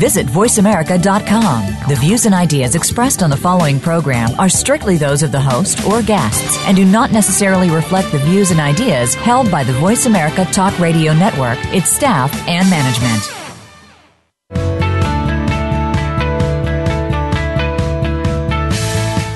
Visit 0.00 0.26
VoiceAmerica.com. 0.28 1.88
The 1.90 1.96
views 1.96 2.24
and 2.24 2.34
ideas 2.34 2.74
expressed 2.74 3.22
on 3.22 3.28
the 3.28 3.36
following 3.36 3.78
program 3.78 4.30
are 4.40 4.48
strictly 4.48 4.96
those 4.96 5.22
of 5.22 5.30
the 5.30 5.40
host 5.40 5.86
or 5.86 6.00
guests 6.00 6.56
and 6.66 6.74
do 6.74 6.86
not 6.86 7.12
necessarily 7.12 7.68
reflect 7.68 8.10
the 8.10 8.18
views 8.20 8.50
and 8.50 8.60
ideas 8.60 9.14
held 9.14 9.50
by 9.50 9.62
the 9.62 9.74
Voice 9.74 10.06
America 10.06 10.46
Talk 10.46 10.78
Radio 10.78 11.12
Network, 11.12 11.58
its 11.74 11.90
staff, 11.90 12.32
and 12.48 12.70
management. 12.70 13.30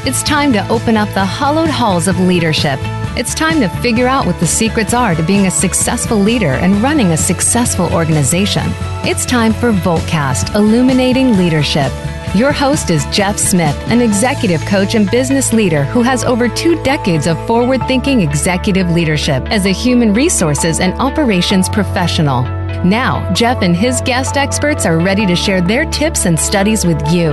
It's 0.06 0.22
time 0.22 0.54
to 0.54 0.66
open 0.70 0.96
up 0.96 1.10
the 1.12 1.26
hollowed 1.26 1.68
halls 1.68 2.08
of 2.08 2.18
leadership. 2.20 2.80
It's 3.16 3.32
time 3.32 3.60
to 3.60 3.68
figure 3.80 4.08
out 4.08 4.26
what 4.26 4.40
the 4.40 4.46
secrets 4.46 4.92
are 4.92 5.14
to 5.14 5.22
being 5.22 5.46
a 5.46 5.50
successful 5.50 6.18
leader 6.18 6.54
and 6.54 6.82
running 6.82 7.12
a 7.12 7.16
successful 7.16 7.94
organization. 7.94 8.64
It's 9.04 9.24
time 9.24 9.52
for 9.52 9.70
Voltcast 9.70 10.52
Illuminating 10.56 11.36
Leadership. 11.36 11.92
Your 12.34 12.50
host 12.50 12.90
is 12.90 13.06
Jeff 13.12 13.38
Smith, 13.38 13.76
an 13.88 14.00
executive 14.00 14.60
coach 14.62 14.96
and 14.96 15.08
business 15.08 15.52
leader 15.52 15.84
who 15.84 16.02
has 16.02 16.24
over 16.24 16.48
two 16.48 16.82
decades 16.82 17.28
of 17.28 17.38
forward 17.46 17.86
thinking 17.86 18.20
executive 18.20 18.90
leadership 18.90 19.44
as 19.48 19.64
a 19.66 19.70
human 19.70 20.12
resources 20.12 20.80
and 20.80 20.92
operations 20.94 21.68
professional. 21.68 22.42
Now, 22.82 23.32
Jeff 23.32 23.62
and 23.62 23.76
his 23.76 24.00
guest 24.00 24.36
experts 24.36 24.86
are 24.86 24.98
ready 24.98 25.24
to 25.26 25.36
share 25.36 25.60
their 25.60 25.84
tips 25.84 26.26
and 26.26 26.36
studies 26.36 26.84
with 26.84 27.00
you. 27.12 27.28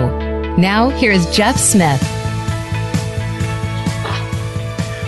Now, 0.60 0.90
here 0.90 1.12
is 1.12 1.36
Jeff 1.36 1.58
Smith. 1.58 2.21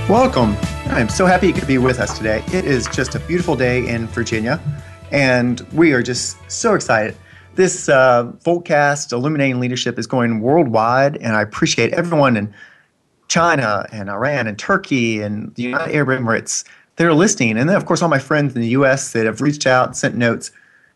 Welcome. 0.10 0.58
I'm 0.88 1.08
so 1.08 1.26
happy 1.26 1.48
you 1.48 1.54
could 1.54 1.66
be 1.66 1.78
with 1.78 2.02
us 2.02 2.18
today. 2.18 2.44
It 2.48 2.66
is 2.66 2.88
just 2.88 3.16
a 3.16 3.20
beautiful 3.22 3.56
day 3.56 3.88
in 3.88 4.06
Virginia, 4.08 4.60
and 5.14 5.62
we 5.72 5.94
are 5.94 6.04
just 6.04 6.36
so 6.52 6.76
excited. 6.76 7.16
This 7.56 7.88
uh, 7.88 8.26
Voltcast 8.44 9.14
Illuminating 9.14 9.62
Leadership 9.62 9.98
is 9.98 10.06
going 10.06 10.42
worldwide, 10.42 11.16
and 11.18 11.38
I 11.38 11.42
appreciate 11.42 11.94
everyone 11.94 12.36
in 12.36 12.54
China 13.30 13.88
and 13.94 14.10
Iran 14.10 14.46
and 14.46 14.60
Turkey 14.60 15.22
and 15.22 15.56
the 15.56 15.64
United 15.64 15.96
Arab 15.96 16.10
Emirates 16.22 16.66
that 16.98 17.08
are 17.08 17.14
listening. 17.14 17.58
And 17.58 17.70
then, 17.70 17.78
of 17.78 17.86
course, 17.86 18.02
all 18.02 18.10
my 18.10 18.20
friends 18.20 18.54
in 18.56 18.62
the 18.62 18.68
U.S. 18.70 19.14
that 19.14 19.26
have 19.26 19.40
reached 19.40 19.66
out 19.66 19.96
sent 19.96 20.16
notes. 20.16 20.52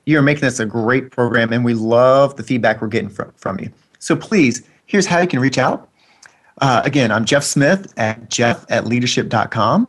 You're 0.05 0.21
making 0.21 0.42
this 0.42 0.59
a 0.59 0.66
great 0.66 1.11
program, 1.11 1.53
and 1.53 1.64
we 1.64 1.75
love 1.75 2.36
the 2.36 2.44
feedback 2.44 2.81
we're 2.81 2.88
getting 2.89 3.09
from, 3.09 3.31
from 3.38 3.58
you. 3.61 3.71
So 3.99 4.17
please, 4.17 4.64
here's 4.86 5.05
how 5.05 5.19
you 5.19 5.27
can 5.27 5.39
reach 5.39 5.58
out. 5.58 5.86
Uh, 6.59 6.81
again, 6.86 7.11
I'm 7.11 7.25
Jeff 7.25 7.44
Smith 7.44 7.91
at 7.97 8.30
jeff 8.30 8.66
at 8.69 8.86
leadership.com. 8.86 9.88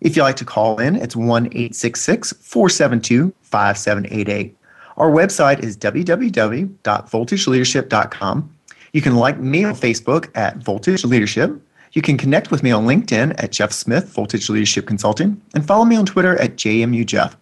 If 0.00 0.16
you'd 0.16 0.22
like 0.22 0.36
to 0.36 0.44
call 0.44 0.80
in, 0.80 0.96
it's 0.96 1.14
1 1.14 1.50
472 1.50 3.34
5788. 3.42 4.56
Our 4.96 5.10
website 5.10 5.62
is 5.62 5.76
www.voltageleadership.com. 5.76 8.56
You 8.92 9.00
can 9.00 9.14
like 9.16 9.38
me 9.38 9.64
on 9.64 9.74
Facebook 9.74 10.30
at 10.34 10.56
Voltage 10.58 11.04
Leadership. 11.04 11.58
You 11.92 12.02
can 12.02 12.18
connect 12.18 12.50
with 12.50 12.62
me 12.62 12.70
on 12.70 12.86
LinkedIn 12.86 13.42
at 13.42 13.50
Jeff 13.52 13.72
Smith, 13.72 14.08
Voltage 14.08 14.50
Leadership 14.50 14.86
Consulting, 14.86 15.40
and 15.54 15.66
follow 15.66 15.84
me 15.84 15.96
on 15.96 16.04
Twitter 16.04 16.38
at 16.40 16.56
JMUJeff. 16.56 17.34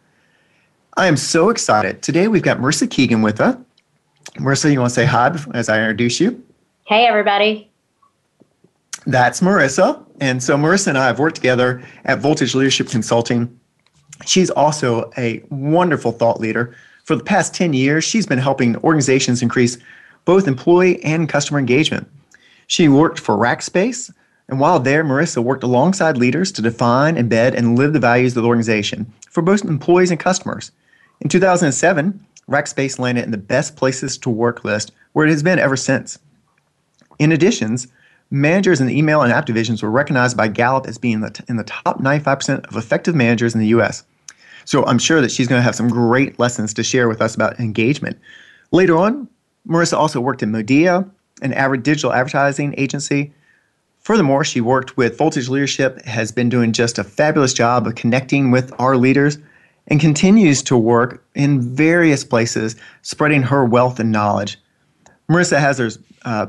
I 0.97 1.07
am 1.07 1.17
so 1.17 1.51
excited. 1.51 2.03
Today 2.03 2.27
we've 2.29 2.43
got 2.43 2.59
Marisa 2.59 2.89
Keegan 2.91 3.23
with 3.23 3.41
us. 3.41 3.57
Marisa, 4.35 4.73
you 4.73 4.81
want 4.81 4.91
to 4.91 4.95
say 4.95 5.07
hi 5.07 5.37
as 5.55 5.69
I 5.69 5.79
introduce 5.79 6.21
you? 6.21 6.43
Hey, 6.87 7.07
everybody. 7.07 7.70
That's 9.07 9.41
Marisa. 9.41 10.05
And 10.21 10.43
so 10.43 10.57
Marisa 10.57 10.89
and 10.89 10.99
I 10.99 11.07
have 11.07 11.19
worked 11.19 11.37
together 11.37 11.83
at 12.05 12.19
Voltage 12.19 12.55
Leadership 12.55 12.89
Consulting. 12.89 13.59
She's 14.27 14.51
also 14.51 15.11
a 15.17 15.43
wonderful 15.51 16.13
thought 16.13 16.41
leader. 16.41 16.77
For 17.05 17.17
the 17.17 17.25
past 17.25 17.55
10 17.55 17.73
years, 17.73 18.05
she's 18.05 18.27
been 18.27 18.39
helping 18.39 18.77
organizations 18.79 19.43
increase 19.43 19.79
both 20.27 20.47
employee 20.47 21.03
and 21.03 21.29
customer 21.29 21.59
engagement. 21.59 22.09
She 22.67 22.89
worked 22.89 23.19
for 23.19 23.37
Rackspace, 23.37 24.13
and 24.49 24.61
while 24.61 24.79
there, 24.79 25.03
Marisa 25.03 25.43
worked 25.43 25.63
alongside 25.63 26.17
leaders 26.17 26.53
to 26.53 26.63
define, 26.63 27.17
embed, 27.17 27.55
and 27.55 27.79
live 27.79 27.95
the 27.95 27.99
values 27.99 28.37
of 28.37 28.43
the 28.43 28.49
organization 28.49 29.13
for 29.31 29.43
both 29.43 29.65
employees 29.65 30.11
and 30.11 30.21
customers. 30.21 30.71
In 31.21 31.29
2007, 31.29 32.25
Rackspace 32.49 32.99
landed 32.99 33.25
in 33.25 33.31
the 33.31 33.39
best 33.39 33.77
places 33.77 34.19
to 34.19 34.31
work 34.31 34.65
list, 34.65 34.93
where 35.13 35.27
it 35.27 35.31
has 35.31 35.43
been 35.43 35.59
ever 35.59 35.77
since. 35.77 36.19
In 37.19 37.33
addition, 37.33 37.77
managers 38.31 38.81
in 38.81 38.87
the 38.87 38.97
email 38.97 39.23
and 39.23 39.33
app 39.33 39.47
divisions 39.47 39.83
were 39.83 39.91
recognized 39.91 40.37
by 40.37 40.49
Gallup 40.49 40.87
as 40.87 40.99
being 40.99 41.23
in 41.49 41.57
the 41.57 41.65
top 41.65 42.01
95% 42.01 42.67
of 42.67 42.77
effective 42.77 43.15
managers 43.15 43.55
in 43.55 43.61
the 43.61 43.69
US. 43.69 44.05
So 44.65 44.85
I'm 44.87 44.99
sure 44.99 45.21
that 45.21 45.31
she's 45.31 45.49
going 45.49 45.59
to 45.59 45.65
have 45.65 45.75
some 45.75 45.89
great 45.89 46.39
lessons 46.39 46.73
to 46.75 46.83
share 46.83 47.09
with 47.09 47.21
us 47.21 47.35
about 47.35 47.59
engagement. 47.59 48.19
Later 48.71 48.97
on, 48.97 49.29
Marisa 49.67 49.95
also 49.95 50.21
worked 50.21 50.43
in 50.43 50.53
Modea, 50.53 51.11
an 51.43 51.53
average 51.55 51.83
digital 51.83 52.13
advertising 52.13 52.75
agency. 52.79 53.33
Furthermore, 53.99 54.45
she 54.45 54.61
worked 54.61 54.97
with 54.97 55.19
Voltage 55.19 55.49
Leadership, 55.49 56.01
has 56.05 56.33
been 56.33 56.49
doing 56.49 56.73
just 56.73 56.99
a 56.99 57.05
fabulous 57.05 57.53
job 57.53 57.87
of 57.87 57.95
connecting 57.97 58.51
with 58.51 58.73
our 58.79 58.97
leaders, 58.97 59.39
and 59.89 60.01
continues 60.01 60.63
to 60.63 60.77
work 60.77 61.25
in 61.35 61.61
various 61.61 62.23
places, 62.23 62.77
spreading 63.03 63.43
her 63.43 63.65
wealth 63.65 63.99
and 63.99 64.13
knowledge. 64.13 64.57
Marisa 65.29 65.59
has 65.59 65.79
her 65.79 65.91
uh, 66.25 66.47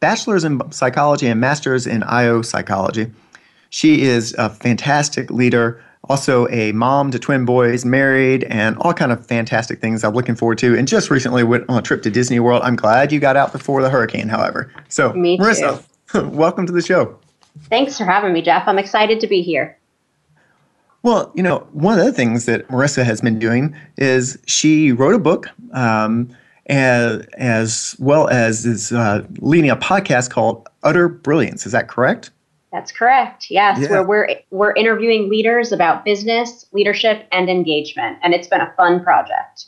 bachelor's 0.00 0.44
in 0.44 0.60
psychology 0.70 1.26
and 1.26 1.40
master's 1.40 1.86
in 1.86 2.02
IO 2.02 2.42
psychology. 2.42 3.10
She 3.70 4.02
is 4.02 4.34
a 4.38 4.50
fantastic 4.50 5.30
leader, 5.30 5.82
also 6.08 6.46
a 6.48 6.72
mom 6.72 7.10
to 7.10 7.18
twin 7.18 7.44
boys, 7.44 7.84
married, 7.84 8.44
and 8.44 8.76
all 8.78 8.92
kind 8.92 9.12
of 9.12 9.26
fantastic 9.26 9.80
things 9.80 10.04
I'm 10.04 10.12
looking 10.12 10.34
forward 10.34 10.58
to. 10.58 10.76
And 10.76 10.86
just 10.86 11.10
recently 11.10 11.42
went 11.42 11.64
on 11.68 11.78
a 11.78 11.82
trip 11.82 12.02
to 12.02 12.10
Disney 12.10 12.38
World. 12.38 12.62
I'm 12.64 12.76
glad 12.76 13.12
you 13.12 13.20
got 13.20 13.36
out 13.36 13.52
before 13.52 13.80
the 13.80 13.88
hurricane, 13.88 14.28
however. 14.28 14.70
So, 14.88 15.12
me. 15.14 15.38
Marisa, 15.38 15.82
welcome 16.30 16.66
to 16.66 16.72
the 16.72 16.82
show. 16.82 17.18
Thanks 17.64 17.96
for 17.96 18.04
having 18.04 18.32
me, 18.32 18.42
Jeff. 18.42 18.64
I'm 18.66 18.78
excited 18.78 19.20
to 19.20 19.26
be 19.26 19.42
here. 19.42 19.78
Well, 21.02 21.32
you 21.34 21.42
know, 21.42 21.66
one 21.72 21.98
of 21.98 22.04
the 22.04 22.12
things 22.12 22.44
that 22.46 22.68
Marissa 22.68 23.04
has 23.04 23.20
been 23.20 23.38
doing 23.38 23.74
is 23.96 24.38
she 24.46 24.92
wrote 24.92 25.14
a 25.14 25.18
book. 25.18 25.48
Um, 25.72 26.28
as, 26.72 27.26
as 27.34 27.96
well 27.98 28.28
as 28.28 28.64
is 28.64 28.92
uh, 28.92 29.24
leading 29.40 29.70
a 29.70 29.76
podcast 29.76 30.30
called 30.30 30.68
Utter 30.82 31.08
Brilliance. 31.08 31.66
Is 31.66 31.72
that 31.72 31.88
correct? 31.88 32.30
That's 32.72 32.90
correct. 32.90 33.50
Yes, 33.50 33.78
yeah. 33.80 33.90
where 33.90 34.02
we're 34.02 34.28
we're 34.50 34.72
interviewing 34.74 35.28
leaders 35.28 35.72
about 35.72 36.06
business, 36.06 36.64
leadership, 36.72 37.26
and 37.30 37.50
engagement, 37.50 38.16
and 38.22 38.32
it's 38.32 38.48
been 38.48 38.62
a 38.62 38.72
fun 38.78 39.04
project. 39.04 39.66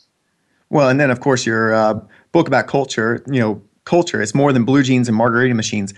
Well, 0.71 0.89
and 0.89 0.99
then 0.99 1.11
of 1.11 1.19
course 1.19 1.45
your 1.45 1.75
uh, 1.75 1.99
book 2.31 2.47
about 2.47 2.65
culture. 2.65 3.23
You 3.27 3.39
know, 3.39 3.61
culture 3.83 4.21
is 4.23 4.33
more 4.33 4.51
than 4.51 4.65
blue 4.65 4.81
jeans 4.81 5.07
and 5.07 5.15
margarita 5.15 5.53
machines. 5.53 5.93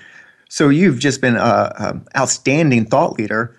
So 0.50 0.67
you've 0.67 1.00
just 1.00 1.22
been 1.22 1.38
an 1.38 2.06
outstanding 2.16 2.85
thought 2.85 3.17
leader 3.17 3.56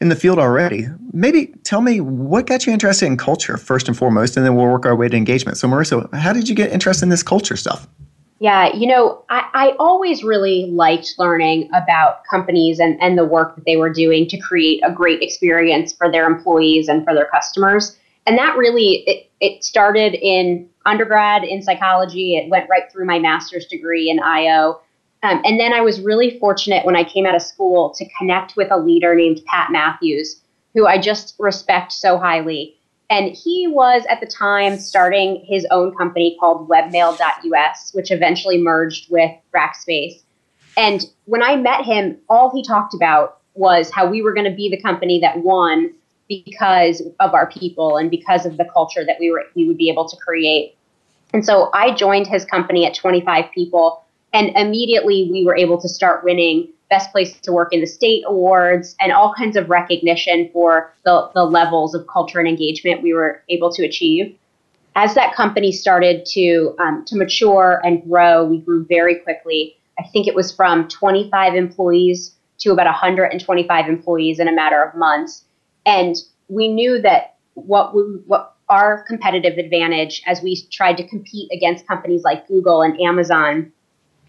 in 0.00 0.08
the 0.08 0.16
field 0.16 0.38
already. 0.38 0.86
Maybe 1.12 1.46
tell 1.64 1.80
me 1.80 2.00
what 2.00 2.46
got 2.46 2.66
you 2.66 2.72
interested 2.72 3.06
in 3.06 3.16
culture 3.16 3.56
first 3.56 3.88
and 3.88 3.96
foremost, 3.96 4.36
and 4.36 4.46
then 4.46 4.54
we'll 4.54 4.66
work 4.66 4.86
our 4.86 4.94
way 4.94 5.08
to 5.08 5.16
engagement. 5.16 5.58
So, 5.58 5.68
Marisa, 5.68 6.12
how 6.14 6.32
did 6.32 6.48
you 6.48 6.54
get 6.54 6.70
interested 6.70 7.04
in 7.04 7.08
this 7.08 7.22
culture 7.22 7.56
stuff? 7.56 7.88
Yeah, 8.40 8.72
you 8.72 8.86
know, 8.86 9.24
I, 9.30 9.48
I 9.52 9.76
always 9.80 10.22
really 10.22 10.66
liked 10.66 11.14
learning 11.18 11.68
about 11.74 12.22
companies 12.30 12.78
and, 12.78 13.00
and 13.02 13.18
the 13.18 13.24
work 13.24 13.56
that 13.56 13.64
they 13.64 13.76
were 13.76 13.92
doing 13.92 14.28
to 14.28 14.38
create 14.38 14.80
a 14.84 14.92
great 14.92 15.22
experience 15.22 15.92
for 15.92 16.10
their 16.10 16.26
employees 16.26 16.88
and 16.88 17.04
for 17.04 17.14
their 17.14 17.26
customers. 17.26 17.98
And 18.26 18.38
that 18.38 18.56
really 18.56 19.02
it, 19.08 19.30
it 19.40 19.64
started 19.64 20.14
in 20.14 20.68
undergrad 20.86 21.42
in 21.42 21.62
psychology. 21.62 22.36
It 22.36 22.48
went 22.48 22.68
right 22.70 22.90
through 22.92 23.06
my 23.06 23.18
master's 23.18 23.66
degree 23.66 24.08
in 24.08 24.20
IO. 24.20 24.80
Um, 25.22 25.40
and 25.44 25.58
then 25.58 25.72
I 25.72 25.80
was 25.80 26.00
really 26.00 26.38
fortunate 26.38 26.86
when 26.86 26.96
I 26.96 27.04
came 27.04 27.26
out 27.26 27.34
of 27.34 27.42
school 27.42 27.92
to 27.96 28.08
connect 28.18 28.56
with 28.56 28.70
a 28.70 28.78
leader 28.78 29.14
named 29.14 29.40
Pat 29.46 29.70
Matthews, 29.72 30.40
who 30.74 30.86
I 30.86 31.00
just 31.00 31.34
respect 31.38 31.92
so 31.92 32.18
highly. 32.18 32.76
And 33.10 33.34
he 33.34 33.66
was 33.66 34.04
at 34.10 34.20
the 34.20 34.26
time 34.26 34.78
starting 34.78 35.44
his 35.46 35.66
own 35.70 35.94
company 35.96 36.36
called 36.38 36.68
webmail.us, 36.68 37.94
which 37.94 38.10
eventually 38.10 38.58
merged 38.58 39.10
with 39.10 39.30
Rackspace. 39.54 40.22
And 40.76 41.04
when 41.24 41.42
I 41.42 41.56
met 41.56 41.84
him, 41.84 42.18
all 42.28 42.54
he 42.54 42.62
talked 42.62 42.94
about 42.94 43.38
was 43.54 43.90
how 43.90 44.06
we 44.08 44.22
were 44.22 44.32
going 44.32 44.48
to 44.48 44.54
be 44.54 44.68
the 44.68 44.80
company 44.80 45.18
that 45.20 45.38
won 45.38 45.92
because 46.28 47.02
of 47.18 47.34
our 47.34 47.50
people 47.50 47.96
and 47.96 48.10
because 48.10 48.46
of 48.46 48.58
the 48.58 48.66
culture 48.72 49.04
that 49.04 49.16
we 49.18 49.30
were 49.30 49.44
we 49.56 49.66
would 49.66 49.78
be 49.78 49.90
able 49.90 50.08
to 50.08 50.16
create. 50.16 50.76
And 51.32 51.44
so 51.44 51.70
I 51.74 51.94
joined 51.94 52.26
his 52.26 52.44
company 52.44 52.86
at 52.86 52.94
25 52.94 53.46
people 53.52 54.04
and 54.32 54.50
immediately 54.56 55.28
we 55.30 55.44
were 55.44 55.56
able 55.56 55.80
to 55.80 55.88
start 55.88 56.24
winning 56.24 56.68
best 56.90 57.12
place 57.12 57.38
to 57.40 57.52
work 57.52 57.72
in 57.72 57.80
the 57.80 57.86
state 57.86 58.24
awards 58.26 58.96
and 59.00 59.12
all 59.12 59.34
kinds 59.34 59.56
of 59.56 59.68
recognition 59.68 60.48
for 60.52 60.92
the, 61.04 61.30
the 61.34 61.44
levels 61.44 61.94
of 61.94 62.06
culture 62.06 62.38
and 62.38 62.48
engagement 62.48 63.02
we 63.02 63.12
were 63.12 63.42
able 63.48 63.70
to 63.72 63.84
achieve. 63.84 64.36
as 64.96 65.14
that 65.14 65.34
company 65.34 65.70
started 65.70 66.24
to 66.26 66.74
um, 66.78 67.04
to 67.06 67.16
mature 67.16 67.80
and 67.84 68.02
grow, 68.08 68.44
we 68.44 68.58
grew 68.58 68.84
very 68.86 69.16
quickly. 69.16 69.76
I 69.98 70.04
think 70.04 70.26
it 70.26 70.34
was 70.34 70.54
from 70.54 70.88
25 70.88 71.54
employees 71.54 72.34
to 72.58 72.72
about 72.72 72.86
125 72.86 73.88
employees 73.88 74.40
in 74.40 74.48
a 74.48 74.52
matter 74.52 74.82
of 74.82 74.94
months, 74.96 75.44
and 75.86 76.16
we 76.48 76.68
knew 76.68 77.00
that 77.02 77.36
what 77.54 77.94
we, 77.94 78.02
what 78.26 78.54
our 78.68 79.02
competitive 79.04 79.56
advantage 79.56 80.22
as 80.26 80.42
we 80.42 80.60
tried 80.70 80.96
to 80.96 81.06
compete 81.06 81.50
against 81.52 81.86
companies 81.86 82.22
like 82.22 82.46
Google 82.48 82.82
and 82.82 83.00
Amazon 83.00 83.72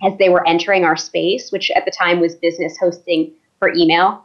as 0.04 0.18
they 0.18 0.30
were 0.30 0.48
entering 0.48 0.84
our 0.84 0.96
space, 0.96 1.52
which 1.52 1.72
at 1.72 1.86
the 1.86 1.92
time 1.92 2.20
was 2.20 2.36
business 2.36 2.78
hosting 2.78 3.34
for 3.60 3.74
email. 3.74 4.24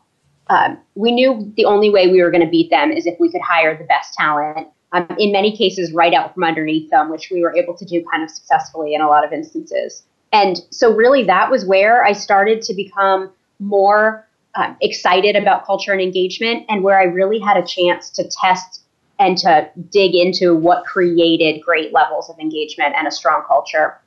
Um, 0.49 0.79
we 0.95 1.11
knew 1.11 1.53
the 1.57 1.65
only 1.65 1.91
way 1.91 2.09
we 2.09 2.23
were 2.23 2.31
going 2.31 2.45
to 2.45 2.51
beat 2.51 2.71
them 2.71 2.91
is 2.91 3.07
if 3.07 3.19
we 3.19 3.31
could 3.31 3.41
hire 3.41 3.77
the 3.77 3.85
best 3.85 4.15
talent 4.15 4.69
um, 4.93 5.09
in 5.19 5.33
many 5.33 5.57
cases 5.57 5.93
right 5.93 6.15
out 6.15 6.35
from 6.35 6.45
underneath 6.45 6.91
them, 6.91 7.11
which 7.11 7.31
we 7.31 7.41
were 7.41 7.55
able 7.57 7.75
to 7.77 7.85
do 7.85 8.05
kind 8.11 8.23
of 8.23 8.31
successfully 8.31 8.95
in 8.95 9.01
a 9.01 9.09
lot 9.09 9.25
of 9.25 9.33
instances. 9.33 10.05
And 10.33 10.61
so, 10.71 10.93
really, 10.93 11.25
that 11.25 11.51
was 11.51 11.65
where 11.65 12.05
I 12.05 12.13
started 12.13 12.63
to 12.63 12.75
become 12.75 13.31
more 13.59 14.29
um, 14.55 14.77
excited 14.81 15.37
about 15.37 15.67
culture 15.67 15.93
and 15.93 16.01
engagement, 16.01 16.65
and 16.69 16.83
where 16.83 16.99
I 16.99 17.05
really 17.05 17.41
had 17.41 17.57
a 17.57 17.67
chance 17.67 18.11
to 18.11 18.29
test 18.29 18.83
and 19.19 19.39
to 19.39 19.69
dig 19.91 20.15
into 20.15 20.55
what 20.55 20.85
created 20.85 21.61
great 21.61 21.93
levels 21.93 22.29
of 22.29 22.39
engagement 22.39 22.95
and 22.97 23.07
a 23.07 23.11
strong 23.11 23.43
culture. 23.47 24.01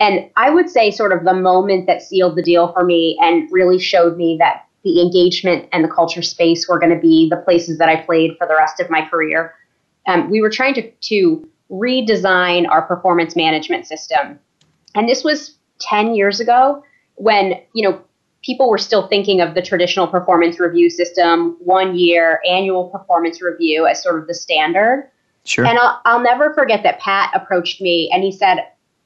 And 0.00 0.30
I 0.36 0.50
would 0.50 0.68
say, 0.68 0.90
sort 0.90 1.12
of, 1.12 1.24
the 1.24 1.34
moment 1.34 1.86
that 1.86 2.02
sealed 2.02 2.36
the 2.36 2.42
deal 2.42 2.72
for 2.72 2.84
me 2.84 3.18
and 3.20 3.48
really 3.52 3.78
showed 3.78 4.16
me 4.16 4.36
that 4.38 4.66
the 4.82 5.02
engagement 5.02 5.68
and 5.72 5.84
the 5.84 5.88
culture 5.88 6.22
space 6.22 6.66
were 6.66 6.78
going 6.78 6.94
to 6.94 7.00
be 7.00 7.28
the 7.28 7.36
places 7.36 7.76
that 7.78 7.88
I 7.88 7.96
played 7.96 8.36
for 8.38 8.46
the 8.46 8.56
rest 8.56 8.80
of 8.80 8.88
my 8.88 9.02
career 9.02 9.54
um, 10.06 10.30
we 10.30 10.40
were 10.40 10.50
trying 10.50 10.74
to, 10.74 10.90
to 10.90 11.48
redesign 11.70 12.68
our 12.68 12.82
performance 12.82 13.36
management 13.36 13.86
system. 13.86 14.38
And 14.94 15.08
this 15.08 15.22
was 15.22 15.56
10 15.80 16.14
years 16.14 16.40
ago 16.40 16.82
when, 17.14 17.54
you 17.74 17.88
know, 17.88 18.02
people 18.42 18.70
were 18.70 18.78
still 18.78 19.06
thinking 19.06 19.40
of 19.40 19.54
the 19.54 19.62
traditional 19.62 20.06
performance 20.06 20.58
review 20.58 20.90
system, 20.90 21.56
one 21.60 21.96
year 21.96 22.40
annual 22.48 22.88
performance 22.88 23.42
review 23.42 23.86
as 23.86 24.02
sort 24.02 24.18
of 24.18 24.26
the 24.26 24.34
standard. 24.34 25.10
Sure. 25.44 25.66
And 25.66 25.78
I'll, 25.78 26.00
I'll 26.04 26.22
never 26.22 26.52
forget 26.54 26.82
that 26.82 27.00
Pat 27.00 27.30
approached 27.34 27.80
me 27.80 28.10
and 28.12 28.22
he 28.22 28.32
said, 28.32 28.58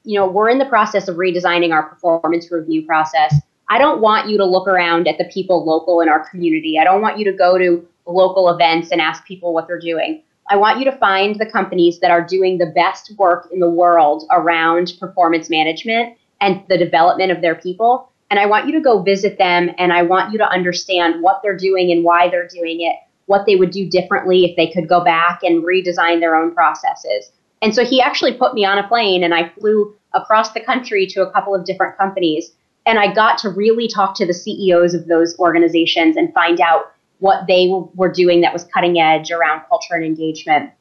you 0.05 0.19
know, 0.19 0.27
we're 0.27 0.49
in 0.49 0.59
the 0.59 0.65
process 0.65 1.07
of 1.07 1.17
redesigning 1.17 1.73
our 1.73 1.83
performance 1.83 2.51
review 2.51 2.85
process. 2.85 3.35
I 3.69 3.79
don't 3.79 4.01
want 4.01 4.29
you 4.29 4.37
to 4.37 4.45
look 4.45 4.67
around 4.67 5.07
at 5.07 5.17
the 5.17 5.25
people 5.25 5.65
local 5.65 6.01
in 6.01 6.09
our 6.09 6.29
community. 6.29 6.77
I 6.79 6.83
don't 6.83 7.01
want 7.01 7.17
you 7.17 7.25
to 7.25 7.33
go 7.33 7.57
to 7.57 7.85
local 8.05 8.49
events 8.49 8.91
and 8.91 9.01
ask 9.01 9.25
people 9.25 9.53
what 9.53 9.67
they're 9.67 9.79
doing. 9.79 10.21
I 10.49 10.57
want 10.57 10.77
you 10.77 10.85
to 10.85 10.97
find 10.97 11.35
the 11.35 11.49
companies 11.49 11.99
that 12.01 12.11
are 12.11 12.23
doing 12.23 12.59
the 12.59 12.71
best 12.75 13.11
work 13.17 13.49
in 13.51 13.59
the 13.59 13.69
world 13.69 14.25
around 14.31 14.93
performance 14.99 15.49
management 15.49 16.17
and 16.39 16.63
the 16.69 16.77
development 16.77 17.31
of 17.31 17.41
their 17.41 17.55
people. 17.55 18.11
And 18.29 18.39
I 18.39 18.45
want 18.45 18.67
you 18.67 18.73
to 18.73 18.81
go 18.81 19.01
visit 19.01 19.39
them 19.39 19.71
and 19.79 19.91
I 19.91 20.03
want 20.03 20.31
you 20.31 20.37
to 20.37 20.47
understand 20.47 21.23
what 21.23 21.41
they're 21.41 21.57
doing 21.57 21.91
and 21.91 22.03
why 22.03 22.29
they're 22.29 22.47
doing 22.47 22.81
it, 22.81 22.95
what 23.25 23.47
they 23.47 23.55
would 23.55 23.71
do 23.71 23.89
differently 23.89 24.45
if 24.45 24.55
they 24.55 24.71
could 24.71 24.87
go 24.87 25.03
back 25.03 25.41
and 25.41 25.63
redesign 25.63 26.19
their 26.19 26.35
own 26.35 26.53
processes. 26.53 27.31
And 27.65 27.73
so 27.73 27.83
he 27.83 27.99
actually 27.99 28.33
put 28.33 28.53
me 28.53 28.63
on 28.63 28.77
a 28.77 28.87
plane 28.87 29.23
and 29.23 29.33
I 29.33 29.49
flew 29.49 29.95
across 30.13 30.51
the 30.51 30.59
country 30.59 31.07
to 31.07 31.23
a 31.23 31.31
couple 31.31 31.55
of 31.55 31.65
different 31.65 31.97
companies. 31.97 32.51
And 32.85 32.99
I 32.99 33.11
got 33.11 33.39
to 33.39 33.49
really 33.49 33.87
talk 33.87 34.15
to 34.17 34.25
the 34.27 34.35
CEOs 34.35 34.93
of 34.93 35.07
those 35.07 35.35
organizations 35.39 36.15
and 36.15 36.31
find 36.31 36.61
out 36.61 36.93
what 37.17 37.47
they 37.47 37.67
were 37.95 38.11
doing 38.11 38.41
that 38.41 38.53
was 38.53 38.65
cutting 38.65 38.99
edge 38.99 39.31
around 39.31 39.63
culture 39.67 39.95
and 39.95 40.05
engagement, 40.05 40.73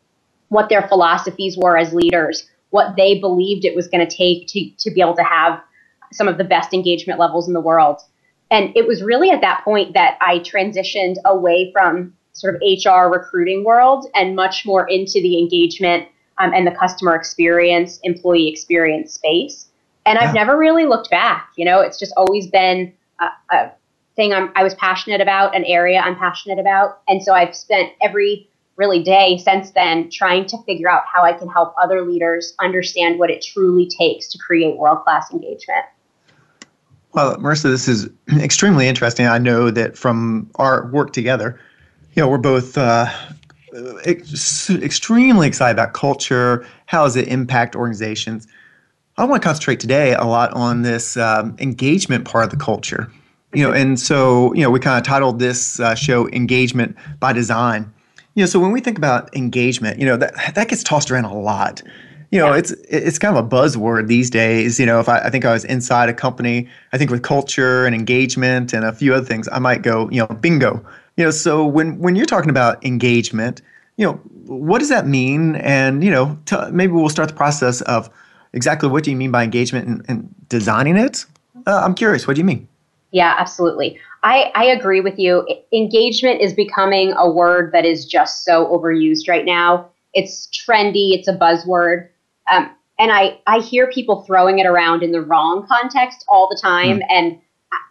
what 0.48 0.68
their 0.68 0.86
philosophies 0.86 1.56
were 1.56 1.78
as 1.78 1.94
leaders, 1.94 2.50
what 2.68 2.96
they 2.96 3.18
believed 3.18 3.64
it 3.64 3.74
was 3.74 3.88
going 3.88 4.06
to 4.06 4.16
take 4.16 4.46
to, 4.48 4.68
to 4.76 4.90
be 4.90 5.00
able 5.00 5.16
to 5.16 5.24
have 5.24 5.62
some 6.12 6.28
of 6.28 6.36
the 6.36 6.44
best 6.44 6.74
engagement 6.74 7.18
levels 7.18 7.48
in 7.48 7.54
the 7.54 7.62
world. 7.62 8.02
And 8.50 8.76
it 8.76 8.86
was 8.86 9.02
really 9.02 9.30
at 9.30 9.40
that 9.40 9.64
point 9.64 9.94
that 9.94 10.18
I 10.20 10.40
transitioned 10.40 11.16
away 11.24 11.70
from 11.72 12.12
sort 12.34 12.54
of 12.56 12.60
HR 12.60 13.08
recruiting 13.08 13.64
world 13.64 14.04
and 14.14 14.36
much 14.36 14.66
more 14.66 14.86
into 14.86 15.22
the 15.22 15.38
engagement 15.38 16.08
um, 16.38 16.52
and 16.52 16.66
the 16.66 16.72
customer 16.72 17.14
experience, 17.14 17.98
employee 18.02 18.48
experience 18.48 19.12
space. 19.12 19.68
And 20.06 20.18
yeah. 20.20 20.28
I've 20.28 20.34
never 20.34 20.58
really 20.58 20.86
looked 20.86 21.10
back. 21.10 21.50
You 21.56 21.64
know, 21.64 21.80
it's 21.80 21.98
just 21.98 22.12
always 22.16 22.46
been 22.46 22.92
a, 23.20 23.26
a 23.54 23.72
thing 24.16 24.32
I'm, 24.32 24.50
I 24.54 24.62
was 24.62 24.74
passionate 24.74 25.20
about, 25.20 25.54
an 25.56 25.64
area 25.64 26.00
I'm 26.00 26.16
passionate 26.16 26.58
about. 26.58 27.00
And 27.08 27.22
so 27.22 27.32
I've 27.32 27.54
spent 27.54 27.92
every 28.02 28.48
really 28.76 29.02
day 29.02 29.38
since 29.38 29.70
then 29.70 30.10
trying 30.10 30.46
to 30.46 30.58
figure 30.64 30.88
out 30.88 31.04
how 31.12 31.22
I 31.22 31.32
can 31.32 31.48
help 31.48 31.74
other 31.80 32.02
leaders 32.02 32.54
understand 32.60 33.18
what 33.18 33.30
it 33.30 33.42
truly 33.42 33.86
takes 33.86 34.28
to 34.28 34.38
create 34.38 34.76
world 34.76 35.04
class 35.04 35.30
engagement. 35.32 35.84
Well, 37.12 37.36
Marisa, 37.36 37.64
this 37.64 37.86
is 37.86 38.08
extremely 38.40 38.88
interesting. 38.88 39.26
I 39.26 39.38
know 39.38 39.70
that 39.70 39.96
from 39.96 40.50
our 40.56 40.86
work 40.88 41.12
together, 41.12 41.60
you 42.14 42.22
know, 42.22 42.28
we're 42.28 42.38
both 42.38 42.76
uh, 42.76 43.06
ex- 44.04 44.70
extremely 44.70 45.46
excited 45.46 45.72
about 45.72 45.92
culture. 45.92 46.66
How 46.86 47.04
does 47.04 47.16
it 47.16 47.28
impact 47.28 47.76
organizations? 47.76 48.46
I 49.16 49.24
want 49.24 49.42
to 49.42 49.46
concentrate 49.46 49.80
today 49.80 50.14
a 50.14 50.24
lot 50.24 50.52
on 50.52 50.82
this 50.82 51.16
um, 51.16 51.56
engagement 51.58 52.24
part 52.24 52.44
of 52.44 52.50
the 52.50 52.56
culture 52.56 53.10
you 53.54 53.62
know, 53.62 53.72
and 53.72 53.98
so 53.98 54.52
you 54.54 54.62
know, 54.62 54.70
we 54.70 54.80
kind 54.80 54.98
of 54.98 55.06
titled 55.06 55.38
this 55.38 55.80
uh, 55.80 55.94
show 55.94 56.28
"Engagement 56.30 56.96
by 57.20 57.32
Design." 57.32 57.92
You 58.34 58.42
know, 58.42 58.46
so 58.46 58.58
when 58.58 58.72
we 58.72 58.80
think 58.80 58.98
about 58.98 59.34
engagement, 59.34 59.98
you 59.98 60.06
know, 60.06 60.16
that 60.16 60.54
that 60.54 60.68
gets 60.68 60.82
tossed 60.82 61.10
around 61.10 61.24
a 61.24 61.34
lot. 61.34 61.80
You 62.30 62.40
know, 62.40 62.50
yeah. 62.50 62.58
it's 62.58 62.72
it's 62.88 63.18
kind 63.18 63.36
of 63.36 63.44
a 63.44 63.48
buzzword 63.48 64.08
these 64.08 64.28
days. 64.28 64.80
You 64.80 64.86
know, 64.86 64.98
if 64.98 65.08
I, 65.08 65.20
I 65.20 65.30
think 65.30 65.44
I 65.44 65.52
was 65.52 65.64
inside 65.64 66.08
a 66.08 66.14
company, 66.14 66.68
I 66.92 66.98
think 66.98 67.10
with 67.10 67.22
culture 67.22 67.86
and 67.86 67.94
engagement 67.94 68.72
and 68.72 68.84
a 68.84 68.92
few 68.92 69.14
other 69.14 69.24
things, 69.24 69.48
I 69.52 69.60
might 69.60 69.82
go, 69.82 70.10
you 70.10 70.18
know, 70.18 70.26
bingo. 70.26 70.84
You 71.16 71.24
know, 71.24 71.30
so 71.30 71.64
when 71.64 71.98
when 71.98 72.16
you're 72.16 72.26
talking 72.26 72.50
about 72.50 72.84
engagement, 72.84 73.62
you 73.96 74.06
know, 74.06 74.14
what 74.46 74.80
does 74.80 74.88
that 74.88 75.06
mean? 75.06 75.56
And 75.56 76.02
you 76.02 76.10
know, 76.10 76.38
t- 76.46 76.70
maybe 76.70 76.92
we'll 76.92 77.08
start 77.08 77.28
the 77.28 77.34
process 77.34 77.80
of 77.82 78.10
exactly 78.52 78.88
what 78.88 79.04
do 79.04 79.10
you 79.10 79.16
mean 79.16 79.30
by 79.30 79.44
engagement 79.44 79.86
and, 79.86 80.04
and 80.08 80.34
designing 80.48 80.96
it. 80.96 81.24
Uh, 81.66 81.82
I'm 81.84 81.94
curious. 81.94 82.26
What 82.26 82.34
do 82.34 82.40
you 82.40 82.44
mean? 82.44 82.68
Yeah, 83.10 83.34
absolutely. 83.38 83.98
I, 84.24 84.50
I 84.54 84.64
agree 84.64 85.00
with 85.00 85.18
you. 85.18 85.46
Engagement 85.72 86.40
is 86.40 86.52
becoming 86.52 87.12
a 87.16 87.30
word 87.30 87.70
that 87.72 87.84
is 87.84 88.06
just 88.06 88.44
so 88.44 88.66
overused 88.66 89.28
right 89.28 89.44
now. 89.44 89.88
It's 90.14 90.48
trendy, 90.48 91.12
it's 91.12 91.28
a 91.28 91.36
buzzword. 91.36 92.08
Um, 92.50 92.70
and 92.98 93.12
I, 93.12 93.38
I 93.46 93.60
hear 93.60 93.88
people 93.90 94.22
throwing 94.22 94.58
it 94.58 94.66
around 94.66 95.02
in 95.02 95.12
the 95.12 95.20
wrong 95.20 95.66
context 95.68 96.24
all 96.26 96.48
the 96.48 96.58
time. 96.60 97.00
Mm. 97.00 97.06
And 97.10 97.38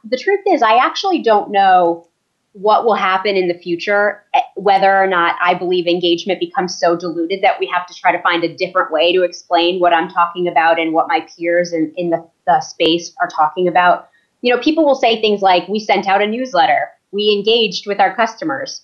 the 0.04 0.18
truth 0.18 0.42
is, 0.48 0.62
I 0.62 0.76
actually 0.76 1.22
don't 1.22 1.52
know 1.52 2.08
what 2.54 2.86
will 2.86 2.96
happen 2.96 3.36
in 3.36 3.48
the 3.48 3.54
future, 3.54 4.24
eh, 4.34 4.42
whether 4.56 4.96
or 4.96 5.08
not 5.08 5.36
I 5.42 5.54
believe 5.56 5.88
engagement 5.88 6.40
becomes 6.40 6.80
so 6.80 6.96
diluted 6.96 7.42
that 7.44 7.60
we 7.60 7.68
have 7.68 7.86
to 7.88 7.94
try 7.94 8.12
to 8.12 8.22
find 8.22 8.44
a 8.44 8.56
different 8.56 8.92
way 8.92 9.12
to 9.14 9.24
explain 9.24 9.80
what 9.80 9.94
I'm 9.94 10.10
talking 10.10 10.48
about 10.48 10.80
and 10.80 10.94
what 10.94 11.08
my 11.08 11.28
peers 11.36 11.74
in, 11.74 11.92
in 11.98 12.12
the, 12.12 12.28
the 12.46 12.62
space 12.62 13.14
are 13.20 13.28
talking 13.28 13.68
about 13.68 14.10
you 14.44 14.54
know, 14.54 14.62
people 14.62 14.86
will 14.86 14.96
say 14.96 15.20
things 15.22 15.42
like, 15.42 15.68
we 15.70 15.80
sent 15.80 16.08
out 16.08 16.22
a 16.22 16.28
newsletter, 16.28 16.90
we 17.12 17.32
engaged 17.32 17.88
with 17.88 18.00
our 18.00 18.14
customers. 18.14 18.82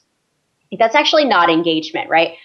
That's 0.80 0.96
actually 0.96 1.26
not 1.26 1.50
engagement, 1.50 2.10
right? 2.10 2.36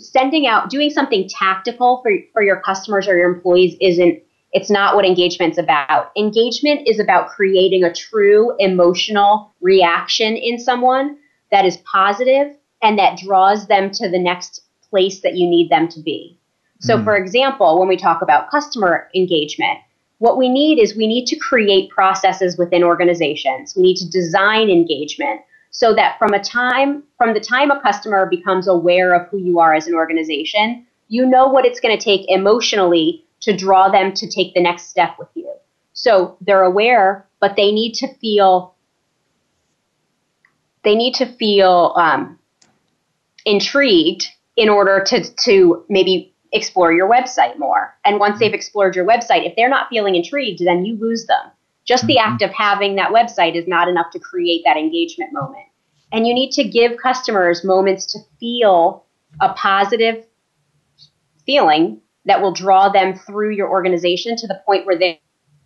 Sending 0.00 0.46
out, 0.46 0.68
doing 0.68 0.90
something 0.90 1.28
tactical 1.28 2.02
for, 2.02 2.12
for 2.32 2.42
your 2.42 2.60
customers 2.60 3.06
or 3.06 3.16
your 3.16 3.32
employees 3.32 3.76
isn't, 3.80 4.20
it's 4.54 4.70
not 4.70 4.94
what 4.94 5.04
engagement's 5.04 5.58
about. 5.58 6.12
Engagement 6.16 6.86
is 6.86 7.00
about 7.00 7.28
creating 7.28 7.82
a 7.82 7.92
true 7.92 8.54
emotional 8.60 9.52
reaction 9.60 10.36
in 10.36 10.58
someone 10.58 11.18
that 11.50 11.64
is 11.64 11.76
positive 11.78 12.54
and 12.80 12.98
that 12.98 13.18
draws 13.18 13.66
them 13.66 13.90
to 13.90 14.08
the 14.08 14.18
next 14.18 14.62
place 14.88 15.20
that 15.22 15.36
you 15.36 15.48
need 15.48 15.70
them 15.70 15.88
to 15.88 16.00
be. 16.00 16.38
So, 16.80 16.96
mm. 16.96 17.04
for 17.04 17.16
example, 17.16 17.78
when 17.80 17.88
we 17.88 17.96
talk 17.96 18.22
about 18.22 18.50
customer 18.50 19.08
engagement, 19.14 19.80
what 20.18 20.38
we 20.38 20.48
need 20.48 20.78
is 20.78 20.94
we 20.94 21.08
need 21.08 21.26
to 21.26 21.36
create 21.36 21.90
processes 21.90 22.56
within 22.56 22.84
organizations. 22.84 23.74
We 23.76 23.82
need 23.82 23.96
to 23.96 24.08
design 24.08 24.70
engagement 24.70 25.40
so 25.70 25.92
that 25.94 26.16
from 26.18 26.32
a 26.32 26.42
time 26.42 27.02
from 27.18 27.34
the 27.34 27.40
time 27.40 27.72
a 27.72 27.80
customer 27.80 28.26
becomes 28.26 28.68
aware 28.68 29.14
of 29.14 29.28
who 29.28 29.38
you 29.38 29.58
are 29.58 29.74
as 29.74 29.88
an 29.88 29.94
organization, 29.94 30.86
you 31.08 31.26
know 31.26 31.48
what 31.48 31.66
it's 31.66 31.80
going 31.80 31.98
to 31.98 32.02
take 32.02 32.24
emotionally 32.28 33.23
to 33.44 33.56
draw 33.56 33.88
them 33.90 34.12
to 34.12 34.28
take 34.28 34.54
the 34.54 34.62
next 34.62 34.88
step 34.88 35.16
with 35.18 35.28
you. 35.34 35.50
So 35.92 36.36
they're 36.40 36.62
aware, 36.62 37.26
but 37.40 37.56
they 37.56 37.72
need 37.72 37.94
to 37.94 38.12
feel 38.14 38.74
they 40.82 40.94
need 40.94 41.14
to 41.14 41.26
feel 41.26 41.94
um, 41.96 42.38
intrigued 43.46 44.26
in 44.56 44.68
order 44.68 45.02
to 45.08 45.24
to 45.44 45.84
maybe 45.88 46.34
explore 46.52 46.92
your 46.92 47.10
website 47.10 47.58
more. 47.58 47.94
And 48.04 48.18
once 48.18 48.38
they've 48.38 48.54
explored 48.54 48.96
your 48.96 49.06
website, 49.06 49.46
if 49.46 49.56
they're 49.56 49.68
not 49.68 49.88
feeling 49.88 50.14
intrigued, 50.14 50.64
then 50.64 50.84
you 50.84 50.96
lose 50.96 51.26
them. 51.26 51.50
Just 51.84 52.06
the 52.06 52.18
act 52.18 52.40
mm-hmm. 52.42 52.50
of 52.50 52.56
having 52.56 52.96
that 52.96 53.10
website 53.10 53.56
is 53.56 53.66
not 53.68 53.88
enough 53.88 54.10
to 54.12 54.18
create 54.18 54.62
that 54.64 54.76
engagement 54.76 55.32
moment. 55.32 55.66
And 56.12 56.26
you 56.26 56.34
need 56.34 56.52
to 56.52 56.64
give 56.64 56.96
customers 56.96 57.64
moments 57.64 58.06
to 58.12 58.20
feel 58.38 59.04
a 59.40 59.52
positive 59.52 60.24
feeling 61.44 62.00
that 62.26 62.40
will 62.40 62.52
draw 62.52 62.88
them 62.88 63.18
through 63.18 63.50
your 63.50 63.68
organization 63.68 64.36
to 64.36 64.46
the 64.46 64.60
point 64.66 64.86
where 64.86 64.98
they 64.98 65.20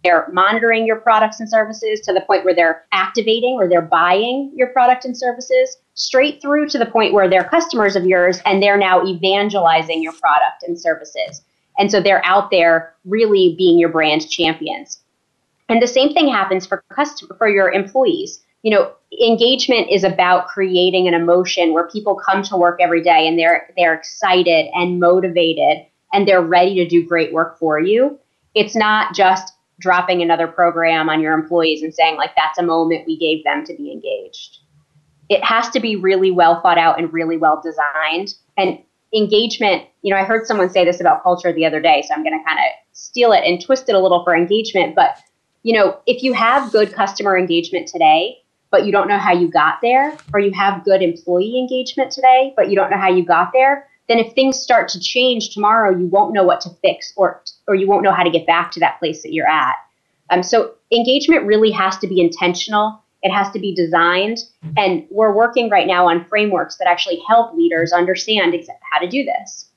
they're 0.05 0.29
monitoring 0.33 0.87
your 0.87 1.01
products 1.01 1.41
and 1.41 1.49
services 1.49 2.01
to 2.01 2.13
the 2.13 2.21
point 2.21 2.45
where 2.45 2.55
they're 2.55 2.85
activating 2.93 3.57
or 3.59 3.69
they're 3.69 3.83
buying 3.83 4.53
your 4.55 4.69
product 4.69 5.05
and 5.05 5.17
services 5.17 5.77
straight 5.95 6.41
through 6.41 6.69
to 6.69 6.79
the 6.79 6.87
point 6.87 7.13
where 7.13 7.29
they're 7.29 7.45
customers 7.45 7.97
of 7.97 8.07
yours 8.07 8.41
and 8.47 8.63
they're 8.63 8.79
now 8.79 9.05
evangelizing 9.05 10.01
your 10.03 10.13
product 10.13 10.63
and 10.63 10.81
services. 10.81 11.43
And 11.79 11.91
so 11.91 12.01
they're 12.01 12.25
out 12.25 12.51
there 12.51 12.95
really 13.05 13.55
being 13.59 13.79
your 13.79 13.89
brand 13.89 14.29
champions. 14.31 15.01
And 15.69 15.83
the 15.83 15.87
same 15.89 16.15
thing 16.15 16.29
happens 16.29 16.65
for 16.65 16.85
customer 16.91 17.35
for 17.37 17.49
your 17.49 17.71
employees. 17.71 18.41
You 18.63 18.73
know, 18.73 18.93
engagement 19.21 19.89
is 19.91 20.05
about 20.05 20.49
creating 20.49 21.09
an 21.09 21.15
emotion 21.15 21.73
where 21.73 21.89
people 21.89 22.15
come 22.15 22.43
to 22.45 22.57
work 22.57 22.79
every 22.81 23.03
day 23.03 23.27
and 23.27 23.39
they're 23.39 23.69
they're 23.77 23.95
excited 23.95 24.67
and 24.75 24.99
motivated 25.01 25.87
and 26.13 26.27
they're 26.27 26.43
ready 26.43 26.75
to 26.77 26.89
do 26.89 27.07
great 27.07 27.33
work 27.33 27.59
for 27.59 27.79
you. 27.79 28.19
It's 28.55 28.75
not 28.75 29.15
just 29.15 29.53
dropping 29.81 30.23
another 30.23 30.47
program 30.47 31.09
on 31.09 31.21
your 31.21 31.33
employees 31.33 31.83
and 31.83 31.95
saying 31.95 32.17
like 32.17 32.31
that's 32.37 32.59
a 32.59 32.63
moment 32.63 33.07
we 33.07 33.17
gave 33.17 33.45
them 33.45 33.65
to 33.65 33.75
be 33.77 33.93
engaged 33.93 34.59
it 35.29 35.45
has 35.45 35.69
to 35.71 35.81
be 35.81 35.97
really 35.97 36.31
well 36.31 36.61
thought 36.61 36.79
out 36.79 36.99
and 36.99 37.13
really 37.13 37.37
well 37.37 37.61
designed 37.63 38.35
and 38.57 38.79
engagement 39.15 39.85
you 40.03 40.13
know 40.13 40.21
i 40.21 40.25
heard 40.25 40.47
someone 40.47 40.69
say 40.69 40.85
this 40.85 41.01
about 41.01 41.23
culture 41.23 41.53
the 41.53 41.65
other 41.65 41.81
day 41.81 42.03
so 42.07 42.15
i'm 42.15 42.23
going 42.23 42.39
to 42.39 42.45
kind 42.45 42.59
of 42.59 42.65
steal 42.93 43.33
it 43.33 43.45
and 43.45 43.65
twist 43.65 43.89
it 43.89 43.95
a 43.95 43.99
little 43.99 44.25
for 44.25 44.37
engagement 44.37 44.95
but 44.95 45.19
you 45.63 45.75
know 45.75 45.99
if 46.07 46.23
you 46.23 46.33
have 46.33 46.73
good 46.73 46.93
customer 46.93 47.39
engagement 47.39 47.87
today 47.87 48.37
but 48.71 48.85
you 48.85 48.93
don't 48.93 49.09
know 49.09 49.19
how 49.19 49.33
you 49.33 49.49
got 49.49 49.81
there 49.81 50.17
or 50.35 50.41
you 50.41 50.53
have 50.53 50.85
good 50.85 51.01
employee 51.01 51.59
engagement 51.59 52.13
today 52.13 52.53
but 52.57 52.69
you 52.69 52.77
don't 52.77 52.91
know 52.91 52.99
how 52.99 53.09
you 53.09 53.25
got 53.25 53.51
there 53.53 53.88
then 54.09 54.19
if 54.19 54.33
things 54.33 54.59
start 54.59 54.89
to 54.89 55.01
change 55.01 55.51
tomorrow, 55.51 55.97
you 55.97 56.07
won't 56.07 56.33
know 56.33 56.43
what 56.43 56.61
to 56.63 56.71
fix 56.83 57.13
or 57.17 57.43
or 57.67 57.75
you 57.75 57.87
won't 57.87 58.03
know 58.03 58.13
how 58.13 58.23
to 58.23 58.31
get 58.31 58.47
back 58.47 58.71
to 58.73 58.81
that 58.81 58.99
place 58.99 59.23
that 59.23 59.33
you're 59.33 59.49
at. 59.49 59.77
Um, 60.31 60.43
so 60.43 60.73
engagement 60.91 61.47
really 61.47 61.71
has 61.71 61.97
to 61.99 62.07
be 62.07 62.21
intentional. 62.21 63.03
It 63.23 63.31
has 63.31 63.51
to 63.51 63.59
be 63.59 63.75
designed, 63.75 64.39
and 64.77 65.07
we're 65.11 65.35
working 65.35 65.71
right 65.71 65.87
now 65.87 66.09
on 66.09 66.25
frameworks 66.25 66.77
that 66.77 66.87
actually 66.87 67.21
help 67.29 67.55
leaders 67.55 67.93
understand 67.93 68.55
how 68.91 68.99
to 68.99 69.09
do 69.09 69.25
this. 69.25 69.71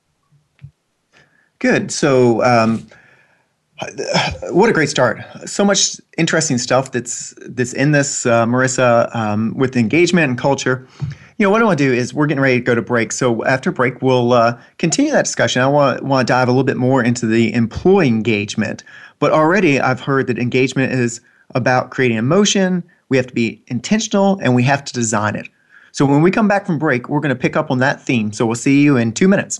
Good. 1.59 1.91
So. 1.91 2.43
Um, 2.43 2.87
what 4.51 4.69
a 4.69 4.73
great 4.73 4.89
start! 4.89 5.17
So 5.47 5.65
much 5.65 5.99
interesting 6.15 6.59
stuff 6.59 6.91
that's 6.91 7.33
that's 7.47 7.73
in 7.73 7.93
this, 7.93 8.27
uh, 8.27 8.45
Marisa, 8.45 9.13
um, 9.15 9.55
with 9.55 9.75
engagement 9.75 10.29
and 10.29 10.37
culture 10.37 10.87
you 11.41 11.47
know, 11.47 11.49
what 11.49 11.63
I 11.63 11.65
want 11.65 11.79
to 11.79 11.83
do 11.83 11.91
is 11.91 12.13
we're 12.13 12.27
getting 12.27 12.43
ready 12.43 12.59
to 12.59 12.63
go 12.63 12.75
to 12.75 12.83
break. 12.83 13.11
So 13.11 13.43
after 13.45 13.71
break, 13.71 14.03
we'll 14.03 14.31
uh, 14.31 14.61
continue 14.77 15.11
that 15.11 15.25
discussion. 15.25 15.63
I 15.63 15.67
want, 15.67 16.03
want 16.03 16.27
to 16.27 16.31
dive 16.31 16.47
a 16.47 16.51
little 16.51 16.63
bit 16.63 16.77
more 16.77 17.03
into 17.03 17.25
the 17.25 17.51
employee 17.51 18.09
engagement. 18.09 18.83
But 19.17 19.31
already 19.31 19.79
I've 19.79 20.01
heard 20.01 20.27
that 20.27 20.37
engagement 20.37 20.93
is 20.93 21.19
about 21.55 21.89
creating 21.89 22.17
emotion. 22.17 22.83
We 23.09 23.17
have 23.17 23.25
to 23.25 23.33
be 23.33 23.63
intentional 23.65 24.37
and 24.43 24.53
we 24.53 24.61
have 24.65 24.85
to 24.85 24.93
design 24.93 25.35
it. 25.35 25.49
So 25.91 26.05
when 26.05 26.21
we 26.21 26.29
come 26.29 26.47
back 26.47 26.67
from 26.67 26.77
break, 26.77 27.09
we're 27.09 27.21
going 27.21 27.33
to 27.33 27.41
pick 27.41 27.55
up 27.55 27.71
on 27.71 27.79
that 27.79 27.99
theme. 27.99 28.31
So 28.33 28.45
we'll 28.45 28.53
see 28.53 28.83
you 28.83 28.95
in 28.95 29.11
two 29.11 29.27
minutes. 29.27 29.59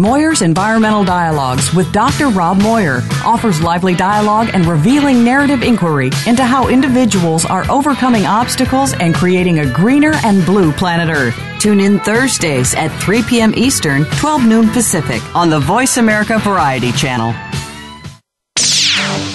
Moir's 0.00 0.40
Environmental 0.40 1.04
Dialogues 1.04 1.74
with 1.74 1.92
Dr. 1.92 2.30
Rob 2.30 2.62
Moir 2.62 3.02
offers 3.22 3.60
lively 3.60 3.94
dialogue 3.94 4.48
and 4.54 4.64
revealing 4.64 5.22
narrative 5.22 5.62
inquiry 5.62 6.06
into 6.26 6.42
how 6.42 6.68
individuals 6.68 7.44
are 7.44 7.70
overcoming 7.70 8.24
obstacles 8.24 8.94
and 8.94 9.14
creating 9.14 9.58
a 9.58 9.70
greener 9.70 10.14
and 10.24 10.46
blue 10.46 10.72
planet 10.72 11.14
Earth. 11.14 11.38
Tune 11.60 11.80
in 11.80 12.00
Thursdays 12.00 12.74
at 12.74 12.88
3 13.02 13.22
p.m. 13.24 13.52
Eastern, 13.54 14.06
12 14.16 14.46
noon 14.46 14.70
Pacific 14.70 15.22
on 15.36 15.50
the 15.50 15.60
Voice 15.60 15.98
America 15.98 16.38
Variety 16.38 16.92
Channel. 16.92 17.34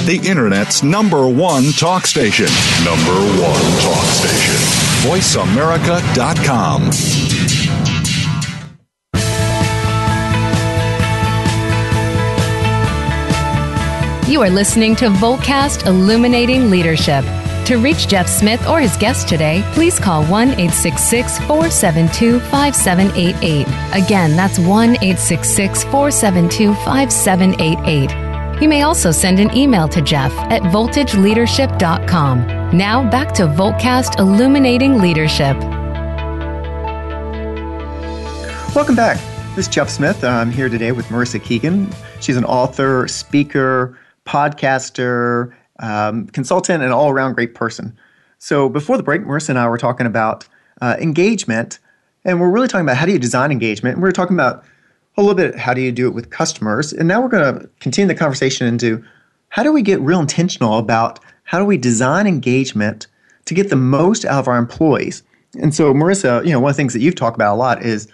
The 0.05 0.19
Internet's 0.27 0.81
number 0.81 1.27
one 1.27 1.65
talk 1.73 2.07
station. 2.07 2.47
Number 2.83 3.13
one 3.39 3.61
talk 3.81 4.05
station. 4.05 4.55
VoiceAmerica.com. 5.09 7.24
You 14.27 14.41
are 14.41 14.49
listening 14.49 14.95
to 14.95 15.09
Voltcast 15.09 15.85
Illuminating 15.85 16.71
Leadership. 16.71 17.23
To 17.65 17.77
reach 17.77 18.07
Jeff 18.07 18.27
Smith 18.27 18.67
or 18.67 18.79
his 18.79 18.97
guest 18.97 19.27
today, 19.27 19.63
please 19.73 19.99
call 19.99 20.25
1 20.25 20.49
866 20.49 21.37
472 21.45 22.39
5788. 22.39 23.67
Again, 24.03 24.35
that's 24.35 24.57
1 24.57 24.95
866 24.95 25.83
472 25.83 26.73
5788. 26.73 28.61
You 28.63 28.67
may 28.67 28.81
also 28.81 29.11
send 29.11 29.39
an 29.39 29.55
email 29.55 29.87
to 29.89 30.01
Jeff 30.01 30.31
at 30.49 30.63
voltageleadership.com. 30.63 32.47
Now 32.75 33.07
back 33.07 33.31
to 33.35 33.43
Voltcast 33.43 34.17
Illuminating 34.17 34.97
Leadership. 34.97 35.55
Welcome 38.73 38.95
back. 38.95 39.19
This 39.55 39.67
is 39.67 39.73
Jeff 39.73 39.87
Smith. 39.91 40.23
I'm 40.23 40.49
here 40.49 40.67
today 40.67 40.93
with 40.93 41.05
Marisa 41.09 41.39
Keegan. 41.39 41.93
She's 42.21 42.37
an 42.37 42.45
author, 42.45 43.07
speaker, 43.07 43.95
podcaster, 44.25 45.53
um, 45.79 46.27
consultant, 46.27 46.83
and 46.83 46.91
all 46.91 47.09
around 47.09 47.33
great 47.33 47.55
person. 47.55 47.97
So 48.39 48.69
before 48.69 48.97
the 48.97 49.03
break, 49.03 49.21
Marisa 49.21 49.49
and 49.49 49.59
I 49.59 49.67
were 49.67 49.77
talking 49.77 50.07
about 50.07 50.47
uh, 50.81 50.97
engagement, 50.99 51.79
and 52.23 52.39
we're 52.39 52.51
really 52.51 52.67
talking 52.67 52.85
about 52.85 52.97
how 52.97 53.05
do 53.05 53.11
you 53.11 53.19
design 53.19 53.51
engagement. 53.51 53.95
And 53.95 54.03
we 54.03 54.09
are 54.09 54.13
talking 54.13 54.35
about 54.35 54.63
a 55.17 55.21
little 55.21 55.35
bit 55.35 55.55
how 55.57 55.73
do 55.73 55.81
you 55.81 55.91
do 55.91 56.07
it 56.07 56.13
with 56.13 56.29
customers. 56.29 56.91
And 56.91 57.07
now 57.07 57.21
we're 57.21 57.29
going 57.29 57.59
to 57.59 57.69
continue 57.79 58.07
the 58.07 58.19
conversation 58.19 58.67
into 58.67 59.03
how 59.49 59.63
do 59.63 59.71
we 59.71 59.81
get 59.81 59.99
real 60.01 60.19
intentional 60.19 60.77
about 60.77 61.19
how 61.43 61.59
do 61.59 61.65
we 61.65 61.77
design 61.77 62.27
engagement 62.27 63.07
to 63.45 63.53
get 63.53 63.69
the 63.69 63.75
most 63.75 64.25
out 64.25 64.39
of 64.39 64.47
our 64.47 64.57
employees. 64.57 65.23
And 65.61 65.73
so, 65.73 65.93
Marisa, 65.93 66.43
you 66.45 66.51
know, 66.51 66.59
one 66.59 66.71
of 66.71 66.75
the 66.75 66.77
things 66.77 66.93
that 66.93 66.99
you've 66.99 67.15
talked 67.15 67.37
about 67.37 67.53
a 67.53 67.57
lot 67.57 67.83
is, 67.83 68.07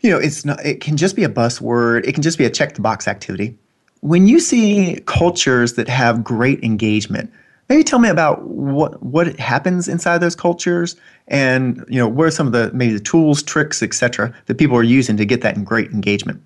you 0.00 0.10
know, 0.10 0.18
it's 0.18 0.44
not. 0.44 0.64
It 0.64 0.80
can 0.80 0.96
just 0.96 1.16
be 1.16 1.24
a 1.24 1.28
buzzword. 1.28 2.06
It 2.06 2.12
can 2.12 2.22
just 2.22 2.38
be 2.38 2.44
a 2.44 2.50
check 2.50 2.74
the 2.74 2.80
box 2.80 3.08
activity. 3.08 3.56
When 4.00 4.26
you 4.26 4.40
see 4.40 5.00
cultures 5.06 5.74
that 5.74 5.88
have 5.88 6.22
great 6.22 6.62
engagement, 6.62 7.32
maybe 7.68 7.84
tell 7.84 7.98
me 7.98 8.08
about 8.08 8.42
what 8.42 9.02
what 9.02 9.38
happens 9.38 9.88
inside 9.88 10.18
those 10.18 10.34
cultures 10.34 10.96
and 11.28 11.84
you 11.88 11.98
know 11.98 12.08
what 12.08 12.26
are 12.26 12.30
some 12.30 12.46
of 12.46 12.52
the 12.52 12.70
maybe 12.72 12.94
the 12.94 13.00
tools 13.00 13.42
tricks 13.42 13.82
etc 13.82 14.34
that 14.46 14.56
people 14.56 14.76
are 14.76 14.82
using 14.82 15.16
to 15.16 15.24
get 15.24 15.42
that 15.42 15.64
great 15.64 15.90
engagement 15.90 16.42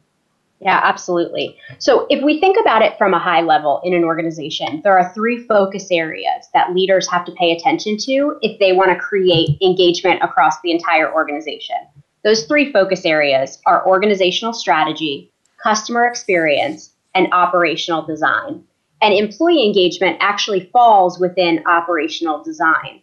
Yeah, 0.61 0.81
absolutely. 0.83 1.59
So, 1.79 2.07
if 2.09 2.23
we 2.23 2.39
think 2.39 2.57
about 2.61 2.83
it 2.83 2.97
from 2.97 3.15
a 3.15 3.19
high 3.19 3.41
level 3.41 3.81
in 3.85 3.95
an 3.95 4.05
organization, 4.05 4.81
there 4.85 4.97
are 4.97 5.13
three 5.13 5.45
focus 5.47 5.89
areas 5.91 6.49
that 6.55 6.73
leaders 6.73 7.11
have 7.11 7.25
to 7.25 7.33
pay 7.33 7.51
attention 7.51 7.97
to 8.07 8.39
if 8.43 8.61
they 8.61 8.73
want 8.73 8.91
to 8.91 8.97
create 8.97 9.59
engagement 9.61 10.23
across 10.23 10.61
the 10.63 10.71
entire 10.71 11.13
organization. 11.13 11.77
Those 12.23 12.45
three 12.45 12.71
focus 12.73 13.05
areas 13.05 13.59
are 13.67 13.85
organizational 13.85 14.53
strategy, 14.53 15.33
customer 15.61 16.05
experience, 16.05 16.93
and 17.15 17.33
operational 17.33 18.03
design. 18.03 18.65
And 19.01 19.15
employee 19.15 19.65
engagement 19.65 20.19
actually 20.21 20.71
falls 20.73 21.19
within 21.19 21.65
operational 21.67 22.43
design. 22.43 23.03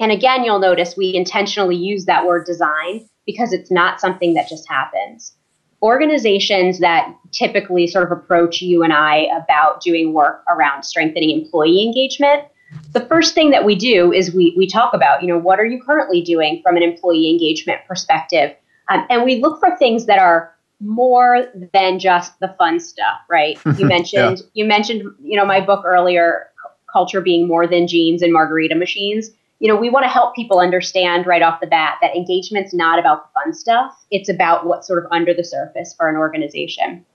And 0.00 0.10
again, 0.10 0.44
you'll 0.44 0.58
notice 0.58 0.96
we 0.96 1.14
intentionally 1.14 1.76
use 1.76 2.06
that 2.06 2.26
word 2.26 2.44
design 2.44 3.08
because 3.24 3.52
it's 3.52 3.70
not 3.70 4.00
something 4.00 4.34
that 4.34 4.48
just 4.48 4.68
happens 4.68 5.36
organizations 5.82 6.78
that 6.78 7.12
typically 7.32 7.86
sort 7.86 8.04
of 8.04 8.16
approach 8.16 8.62
you 8.62 8.84
and 8.84 8.92
I 8.92 9.26
about 9.36 9.82
doing 9.82 10.12
work 10.14 10.44
around 10.48 10.84
strengthening 10.84 11.30
employee 11.30 11.84
engagement, 11.84 12.44
the 12.92 13.04
first 13.06 13.34
thing 13.34 13.50
that 13.50 13.64
we 13.64 13.74
do 13.74 14.12
is 14.12 14.32
we, 14.32 14.54
we 14.56 14.66
talk 14.66 14.94
about, 14.94 15.22
you 15.22 15.28
know, 15.28 15.36
what 15.36 15.58
are 15.58 15.64
you 15.64 15.82
currently 15.82 16.22
doing 16.22 16.62
from 16.62 16.76
an 16.76 16.82
employee 16.82 17.28
engagement 17.28 17.80
perspective? 17.86 18.54
Um, 18.88 19.04
and 19.10 19.24
we 19.24 19.40
look 19.40 19.60
for 19.60 19.76
things 19.76 20.06
that 20.06 20.18
are 20.18 20.51
more 20.82 21.46
than 21.72 21.98
just 21.98 22.38
the 22.40 22.54
fun 22.58 22.80
stuff, 22.80 23.20
right? 23.30 23.58
You 23.78 23.86
mentioned, 23.86 24.38
yeah. 24.38 24.44
you 24.54 24.64
mentioned, 24.64 25.02
you 25.22 25.36
know, 25.36 25.44
my 25.44 25.60
book 25.60 25.84
earlier, 25.84 26.50
culture 26.92 27.20
being 27.20 27.48
more 27.48 27.66
than 27.66 27.86
jeans 27.86 28.20
and 28.22 28.32
margarita 28.32 28.74
machines 28.74 29.30
you 29.62 29.68
know, 29.68 29.76
we 29.76 29.90
want 29.90 30.02
to 30.02 30.08
help 30.08 30.34
people 30.34 30.58
understand 30.58 31.24
right 31.24 31.40
off 31.40 31.60
the 31.60 31.68
bat 31.68 31.98
that 32.02 32.16
engagement's 32.16 32.74
not 32.74 32.98
about 32.98 33.22
the 33.22 33.40
fun 33.40 33.54
stuff. 33.54 33.94
It's 34.10 34.28
about 34.28 34.66
what's 34.66 34.88
sort 34.88 34.98
of 34.98 35.10
under 35.12 35.32
the 35.32 35.44
surface 35.44 35.94
for 35.96 36.08
an 36.08 36.16
organization. 36.16 37.06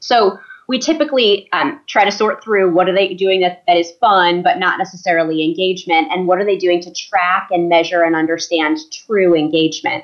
So 0.00 0.36
we 0.66 0.80
typically 0.80 1.48
um, 1.52 1.80
try 1.86 2.04
to 2.04 2.10
sort 2.10 2.42
through 2.42 2.74
what 2.74 2.88
are 2.88 2.92
they 2.92 3.14
doing 3.14 3.40
that, 3.42 3.62
that 3.68 3.76
is 3.76 3.92
fun 4.00 4.42
but 4.42 4.58
not 4.58 4.78
necessarily 4.78 5.44
engagement 5.44 6.08
and 6.10 6.26
what 6.26 6.40
are 6.40 6.44
they 6.44 6.56
doing 6.58 6.80
to 6.80 6.92
track 6.92 7.50
and 7.52 7.68
measure 7.68 8.02
and 8.02 8.16
understand 8.16 8.78
true 8.90 9.36
engagement 9.36 10.02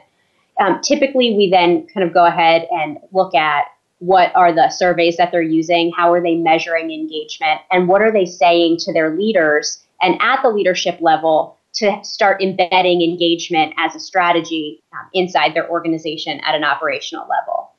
um, 0.62 0.80
typically 0.80 1.34
we 1.34 1.50
then 1.50 1.86
kind 1.88 2.06
of 2.06 2.14
go 2.14 2.24
ahead 2.24 2.66
and 2.70 2.98
look 3.10 3.34
at 3.34 3.64
what 3.98 4.34
are 4.34 4.52
the 4.52 4.68
surveys 4.70 5.16
that 5.16 5.30
they're 5.30 5.42
using 5.42 5.92
how 5.96 6.12
are 6.12 6.22
they 6.22 6.34
measuring 6.34 6.90
engagement 6.90 7.60
and 7.70 7.88
what 7.88 8.02
are 8.02 8.12
they 8.12 8.24
saying 8.24 8.76
to 8.76 8.92
their 8.92 9.16
leaders 9.16 9.84
and 10.00 10.20
at 10.20 10.40
the 10.42 10.48
leadership 10.48 10.98
level 11.00 11.58
to 11.74 11.98
start 12.04 12.42
embedding 12.42 13.00
engagement 13.02 13.72
as 13.78 13.94
a 13.94 14.00
strategy 14.00 14.82
um, 14.92 15.08
inside 15.14 15.54
their 15.54 15.68
organization 15.70 16.40
at 16.40 16.54
an 16.54 16.64
operational 16.64 17.26
level. 17.28 17.70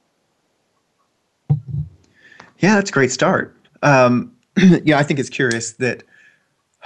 Yeah, 2.60 2.76
that's 2.76 2.90
a 2.90 2.94
great 2.94 3.12
start. 3.12 3.56
Um, 3.84 4.32
yeah, 4.84 4.98
I 4.98 5.04
think 5.04 5.20
it's 5.20 5.30
curious 5.30 5.74
that 5.74 6.04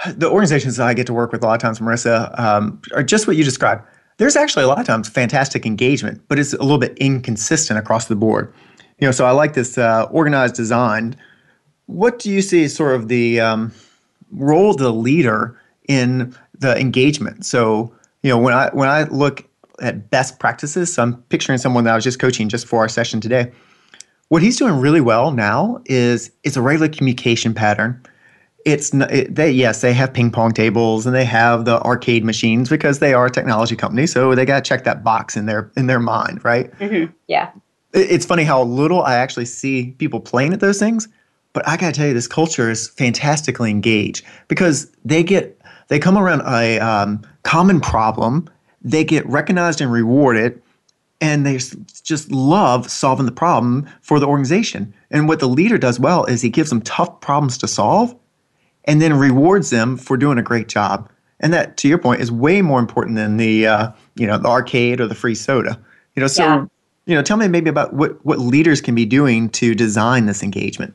the 0.06 0.28
organizations 0.28 0.76
that 0.76 0.86
I 0.86 0.94
get 0.94 1.06
to 1.06 1.14
work 1.14 1.32
with 1.32 1.42
a 1.42 1.46
lot 1.46 1.54
of 1.54 1.60
times, 1.60 1.78
Marisa, 1.78 2.38
um, 2.38 2.80
are 2.94 3.02
just 3.02 3.26
what 3.26 3.36
you 3.36 3.44
described. 3.44 3.82
There's 4.18 4.36
actually 4.36 4.64
a 4.64 4.68
lot 4.68 4.78
of 4.78 4.86
times 4.86 5.08
fantastic 5.08 5.64
engagement, 5.64 6.22
but 6.28 6.38
it's 6.38 6.52
a 6.52 6.62
little 6.62 6.78
bit 6.78 6.96
inconsistent 6.98 7.78
across 7.78 8.06
the 8.06 8.16
board. 8.16 8.52
You 8.98 9.06
know, 9.08 9.12
so 9.12 9.24
I 9.24 9.30
like 9.30 9.54
this 9.54 9.78
uh, 9.78 10.06
organized 10.10 10.54
design. 10.54 11.16
What 11.86 12.18
do 12.18 12.30
you 12.30 12.42
see 12.42 12.64
as 12.64 12.74
sort 12.74 12.94
of 12.94 13.08
the 13.08 13.40
um, 13.40 13.72
role 14.32 14.70
of 14.70 14.78
the 14.78 14.92
leader 14.92 15.58
in 15.88 16.34
the 16.58 16.78
engagement. 16.78 17.46
So, 17.46 17.92
you 18.22 18.30
know, 18.30 18.38
when 18.38 18.54
I 18.54 18.70
when 18.70 18.88
I 18.88 19.04
look 19.04 19.48
at 19.80 20.10
best 20.10 20.38
practices, 20.38 20.94
so 20.94 21.02
I'm 21.02 21.22
picturing 21.24 21.58
someone 21.58 21.84
that 21.84 21.92
I 21.92 21.94
was 21.94 22.04
just 22.04 22.18
coaching 22.18 22.48
just 22.48 22.66
for 22.66 22.80
our 22.80 22.88
session 22.88 23.20
today. 23.20 23.52
What 24.28 24.42
he's 24.42 24.58
doing 24.58 24.74
really 24.74 25.00
well 25.00 25.30
now 25.30 25.80
is 25.86 26.30
it's 26.44 26.56
a 26.56 26.62
regular 26.62 26.88
communication 26.88 27.54
pattern. 27.54 28.00
It's 28.68 28.92
it, 28.92 29.34
they 29.34 29.50
yes 29.50 29.80
they 29.80 29.94
have 29.94 30.12
ping 30.12 30.30
pong 30.30 30.52
tables 30.52 31.06
and 31.06 31.14
they 31.14 31.24
have 31.24 31.64
the 31.64 31.80
arcade 31.82 32.24
machines 32.24 32.68
because 32.68 32.98
they 32.98 33.14
are 33.14 33.26
a 33.26 33.30
technology 33.30 33.76
company, 33.76 34.06
so 34.06 34.34
they 34.34 34.44
got 34.44 34.62
to 34.62 34.68
check 34.68 34.84
that 34.84 35.02
box 35.02 35.36
in 35.36 35.46
their 35.46 35.70
in 35.76 35.86
their 35.86 36.00
mind, 36.00 36.44
right? 36.44 36.70
Mm-hmm. 36.78 37.12
Yeah. 37.28 37.50
It's 37.94 38.26
funny 38.26 38.44
how 38.44 38.62
little 38.62 39.02
I 39.02 39.14
actually 39.14 39.46
see 39.46 39.92
people 39.98 40.20
playing 40.20 40.52
at 40.52 40.60
those 40.60 40.78
things, 40.78 41.08
but 41.54 41.66
I 41.66 41.78
got 41.78 41.94
to 41.94 41.98
tell 41.98 42.06
you, 42.08 42.14
this 42.14 42.26
culture 42.26 42.70
is 42.70 42.90
fantastically 42.90 43.70
engaged 43.70 44.24
because 44.48 44.90
they 45.04 45.22
get 45.22 45.58
they 45.88 45.98
come 45.98 46.18
around 46.18 46.42
a 46.46 46.78
um, 46.78 47.22
common 47.44 47.80
problem, 47.80 48.48
they 48.82 49.04
get 49.04 49.26
recognized 49.26 49.80
and 49.80 49.90
rewarded, 49.90 50.60
and 51.20 51.46
they 51.46 51.58
just 52.02 52.30
love 52.30 52.90
solving 52.90 53.24
the 53.24 53.32
problem 53.32 53.88
for 54.02 54.20
the 54.20 54.26
organization. 54.26 54.92
And 55.10 55.26
what 55.26 55.40
the 55.40 55.48
leader 55.48 55.78
does 55.78 55.98
well 55.98 56.26
is 56.26 56.42
he 56.42 56.50
gives 56.50 56.68
them 56.68 56.82
tough 56.82 57.20
problems 57.20 57.56
to 57.58 57.66
solve 57.66 58.14
and 58.88 59.02
then 59.02 59.16
rewards 59.16 59.70
them 59.70 59.96
for 59.96 60.16
doing 60.16 60.38
a 60.38 60.42
great 60.42 60.66
job. 60.66 61.08
And 61.40 61.52
that, 61.52 61.76
to 61.76 61.88
your 61.88 61.98
point, 61.98 62.20
is 62.20 62.32
way 62.32 62.62
more 62.62 62.80
important 62.80 63.14
than 63.14 63.36
the 63.36 63.68
uh, 63.68 63.92
you 64.16 64.26
know 64.26 64.38
the 64.38 64.48
arcade 64.48 65.00
or 65.00 65.06
the 65.06 65.14
free 65.14 65.36
soda. 65.36 65.78
You 66.16 66.20
know, 66.22 66.26
so 66.26 66.42
yeah. 66.42 66.64
you 67.06 67.14
know, 67.14 67.22
tell 67.22 67.36
me 67.36 67.46
maybe 67.46 67.70
about 67.70 67.92
what 67.92 68.24
what 68.26 68.40
leaders 68.40 68.80
can 68.80 68.96
be 68.96 69.06
doing 69.06 69.48
to 69.50 69.76
design 69.76 70.26
this 70.26 70.42
engagement. 70.42 70.94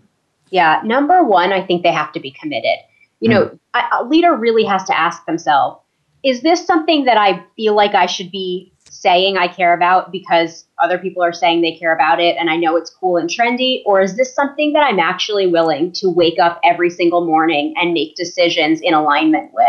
Yeah, 0.49 0.81
number 0.83 1.23
one, 1.23 1.53
I 1.53 1.65
think 1.65 1.83
they 1.83 1.93
have 1.93 2.11
to 2.11 2.19
be 2.19 2.31
committed. 2.31 2.79
You 3.21 3.29
know, 3.29 3.57
mm. 3.73 3.89
a 3.93 4.03
leader 4.03 4.35
really 4.35 4.65
has 4.65 4.83
to 4.83 4.97
ask 4.97 5.25
themselves, 5.25 5.79
is 6.23 6.41
this 6.41 6.65
something 6.65 7.05
that 7.05 7.17
I 7.17 7.41
feel 7.55 7.73
like 7.73 7.95
I 7.95 8.05
should 8.05 8.31
be 8.31 8.72
saying 8.93 9.37
I 9.37 9.47
care 9.47 9.73
about 9.73 10.11
because 10.11 10.65
other 10.77 10.97
people 10.97 11.23
are 11.23 11.33
saying 11.33 11.61
they 11.61 11.75
care 11.75 11.93
about 11.93 12.19
it 12.19 12.37
and 12.37 12.49
I 12.49 12.57
know 12.57 12.75
it's 12.75 12.89
cool 12.89 13.17
and 13.17 13.29
trendy? 13.29 13.81
Or 13.85 14.01
is 14.01 14.15
this 14.15 14.33
something 14.33 14.73
that 14.73 14.85
I'm 14.85 14.99
actually 14.99 15.47
willing 15.47 15.91
to 15.93 16.09
wake 16.09 16.39
up 16.39 16.59
every 16.63 16.89
single 16.89 17.25
morning 17.25 17.73
and 17.75 17.93
make 17.93 18.15
decisions 18.15 18.81
in 18.81 18.93
alignment 18.93 19.51
with? 19.53 19.65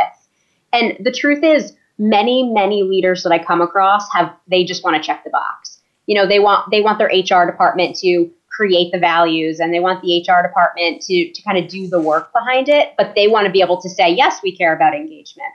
And 0.73 0.97
the 1.05 1.13
truth 1.13 1.43
is, 1.43 1.75
many, 1.99 2.43
many 2.43 2.83
leaders 2.83 3.23
that 3.23 3.33
I 3.33 3.43
come 3.43 3.61
across 3.61 4.13
have, 4.13 4.35
they 4.49 4.65
just 4.65 4.85
want 4.85 4.97
to 4.97 5.03
check 5.03 5.25
the 5.25 5.31
box. 5.31 5.81
You 6.07 6.17
know, 6.17 6.27
they 6.27 6.41
want, 6.41 6.71
they 6.71 6.81
want 6.81 6.99
their 6.99 7.09
HR 7.09 7.47
department 7.47 7.97
to 8.01 8.31
create 8.51 8.93
the 8.93 8.99
values 8.99 9.59
and 9.59 9.73
they 9.73 9.81
want 9.81 10.03
the 10.03 10.21
HR 10.21 10.43
department 10.47 11.03
to, 11.03 11.33
to 11.33 11.43
kind 11.43 11.59
of 11.59 11.69
do 11.69 11.89
the 11.89 12.01
work 12.01 12.33
behind 12.33 12.69
it, 12.69 12.95
but 12.99 13.15
they 13.15 13.27
want 13.27 13.47
to 13.47 13.53
be 13.53 13.61
able 13.61 13.81
to 13.81 13.89
say, 13.89 14.11
yes, 14.11 14.41
we 14.43 14.57
care 14.57 14.75
about 14.75 14.95
engagement. 14.95 15.53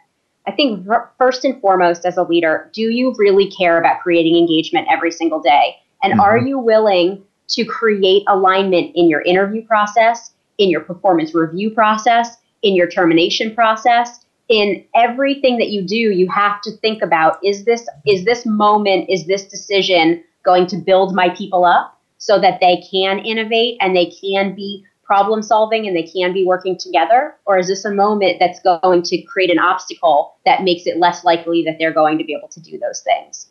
I 0.48 0.52
think 0.52 0.88
first 1.18 1.46
and 1.46 1.60
foremost, 1.62 2.06
as 2.06 2.18
a 2.18 2.24
leader, 2.24 2.70
do 2.74 2.82
you 2.82 3.14
really 3.18 3.52
care 3.52 3.80
about 3.80 4.02
creating 4.02 4.36
engagement 4.36 4.88
every 4.90 5.12
single 5.12 5.40
day? 5.42 5.76
And 6.02 6.14
mm-hmm. 6.14 6.22
are 6.22 6.38
you 6.38 6.58
willing 6.58 7.24
to 7.50 7.66
create 7.66 8.24
alignment 8.28 8.92
in 8.96 9.10
your 9.10 9.22
interview 9.22 9.66
process, 9.66 10.32
in 10.58 10.70
your 10.70 10.82
performance 10.82 11.36
review 11.36 11.72
process, 11.72 12.38
in 12.62 12.76
your 12.76 12.88
termination 12.88 13.54
process? 13.54 14.26
In 14.48 14.84
everything 14.96 15.58
that 15.60 15.70
you 15.70 15.84
do, 15.84 15.96
you 15.96 16.28
have 16.30 16.62
to 16.62 16.72
think 16.78 17.04
about 17.04 17.38
is 17.44 17.66
this 17.66 17.88
is 18.08 18.26
this 18.26 18.46
moment, 18.46 19.08
is 19.10 19.28
this 19.28 19.44
decision 19.44 20.24
going 20.44 20.66
to 20.68 20.78
build 20.78 21.14
my 21.14 21.30
people 21.30 21.66
up? 21.66 22.00
so 22.20 22.40
that 22.40 22.60
they 22.60 22.84
can 22.92 23.20
innovate 23.20 23.78
and 23.80 23.96
they 23.96 24.06
can 24.06 24.54
be 24.54 24.86
problem 25.10 25.42
solving 25.42 25.88
and 25.88 25.96
they 25.98 26.04
can 26.04 26.34
be 26.34 26.46
working 26.46 26.78
together? 26.78 27.36
Or 27.48 27.58
is 27.58 27.68
this 27.68 27.84
a 27.84 27.92
moment 27.92 28.38
that's 28.40 28.60
going 28.60 29.02
to 29.02 29.20
create 29.24 29.50
an 29.50 29.58
obstacle 29.58 30.36
that 30.46 30.62
makes 30.62 30.86
it 30.86 30.98
less 30.98 31.24
likely 31.24 31.64
that 31.64 31.78
they're 31.80 31.92
going 31.92 32.20
to 32.20 32.24
be 32.24 32.36
able 32.36 32.48
to 32.50 32.60
do 32.60 32.78
those 32.78 33.02
things? 33.02 33.48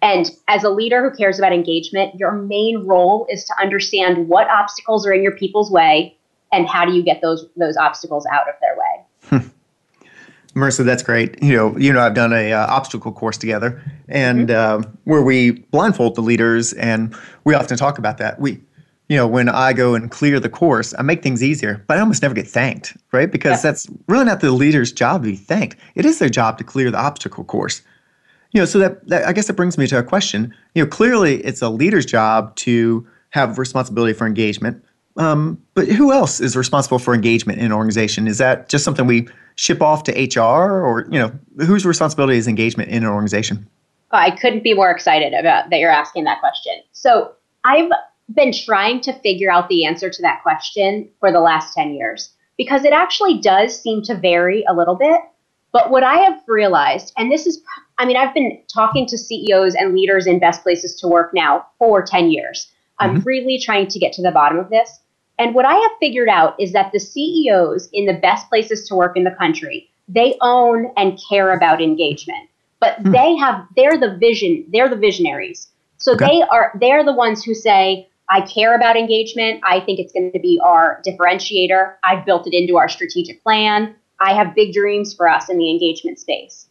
And 0.00 0.30
as 0.46 0.62
a 0.62 0.70
leader 0.70 1.02
who 1.02 1.16
cares 1.16 1.40
about 1.40 1.52
engagement, 1.52 2.14
your 2.14 2.30
main 2.30 2.86
role 2.86 3.26
is 3.28 3.44
to 3.46 3.54
understand 3.60 4.28
what 4.28 4.48
obstacles 4.48 5.04
are 5.04 5.12
in 5.12 5.24
your 5.24 5.32
people's 5.32 5.72
way 5.72 6.16
and 6.52 6.68
how 6.68 6.84
do 6.84 6.92
you 6.92 7.02
get 7.02 7.20
those 7.20 7.46
those 7.56 7.76
obstacles 7.76 8.24
out 8.26 8.48
of 8.48 8.54
their 8.60 8.76
way. 8.76 9.50
Marisa, 10.54 10.84
that's 10.84 11.02
great. 11.02 11.42
You 11.42 11.56
know, 11.56 11.78
you 11.78 11.92
know, 11.92 12.00
I've 12.00 12.14
done 12.14 12.32
a 12.32 12.52
uh, 12.52 12.66
obstacle 12.66 13.10
course 13.10 13.38
together, 13.38 13.82
and 14.08 14.50
mm-hmm. 14.50 14.82
uh, 14.84 14.88
where 15.04 15.22
we 15.22 15.52
blindfold 15.52 16.14
the 16.14 16.20
leaders, 16.20 16.74
and 16.74 17.16
we 17.44 17.54
often 17.54 17.76
talk 17.76 17.98
about 17.98 18.18
that. 18.18 18.38
We, 18.38 18.60
you 19.08 19.16
know, 19.16 19.26
when 19.26 19.48
I 19.48 19.72
go 19.72 19.94
and 19.94 20.10
clear 20.10 20.40
the 20.40 20.48
course, 20.48 20.94
I 20.98 21.02
make 21.02 21.22
things 21.22 21.42
easier, 21.42 21.84
but 21.86 21.98
I 21.98 22.00
almost 22.00 22.22
never 22.22 22.34
get 22.34 22.48
thanked, 22.48 22.96
right? 23.12 23.30
Because 23.30 23.62
yeah. 23.62 23.70
that's 23.70 23.86
really 24.08 24.24
not 24.24 24.40
the 24.40 24.52
leader's 24.52 24.92
job 24.92 25.22
to 25.22 25.30
be 25.30 25.36
thanked. 25.36 25.76
It 25.94 26.04
is 26.04 26.18
their 26.18 26.28
job 26.28 26.58
to 26.58 26.64
clear 26.64 26.90
the 26.90 26.98
obstacle 26.98 27.44
course. 27.44 27.82
You 28.52 28.60
know, 28.60 28.64
so 28.64 28.78
that, 28.78 29.06
that 29.08 29.26
I 29.26 29.32
guess 29.32 29.46
that 29.46 29.54
brings 29.54 29.76
me 29.76 29.86
to 29.88 29.98
a 29.98 30.02
question. 30.02 30.54
You 30.74 30.84
know, 30.84 30.88
clearly 30.88 31.42
it's 31.44 31.62
a 31.62 31.68
leader's 31.68 32.06
job 32.06 32.54
to 32.56 33.06
have 33.30 33.58
responsibility 33.58 34.12
for 34.12 34.26
engagement. 34.26 34.84
Um, 35.16 35.60
but 35.74 35.88
who 35.88 36.12
else 36.12 36.40
is 36.40 36.56
responsible 36.56 36.98
for 36.98 37.14
engagement 37.14 37.58
in 37.58 37.66
an 37.66 37.72
organization? 37.72 38.26
Is 38.26 38.38
that 38.38 38.68
just 38.68 38.84
something 38.84 39.06
we 39.06 39.28
ship 39.56 39.82
off 39.82 40.04
to 40.04 40.12
HR 40.12 40.40
or, 40.40 41.06
you 41.10 41.18
know, 41.18 41.32
whose 41.66 41.84
responsibility 41.84 42.38
is 42.38 42.48
engagement 42.48 42.90
in 42.90 43.02
an 43.02 43.10
organization? 43.10 43.68
I 44.10 44.30
couldn't 44.30 44.62
be 44.62 44.74
more 44.74 44.90
excited 44.90 45.32
about 45.34 45.70
that 45.70 45.78
you're 45.78 45.90
asking 45.90 46.24
that 46.24 46.40
question. 46.40 46.74
So 46.92 47.32
I've 47.64 47.90
been 48.34 48.52
trying 48.52 49.00
to 49.02 49.12
figure 49.12 49.50
out 49.50 49.68
the 49.68 49.84
answer 49.84 50.10
to 50.10 50.22
that 50.22 50.42
question 50.42 51.08
for 51.20 51.32
the 51.32 51.40
last 51.40 51.74
10 51.74 51.94
years 51.94 52.30
because 52.56 52.84
it 52.84 52.92
actually 52.92 53.38
does 53.38 53.80
seem 53.80 54.02
to 54.02 54.14
vary 54.14 54.64
a 54.68 54.74
little 54.74 54.94
bit. 54.94 55.20
But 55.72 55.90
what 55.90 56.04
I 56.04 56.16
have 56.16 56.40
realized, 56.46 57.12
and 57.16 57.32
this 57.32 57.46
is, 57.46 57.62
I 57.98 58.04
mean, 58.04 58.16
I've 58.16 58.34
been 58.34 58.60
talking 58.72 59.06
to 59.06 59.16
CEOs 59.16 59.74
and 59.74 59.94
leaders 59.94 60.26
in 60.26 60.38
best 60.38 60.62
places 60.62 60.94
to 61.00 61.08
work 61.08 61.32
now 61.32 61.66
for 61.78 62.02
10 62.02 62.30
years. 62.30 62.70
I'm 62.98 63.16
mm-hmm. 63.16 63.28
really 63.28 63.58
trying 63.58 63.88
to 63.88 63.98
get 63.98 64.12
to 64.14 64.22
the 64.22 64.30
bottom 64.30 64.58
of 64.58 64.68
this. 64.68 65.00
And 65.38 65.54
what 65.54 65.64
I 65.64 65.74
have 65.74 65.90
figured 65.98 66.28
out 66.28 66.54
is 66.60 66.72
that 66.72 66.92
the 66.92 67.00
CEOs 67.00 67.88
in 67.92 68.06
the 68.06 68.12
best 68.12 68.48
places 68.48 68.86
to 68.88 68.94
work 68.94 69.16
in 69.16 69.24
the 69.24 69.30
country, 69.30 69.90
they 70.08 70.36
own 70.40 70.92
and 70.96 71.18
care 71.28 71.52
about 71.56 71.82
engagement. 71.82 72.48
But 72.80 73.02
mm. 73.02 73.12
they 73.12 73.36
have 73.36 73.66
they're 73.76 73.98
the 73.98 74.16
vision, 74.18 74.66
they're 74.72 74.88
the 74.88 74.96
visionaries. 74.96 75.68
So 75.96 76.14
okay. 76.14 76.26
they 76.26 76.42
are 76.42 76.72
they're 76.80 77.04
the 77.04 77.12
ones 77.12 77.42
who 77.42 77.54
say, 77.54 78.08
I 78.28 78.40
care 78.42 78.74
about 78.74 78.96
engagement. 78.96 79.60
I 79.64 79.80
think 79.80 79.98
it's 79.98 80.12
going 80.12 80.32
to 80.32 80.38
be 80.38 80.60
our 80.62 81.02
differentiator. 81.06 81.94
I've 82.02 82.24
built 82.24 82.46
it 82.46 82.54
into 82.54 82.76
our 82.76 82.88
strategic 82.88 83.42
plan. 83.42 83.94
I 84.20 84.34
have 84.34 84.54
big 84.54 84.72
dreams 84.72 85.12
for 85.12 85.28
us 85.28 85.48
in 85.48 85.58
the 85.58 85.70
engagement 85.70 86.18
space. 86.18 86.68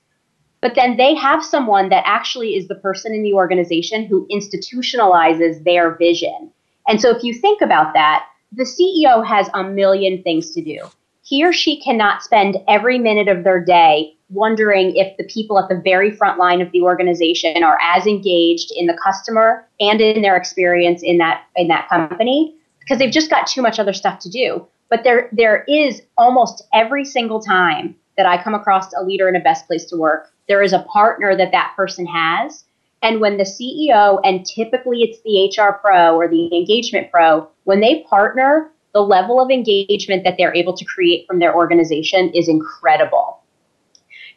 But 0.62 0.76
then 0.76 0.98
they 0.98 1.16
have 1.16 1.44
someone 1.44 1.90
that 1.90 2.04
actually 2.06 2.56
is 2.56 2.68
the 2.68 2.76
person 2.76 3.14
in 3.14 3.24
the 3.24 3.34
organization 3.34 4.06
who 4.06 4.28
institutionalizes 4.32 5.64
their 5.64 5.96
vision. 5.96 6.52
And 6.88 7.02
so 7.02 7.16
if 7.16 7.24
you 7.24 7.34
think 7.34 7.62
about 7.62 7.94
that, 7.94 8.26
the 8.52 8.64
CEO 8.64 9.26
has 9.26 9.50
a 9.54 9.64
million 9.64 10.22
things 10.24 10.52
to 10.52 10.62
do. 10.64 10.80
He 11.32 11.46
or 11.46 11.54
she 11.54 11.80
cannot 11.80 12.24
spend 12.24 12.58
every 12.68 13.00
minute 13.00 13.30
of 13.30 13.46
their 13.46 13.64
day 13.64 14.18
wondering 14.28 14.98
if 14.98 15.16
the 15.16 15.24
people 15.24 15.58
at 15.58 15.70
the 15.70 15.82
very 15.82 16.12
front 16.12 16.38
line 16.38 16.60
of 16.60 16.70
the 16.74 16.82
organization 16.82 17.64
are 17.64 17.78
as 17.82 18.06
engaged 18.06 18.70
in 18.76 18.86
the 18.86 18.98
customer 19.02 19.66
and 19.80 20.02
in 20.02 20.24
their 20.24 20.36
experience 20.36 21.02
in 21.02 21.20
that 21.20 21.44
in 21.56 21.70
that 21.70 21.88
company 21.88 22.54
because 22.82 23.00
they've 23.00 23.14
just 23.14 23.30
got 23.30 23.48
too 23.48 23.62
much 23.62 23.80
other 23.80 23.94
stuff 23.94 24.20
to 24.20 24.30
do. 24.30 24.68
But 24.90 25.06
there 25.06 25.30
there 25.32 25.64
is 25.70 26.02
almost 26.18 26.64
every 26.74 27.06
single 27.06 27.40
time 27.40 27.96
that 28.18 28.26
I 28.26 28.44
come 28.44 28.54
across 28.54 28.92
a 28.94 29.02
leader 29.02 29.30
in 29.30 29.38
a 29.38 29.40
best 29.40 29.68
place 29.68 29.86
to 29.86 29.96
work, 29.96 30.34
there 30.50 30.62
is 30.62 30.74
a 30.74 30.86
partner 30.92 31.34
that 31.38 31.54
that 31.54 31.72
person 31.78 32.06
has. 32.08 32.66
And 33.04 33.22
when 33.22 33.38
the 33.38 33.46
CEO, 33.46 34.20
and 34.26 34.46
typically 34.46 35.04
it's 35.04 35.22
the 35.24 35.64
HR 35.64 35.80
pro 35.80 36.14
or 36.14 36.28
the 36.28 36.54
engagement 36.54 37.10
pro, 37.10 37.48
when 37.64 37.80
they 37.80 38.04
partner, 38.10 38.70
the 38.94 39.02
level 39.02 39.42
of 39.42 39.50
engagement 39.50 40.24
that 40.24 40.36
they're 40.38 40.54
able 40.54 40.76
to 40.76 40.86
create 40.86 41.26
from 41.28 41.40
their 41.40 41.56
organization 41.56 42.32
is 42.34 42.48
incredible. 42.48 43.40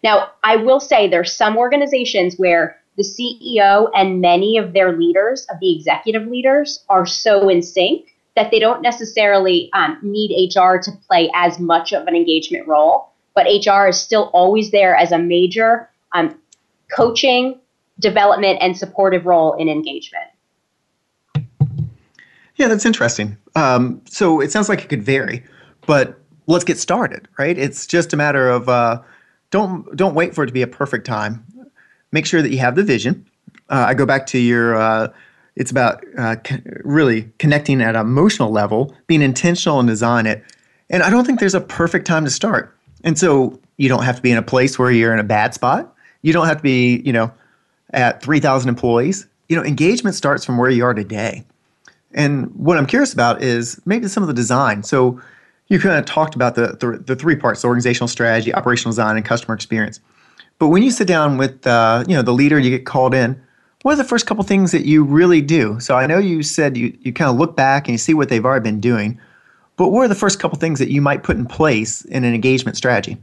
Now, 0.03 0.31
I 0.43 0.57
will 0.57 0.81
say 0.81 1.09
there's 1.09 1.35
some 1.35 1.57
organizations 1.57 2.37
where 2.37 2.77
the 2.97 3.03
CEO 3.03 3.91
and 3.95 4.21
many 4.21 4.59
of 4.59 4.73
their 4.73 4.97
leaders, 4.97 5.47
of 5.51 5.59
the 5.61 5.75
executive 5.75 6.27
leaders, 6.27 6.85
are 6.89 7.07
so 7.07 7.49
in 7.49 7.63
sync 7.63 8.07
that 8.37 8.51
they 8.51 8.59
don't 8.59 8.83
necessarily 8.83 9.71
um, 9.73 9.99
need 10.03 10.51
HR 10.55 10.77
to 10.77 10.91
play 11.09 11.31
as 11.35 11.59
much 11.59 11.93
of 11.93 12.07
an 12.07 12.15
engagement 12.15 12.67
role. 12.69 13.11
But 13.35 13.47
HR 13.47 13.89
is 13.89 13.99
still 13.99 14.31
always 14.33 14.71
there 14.71 14.95
as 14.95 15.11
a 15.11 15.19
major 15.19 15.89
um, 16.13 16.39
coaching, 16.95 17.59
development, 17.99 18.59
and 18.61 18.77
supportive 18.77 19.27
role 19.27 19.55
in 19.55 19.69
engagement. 19.69 20.27
Yeah, 22.57 22.69
that's 22.69 22.87
interesting. 22.87 23.37
Um, 23.57 24.01
so 24.07 24.41
it 24.41 24.53
sounds 24.53 24.69
like 24.69 24.83
it 24.85 24.89
could 24.89 25.03
vary, 25.03 25.43
but 25.87 26.21
let's 26.47 26.65
get 26.65 26.79
started, 26.79 27.29
right? 27.39 27.59
It's 27.59 27.87
just 27.87 28.13
a 28.13 28.17
matter 28.17 28.49
of 28.49 28.69
uh, 28.69 29.01
don't 29.51 29.95
don't 29.97 30.15
wait 30.15 30.35
for 30.35 30.45
it 30.45 30.49
to 30.49 30.53
be 30.53 30.63
a 30.63 30.67
perfect 30.67 31.07
time. 31.07 31.45
Make 32.13 32.27
sure 32.27 32.43
that 32.43 32.51
you 32.51 32.59
have 32.59 32.77
the 32.77 32.85
vision. 32.85 33.27
Uh, 33.69 33.87
I 33.89 33.95
go 33.95 34.07
back 34.07 34.27
to 34.27 34.39
your. 34.39 34.77
Uh, 34.77 35.09
it's 35.57 35.71
about 35.71 36.05
uh, 36.19 36.37
really 36.85 37.31
connecting 37.39 37.81
at 37.81 37.95
an 37.95 38.01
emotional 38.01 38.51
level, 38.51 38.95
being 39.07 39.23
intentional 39.23 39.79
and 39.79 39.89
design 39.89 40.27
it. 40.27 40.43
And 40.91 41.03
I 41.03 41.11
don't 41.11 41.25
think 41.25 41.41
there's 41.41 41.55
a 41.55 41.61
perfect 41.61 42.07
time 42.07 42.25
to 42.25 42.31
start. 42.31 42.77
And 43.05 43.19
so 43.19 43.59
you 43.77 43.89
don't 43.89 44.03
have 44.03 44.17
to 44.17 44.23
be 44.23 44.31
in 44.31 44.37
a 44.37 44.43
place 44.43 44.79
where 44.79 44.91
you're 44.91 45.13
in 45.13 45.21
a 45.21 45.25
bad 45.25 45.55
spot. 45.55 45.95
You 46.23 46.33
don't 46.33 46.47
have 46.47 46.57
to 46.59 46.63
be, 46.63 47.03
you 47.05 47.13
know, 47.13 47.33
at 47.93 48.23
3,000 48.23 48.69
employees. 48.69 49.27
You 49.49 49.57
know, 49.57 49.65
engagement 49.65 50.17
starts 50.17 50.45
from 50.45 50.59
where 50.59 50.71
you 50.71 50.85
are 50.85 50.95
today. 50.95 51.45
And 52.15 52.55
what 52.55 52.79
I'm 52.79 52.87
curious 52.87 53.13
about 53.13 53.43
is 53.43 53.81
maybe 53.85 54.09
some 54.09 54.23
of 54.23 54.29
the 54.29 54.35
design. 54.35 54.83
So 54.83 55.21
you 55.69 55.79
kind 55.79 55.99
of 55.99 56.05
talked 56.05 56.35
about 56.35 56.55
the, 56.55 56.77
the, 56.79 57.03
the 57.05 57.17
three 57.17 57.37
parts: 57.37 57.65
organizational 57.65 58.09
strategy, 58.09 58.55
operational 58.55 58.93
design, 58.93 59.17
and 59.17 59.25
customer 59.25 59.55
experience. 59.55 60.01
But 60.59 60.69
when 60.69 60.83
you 60.83 60.91
sit 60.91 61.09
down 61.09 61.37
with 61.37 61.67
uh, 61.67 62.05
you 62.07 62.15
know 62.15 62.23
the 62.23 62.33
leader, 62.33 62.59
you 62.59 62.71
get 62.71 62.87
called 62.87 63.15
in. 63.15 63.41
What 63.83 63.93
are 63.93 63.97
the 63.97 64.05
first 64.05 64.27
couple 64.27 64.45
things 64.45 64.73
that 64.73 64.87
you 64.87 65.05
really 65.05 65.43
do? 65.43 65.79
So 65.79 65.95
I 65.95 66.07
know 66.07 66.17
you 66.17 66.43
said 66.43 66.77
you, 66.77 66.97
you 67.03 67.13
kind 67.13 67.31
of 67.31 67.37
look 67.37 67.55
back 67.55 67.87
and 67.87 67.93
you 67.93 67.99
see 67.99 68.15
what 68.15 68.31
they've 68.31 68.45
already 68.45 68.63
been 68.63 68.81
doing. 68.81 69.21
But 69.77 69.89
what 69.89 70.07
are 70.07 70.09
the 70.09 70.15
first 70.15 70.39
couple 70.39 70.59
things 70.59 70.79
that 70.79 70.91
you 70.91 71.03
might 71.03 71.23
put 71.23 71.37
in 71.37 71.45
place 71.45 72.03
in 72.07 72.25
an 72.25 72.33
engagement 72.33 72.79
strategy? 72.79 73.19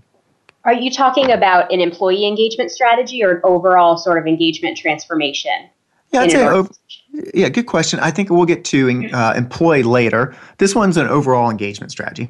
Are 0.63 0.73
you 0.73 0.91
talking 0.91 1.31
about 1.31 1.71
an 1.73 1.81
employee 1.81 2.27
engagement 2.27 2.69
strategy 2.69 3.23
or 3.23 3.37
an 3.37 3.41
overall 3.43 3.97
sort 3.97 4.19
of 4.19 4.27
engagement 4.27 4.77
transformation? 4.77 5.69
Yeah, 6.11 6.21
I'd 6.21 6.31
say, 6.31 6.63
yeah, 7.33 7.49
good 7.49 7.67
question. 7.67 7.99
I 7.99 8.11
think 8.11 8.29
we'll 8.29 8.45
get 8.45 8.65
to 8.65 9.09
uh, 9.13 9.33
employee 9.35 9.83
later. 9.83 10.35
This 10.57 10.75
one's 10.75 10.97
an 10.97 11.07
overall 11.07 11.49
engagement 11.49 11.91
strategy. 11.91 12.29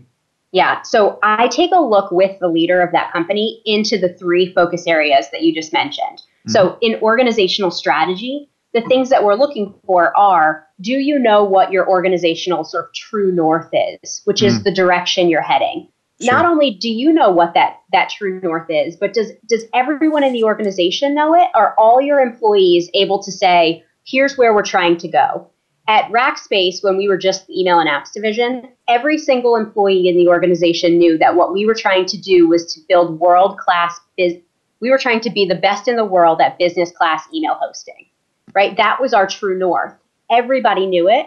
Yeah, 0.52 0.82
so 0.82 1.18
I 1.24 1.48
take 1.48 1.72
a 1.74 1.80
look 1.80 2.12
with 2.12 2.38
the 2.40 2.50
leader 2.50 2.82
of 2.82 2.92
that 2.92 3.12
company 3.14 3.62
into 3.66 3.98
the 3.98 4.10
three 4.10 4.54
focus 4.54 4.86
areas 4.86 5.28
that 5.32 5.44
you 5.44 5.54
just 5.54 5.72
mentioned. 5.72 6.18
Mm-hmm. 6.18 6.52
So, 6.52 6.78
in 6.82 6.96
organizational 7.02 7.72
strategy, 7.72 8.50
the 8.74 8.82
things 8.82 9.10
that 9.10 9.24
we're 9.24 9.36
looking 9.36 9.74
for 9.86 10.16
are 10.18 10.68
do 10.82 10.94
you 10.94 11.20
know 11.20 11.44
what 11.44 11.72
your 11.72 11.88
organizational 11.88 12.64
sort 12.64 12.86
of 12.86 12.94
true 12.94 13.32
north 13.32 13.70
is, 14.04 14.22
which 14.26 14.42
is 14.42 14.60
mm. 14.60 14.64
the 14.64 14.74
direction 14.74 15.30
you're 15.30 15.42
heading? 15.42 15.88
Sure. 16.22 16.34
Not 16.34 16.46
only 16.46 16.72
do 16.72 16.90
you 16.90 17.12
know 17.12 17.32
what 17.32 17.54
that 17.56 17.82
that 17.92 18.10
true 18.10 18.40
north 18.42 18.70
is, 18.70 18.96
but 18.96 19.14
does 19.14 19.32
does 19.48 19.64
everyone 19.74 20.24
in 20.24 20.34
the 20.34 20.44
organization 20.44 21.16
know 21.16 21.34
it? 21.34 21.50
Are 21.56 21.74
all 21.78 22.00
your 22.00 22.20
employees 22.20 22.90
able 22.94 23.24
to 23.24 23.32
say, 23.32 23.84
"Here's 24.06 24.38
where 24.38 24.54
we're 24.54 24.62
trying 24.62 24.98
to 24.98 25.08
go"? 25.08 25.48
At 25.88 26.12
Rackspace, 26.12 26.84
when 26.84 26.96
we 26.96 27.08
were 27.08 27.18
just 27.18 27.48
the 27.48 27.60
email 27.60 27.80
and 27.80 27.90
apps 27.90 28.14
division, 28.14 28.70
every 28.88 29.18
single 29.18 29.56
employee 29.56 30.08
in 30.08 30.16
the 30.16 30.28
organization 30.28 31.00
knew 31.00 31.18
that 31.18 31.36
what 31.36 31.54
we 31.54 31.66
were 31.66 31.74
trying 31.74 32.06
to 32.06 32.18
do 32.18 32.48
was 32.48 32.72
to 32.74 32.82
build 32.88 33.20
world 33.20 33.58
class 33.58 34.00
biz. 34.16 34.38
We 34.80 34.92
were 34.92 35.00
trying 35.00 35.22
to 35.22 35.30
be 35.30 35.46
the 35.46 35.56
best 35.56 35.88
in 35.88 35.96
the 35.96 36.06
world 36.06 36.40
at 36.40 36.60
business 36.60 36.92
class 36.92 37.24
email 37.34 37.56
hosting, 37.56 38.06
right? 38.54 38.78
That 38.78 39.02
was 39.02 39.14
our 39.14 39.26
true 39.26 39.58
north. 39.58 39.94
Everybody 40.30 40.86
knew 40.86 41.10
it. 41.10 41.26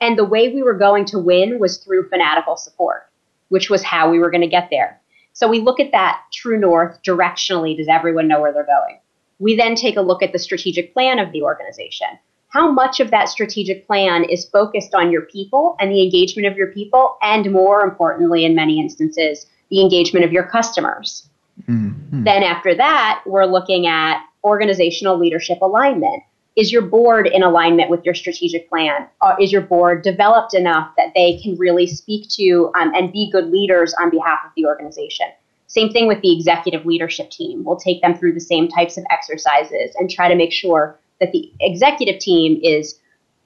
And 0.00 0.18
the 0.18 0.24
way 0.24 0.50
we 0.52 0.62
were 0.62 0.74
going 0.74 1.06
to 1.06 1.18
win 1.18 1.58
was 1.58 1.78
through 1.78 2.10
fanatical 2.10 2.56
support 2.56 3.05
which 3.48 3.70
was 3.70 3.82
how 3.82 4.10
we 4.10 4.18
were 4.18 4.30
going 4.30 4.40
to 4.42 4.46
get 4.46 4.68
there. 4.70 5.00
So 5.32 5.48
we 5.48 5.60
look 5.60 5.80
at 5.80 5.92
that 5.92 6.22
true 6.32 6.58
north 6.58 6.98
directionally. 7.02 7.76
Does 7.76 7.88
everyone 7.88 8.28
know 8.28 8.40
where 8.40 8.52
they're 8.52 8.64
going? 8.64 8.98
We 9.38 9.54
then 9.54 9.74
take 9.74 9.96
a 9.96 10.00
look 10.00 10.22
at 10.22 10.32
the 10.32 10.38
strategic 10.38 10.94
plan 10.94 11.18
of 11.18 11.30
the 11.32 11.42
organization. 11.42 12.08
How 12.48 12.70
much 12.70 13.00
of 13.00 13.10
that 13.10 13.28
strategic 13.28 13.86
plan 13.86 14.24
is 14.24 14.48
focused 14.48 14.94
on 14.94 15.10
your 15.10 15.22
people 15.22 15.76
and 15.78 15.90
the 15.90 16.02
engagement 16.02 16.48
of 16.48 16.56
your 16.56 16.68
people, 16.68 17.18
and 17.20 17.52
more 17.52 17.82
importantly, 17.82 18.44
in 18.46 18.54
many 18.54 18.80
instances, 18.80 19.46
the 19.68 19.82
engagement 19.82 20.24
of 20.24 20.32
your 20.32 20.44
customers? 20.44 21.28
Mm-hmm. 21.68 22.24
Then, 22.24 22.42
after 22.42 22.74
that, 22.74 23.22
we're 23.26 23.44
looking 23.44 23.86
at 23.86 24.24
organizational 24.42 25.18
leadership 25.18 25.58
alignment 25.60 26.22
is 26.56 26.72
your 26.72 26.82
board 26.82 27.26
in 27.26 27.42
alignment 27.42 27.90
with 27.90 28.04
your 28.04 28.14
strategic 28.14 28.68
plan? 28.68 29.06
Uh, 29.20 29.36
is 29.38 29.52
your 29.52 29.60
board 29.60 30.02
developed 30.02 30.54
enough 30.54 30.90
that 30.96 31.12
they 31.14 31.38
can 31.42 31.56
really 31.58 31.86
speak 31.86 32.28
to 32.30 32.72
um, 32.74 32.94
and 32.94 33.12
be 33.12 33.30
good 33.30 33.50
leaders 33.50 33.94
on 34.00 34.10
behalf 34.10 34.38
of 34.44 34.50
the 34.56 34.64
organization? 34.64 35.26
Same 35.66 35.90
thing 35.90 36.06
with 36.08 36.22
the 36.22 36.34
executive 36.34 36.86
leadership 36.86 37.30
team. 37.30 37.62
We'll 37.62 37.76
take 37.76 38.00
them 38.00 38.16
through 38.16 38.32
the 38.32 38.40
same 38.40 38.68
types 38.68 38.96
of 38.96 39.04
exercises 39.10 39.94
and 39.96 40.10
try 40.10 40.28
to 40.28 40.34
make 40.34 40.52
sure 40.52 40.98
that 41.20 41.32
the 41.32 41.52
executive 41.60 42.20
team 42.20 42.58
is 42.62 42.98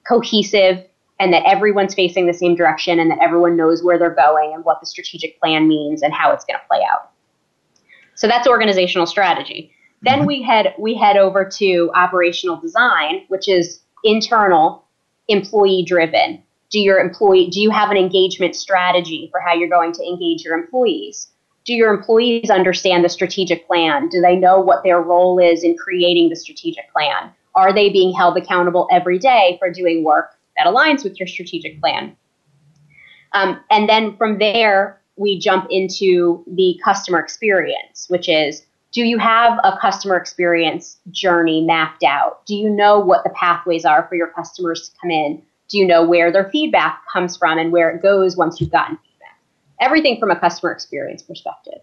cohesive 0.07 0.85
and 1.19 1.33
that 1.33 1.43
everyone's 1.45 1.93
facing 1.93 2.27
the 2.27 2.33
same 2.33 2.55
direction 2.55 2.99
and 2.99 3.11
that 3.11 3.19
everyone 3.21 3.57
knows 3.57 3.83
where 3.83 3.99
they're 3.99 4.15
going 4.15 4.53
and 4.53 4.63
what 4.63 4.79
the 4.79 4.85
strategic 4.85 5.39
plan 5.39 5.67
means 5.67 6.01
and 6.01 6.13
how 6.13 6.31
it's 6.31 6.45
going 6.45 6.59
to 6.59 6.67
play 6.67 6.83
out. 6.89 7.11
So 8.15 8.27
that's 8.27 8.47
organizational 8.47 9.05
strategy. 9.05 9.73
Then 10.01 10.19
mm-hmm. 10.19 10.27
we 10.27 10.41
head 10.41 10.73
we 10.77 10.95
head 10.95 11.17
over 11.17 11.45
to 11.45 11.91
operational 11.93 12.57
design, 12.57 13.25
which 13.27 13.47
is 13.47 13.81
internal, 14.03 14.85
employee 15.27 15.83
driven. 15.85 16.41
Do 16.69 16.79
your 16.79 16.99
employee 16.99 17.49
do 17.49 17.61
you 17.61 17.69
have 17.69 17.91
an 17.91 17.97
engagement 17.97 18.55
strategy 18.55 19.29
for 19.31 19.39
how 19.39 19.53
you're 19.53 19.69
going 19.69 19.93
to 19.93 20.03
engage 20.03 20.43
your 20.43 20.57
employees? 20.57 21.27
Do 21.63 21.73
your 21.73 21.93
employees 21.93 22.49
understand 22.49 23.05
the 23.05 23.09
strategic 23.09 23.67
plan? 23.67 24.09
Do 24.09 24.19
they 24.19 24.35
know 24.35 24.59
what 24.59 24.83
their 24.83 24.99
role 24.99 25.37
is 25.37 25.63
in 25.63 25.77
creating 25.77 26.29
the 26.29 26.35
strategic 26.35 26.91
plan? 26.91 27.31
Are 27.53 27.71
they 27.71 27.89
being 27.89 28.13
held 28.13 28.37
accountable 28.37 28.87
every 28.91 29.19
day 29.19 29.57
for 29.59 29.69
doing 29.69 30.03
work 30.03 30.31
that 30.57 30.65
aligns 30.65 31.03
with 31.03 31.19
your 31.19 31.27
strategic 31.27 31.79
plan? 31.79 32.15
Um, 33.33 33.59
and 33.69 33.87
then 33.87 34.17
from 34.17 34.39
there, 34.39 34.99
we 35.17 35.37
jump 35.37 35.67
into 35.69 36.43
the 36.47 36.79
customer 36.83 37.19
experience, 37.19 38.07
which 38.09 38.27
is 38.27 38.65
do 38.91 39.03
you 39.03 39.17
have 39.17 39.57
a 39.63 39.77
customer 39.77 40.17
experience 40.17 40.97
journey 41.11 41.61
mapped 41.61 42.03
out? 42.03 42.45
Do 42.45 42.55
you 42.55 42.69
know 42.69 42.99
what 42.99 43.23
the 43.23 43.29
pathways 43.29 43.85
are 43.85 44.05
for 44.07 44.15
your 44.15 44.27
customers 44.27 44.89
to 44.89 44.95
come 44.99 45.11
in? 45.11 45.41
Do 45.69 45.77
you 45.77 45.87
know 45.87 46.03
where 46.03 46.31
their 46.31 46.49
feedback 46.49 47.01
comes 47.11 47.37
from 47.37 47.57
and 47.57 47.71
where 47.71 47.89
it 47.89 48.01
goes 48.01 48.35
once 48.35 48.59
you've 48.59 48.71
gotten 48.71 48.97
feedback? 48.97 49.39
Everything 49.79 50.19
from 50.19 50.31
a 50.31 50.39
customer 50.39 50.73
experience 50.73 51.21
perspective. 51.21 51.79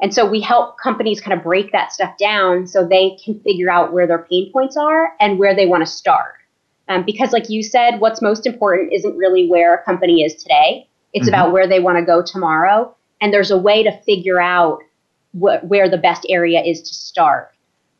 And 0.00 0.14
so 0.14 0.24
we 0.24 0.40
help 0.40 0.78
companies 0.78 1.20
kind 1.20 1.36
of 1.36 1.42
break 1.42 1.72
that 1.72 1.92
stuff 1.92 2.16
down 2.18 2.68
so 2.68 2.86
they 2.86 3.18
can 3.24 3.40
figure 3.40 3.68
out 3.68 3.92
where 3.92 4.06
their 4.06 4.20
pain 4.20 4.52
points 4.52 4.76
are 4.76 5.14
and 5.18 5.40
where 5.40 5.56
they 5.56 5.66
want 5.66 5.84
to 5.84 5.90
start. 5.90 6.34
Um, 6.88 7.04
because, 7.04 7.32
like 7.32 7.50
you 7.50 7.64
said, 7.64 7.98
what's 7.98 8.22
most 8.22 8.46
important 8.46 8.92
isn't 8.92 9.16
really 9.16 9.48
where 9.48 9.74
a 9.74 9.82
company 9.82 10.22
is 10.22 10.36
today, 10.36 10.88
it's 11.12 11.26
mm-hmm. 11.26 11.34
about 11.34 11.52
where 11.52 11.66
they 11.66 11.80
want 11.80 11.98
to 11.98 12.04
go 12.04 12.22
tomorrow. 12.22 12.94
And 13.20 13.32
there's 13.32 13.50
a 13.50 13.58
way 13.58 13.82
to 13.82 13.90
figure 14.02 14.40
out 14.40 14.78
wh- 15.32 15.62
where 15.62 15.88
the 15.88 15.98
best 15.98 16.26
area 16.28 16.60
is 16.62 16.82
to 16.82 16.94
start, 16.94 17.50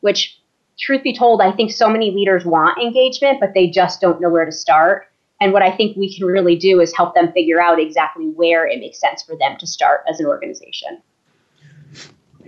which, 0.01 0.39
truth 0.79 1.03
be 1.03 1.13
told, 1.13 1.41
I 1.41 1.51
think 1.51 1.71
so 1.71 1.89
many 1.89 2.11
leaders 2.11 2.45
want 2.45 2.81
engagement, 2.81 3.39
but 3.39 3.53
they 3.53 3.67
just 3.67 3.99
don't 3.99 4.21
know 4.21 4.29
where 4.29 4.45
to 4.45 4.51
start. 4.51 5.07
And 5.41 5.53
what 5.53 5.61
I 5.61 5.75
think 5.75 5.95
we 5.95 6.13
can 6.13 6.25
really 6.25 6.55
do 6.55 6.81
is 6.81 6.95
help 6.95 7.15
them 7.15 7.31
figure 7.31 7.61
out 7.61 7.79
exactly 7.79 8.27
where 8.27 8.67
it 8.67 8.79
makes 8.79 8.99
sense 8.99 9.23
for 9.23 9.35
them 9.37 9.57
to 9.59 9.67
start 9.67 10.01
as 10.09 10.19
an 10.19 10.25
organization. 10.25 11.01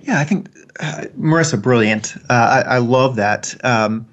Yeah, 0.01 0.19
I 0.19 0.23
think 0.23 0.49
uh, 0.79 1.05
Marisa, 1.17 1.61
brilliant. 1.61 2.15
Uh, 2.29 2.63
I, 2.65 2.75
I, 2.75 2.77
love 2.79 3.17
that. 3.17 3.53
Um, 3.63 4.07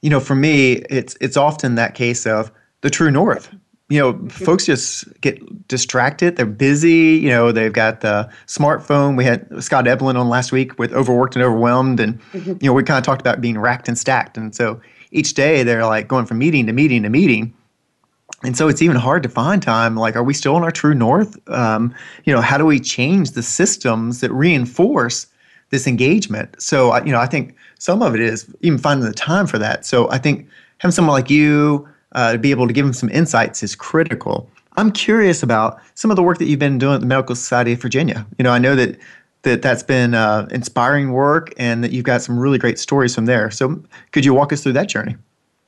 you 0.00 0.08
know, 0.08 0.20
for 0.20 0.34
me, 0.34 0.72
it's 0.88 1.16
it's 1.20 1.36
often 1.36 1.74
that 1.74 1.94
case 1.94 2.26
of 2.26 2.50
the 2.80 2.90
true 2.90 3.10
north. 3.10 3.54
You 3.90 4.00
know, 4.00 4.28
folks 4.30 4.64
just 4.64 5.04
get 5.20 5.68
distracted. 5.68 6.36
They're 6.36 6.46
busy. 6.46 7.18
You 7.22 7.28
know, 7.28 7.52
they've 7.52 7.72
got 7.72 8.00
the 8.00 8.30
smartphone. 8.46 9.16
We 9.16 9.24
had 9.24 9.46
Scott 9.62 9.84
Eblin 9.84 10.16
on 10.16 10.28
last 10.28 10.52
week 10.52 10.78
with 10.78 10.92
overworked 10.92 11.36
and 11.36 11.44
overwhelmed, 11.44 12.00
and 12.00 12.18
mm-hmm. 12.32 12.52
you 12.60 12.68
know, 12.68 12.72
we 12.72 12.82
kind 12.82 12.98
of 12.98 13.04
talked 13.04 13.20
about 13.20 13.40
being 13.40 13.58
racked 13.58 13.86
and 13.88 13.98
stacked. 13.98 14.38
And 14.38 14.54
so 14.54 14.80
each 15.10 15.34
day 15.34 15.62
they're 15.62 15.84
like 15.84 16.08
going 16.08 16.26
from 16.26 16.38
meeting 16.38 16.66
to 16.66 16.72
meeting 16.72 17.02
to 17.02 17.10
meeting 17.10 17.54
and 18.42 18.56
so 18.56 18.68
it's 18.68 18.82
even 18.82 18.96
hard 18.96 19.22
to 19.22 19.28
find 19.28 19.62
time 19.62 19.96
like 19.96 20.16
are 20.16 20.22
we 20.22 20.34
still 20.34 20.56
in 20.56 20.62
our 20.62 20.70
true 20.70 20.94
north 20.94 21.36
um, 21.48 21.94
you 22.24 22.32
know 22.32 22.40
how 22.40 22.58
do 22.58 22.66
we 22.66 22.78
change 22.78 23.32
the 23.32 23.42
systems 23.42 24.20
that 24.20 24.30
reinforce 24.32 25.26
this 25.70 25.86
engagement 25.86 26.54
so 26.60 26.94
you 27.04 27.12
know 27.12 27.20
i 27.20 27.26
think 27.26 27.56
some 27.78 28.02
of 28.02 28.14
it 28.14 28.20
is 28.20 28.46
even 28.60 28.78
finding 28.78 29.06
the 29.06 29.14
time 29.14 29.46
for 29.46 29.58
that 29.58 29.84
so 29.84 30.10
i 30.10 30.18
think 30.18 30.46
having 30.78 30.92
someone 30.92 31.14
like 31.14 31.30
you 31.30 31.88
uh, 32.14 32.32
to 32.32 32.38
be 32.38 32.50
able 32.50 32.66
to 32.66 32.72
give 32.72 32.84
them 32.84 32.92
some 32.92 33.08
insights 33.10 33.62
is 33.62 33.74
critical. 33.74 34.48
I'm 34.76 34.90
curious 34.90 35.42
about 35.42 35.80
some 35.94 36.10
of 36.10 36.16
the 36.16 36.22
work 36.22 36.38
that 36.38 36.46
you've 36.46 36.58
been 36.58 36.78
doing 36.78 36.94
at 36.94 37.00
the 37.00 37.06
medical 37.06 37.34
society 37.34 37.72
of 37.72 37.80
virginia. 37.80 38.26
You 38.38 38.42
know 38.44 38.50
i 38.50 38.58
know 38.58 38.74
that 38.74 38.98
that 39.42 39.62
that's 39.62 39.82
been 39.82 40.14
uh, 40.14 40.48
inspiring 40.50 41.12
work 41.12 41.52
and 41.58 41.84
that 41.84 41.92
you've 41.92 42.04
got 42.04 42.22
some 42.22 42.38
really 42.38 42.58
great 42.58 42.78
stories 42.78 43.14
from 43.14 43.26
there. 43.26 43.50
So 43.50 43.82
could 44.12 44.24
you 44.24 44.32
walk 44.34 44.52
us 44.52 44.62
through 44.62 44.72
that 44.72 44.88
journey? 44.88 45.16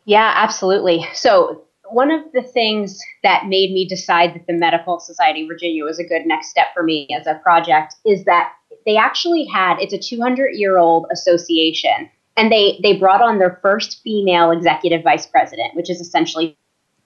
Yeah 0.06 0.32
absolutely. 0.34 1.06
So 1.14 1.62
one 1.90 2.10
of 2.10 2.20
the 2.32 2.42
things 2.42 3.00
that 3.22 3.46
made 3.46 3.72
me 3.72 3.86
decide 3.86 4.34
that 4.34 4.46
the 4.46 4.54
Medical 4.54 4.98
Society 4.98 5.42
of 5.42 5.48
Virginia 5.48 5.84
was 5.84 5.98
a 5.98 6.04
good 6.04 6.26
next 6.26 6.48
step 6.48 6.66
for 6.74 6.82
me 6.82 7.06
as 7.16 7.26
a 7.26 7.34
project 7.34 7.94
is 8.04 8.24
that 8.24 8.52
they 8.84 8.96
actually 8.96 9.44
had 9.44 9.78
it's 9.78 9.92
a 9.92 9.98
200 9.98 10.50
year 10.54 10.78
old 10.78 11.06
association 11.12 12.10
and 12.36 12.50
they 12.50 12.78
they 12.82 12.96
brought 12.96 13.22
on 13.22 13.38
their 13.38 13.58
first 13.62 14.02
female 14.02 14.50
executive 14.50 15.02
vice 15.02 15.26
president 15.26 15.74
which 15.74 15.90
is 15.90 16.00
essentially 16.00 16.56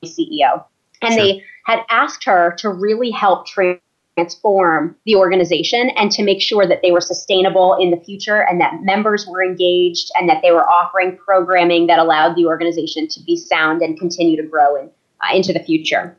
ceo 0.05 0.65
and 1.03 1.15
sure. 1.15 1.23
they 1.23 1.45
had 1.67 1.81
asked 1.89 2.25
her 2.25 2.55
to 2.59 2.69
really 2.69 3.11
help 3.11 3.47
transform 3.47 4.97
the 5.07 5.17
organization 5.17 5.91
and 5.91 6.11
to 6.13 6.23
make 6.23 6.41
sure 6.41 6.67
that 6.67 6.81
they 6.83 6.91
were 6.91 7.01
sustainable 7.01 7.77
in 7.81 7.91
the 7.91 7.97
future 7.97 8.43
and 8.43 8.61
that 8.61 8.83
members 8.83 9.27
were 9.27 9.43
engaged 9.43 10.11
and 10.15 10.29
that 10.29 10.43
they 10.43 10.51
were 10.51 10.69
offering 10.69 11.17
programming 11.17 11.87
that 11.87 11.99
allowed 11.99 12.35
the 12.35 12.47
organization 12.47 13.09
to 13.09 13.21
be 13.21 13.37
sound 13.37 13.83
and 13.83 13.99
continue 13.99 14.37
to 14.37 14.47
grow 14.47 14.77
in, 14.77 14.91
uh, 15.23 15.35
into 15.35 15.53
the 15.53 15.61
future. 15.61 16.17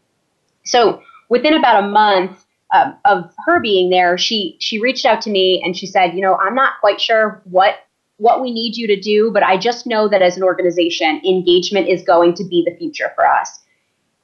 So 0.64 1.02
within 1.30 1.54
about 1.54 1.84
a 1.84 1.88
month 1.88 2.46
um, 2.74 2.96
of 3.06 3.34
her 3.46 3.60
being 3.60 3.90
there, 3.90 4.18
she 4.18 4.56
she 4.60 4.80
reached 4.80 5.06
out 5.06 5.22
to 5.24 5.30
me 5.30 5.62
and 5.64 5.76
she 5.76 5.86
said, 5.86 6.14
you 6.14 6.22
know, 6.22 6.36
I'm 6.36 6.56
not 6.56 6.80
quite 6.80 7.02
sure 7.02 7.42
what 7.46 7.76
what 8.22 8.40
we 8.40 8.52
need 8.52 8.78
you 8.78 8.86
to 8.86 9.00
do, 9.00 9.32
but 9.32 9.42
I 9.42 9.58
just 9.58 9.88
know 9.88 10.08
that 10.08 10.22
as 10.22 10.38
an 10.38 10.44
organization, 10.44 11.20
engagement 11.26 11.88
is 11.90 12.04
going 12.04 12.36
to 12.36 12.44
be 12.44 12.64
the 12.64 12.78
future 12.78 13.12
for 13.16 13.28
us. 13.28 13.60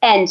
And 0.03 0.27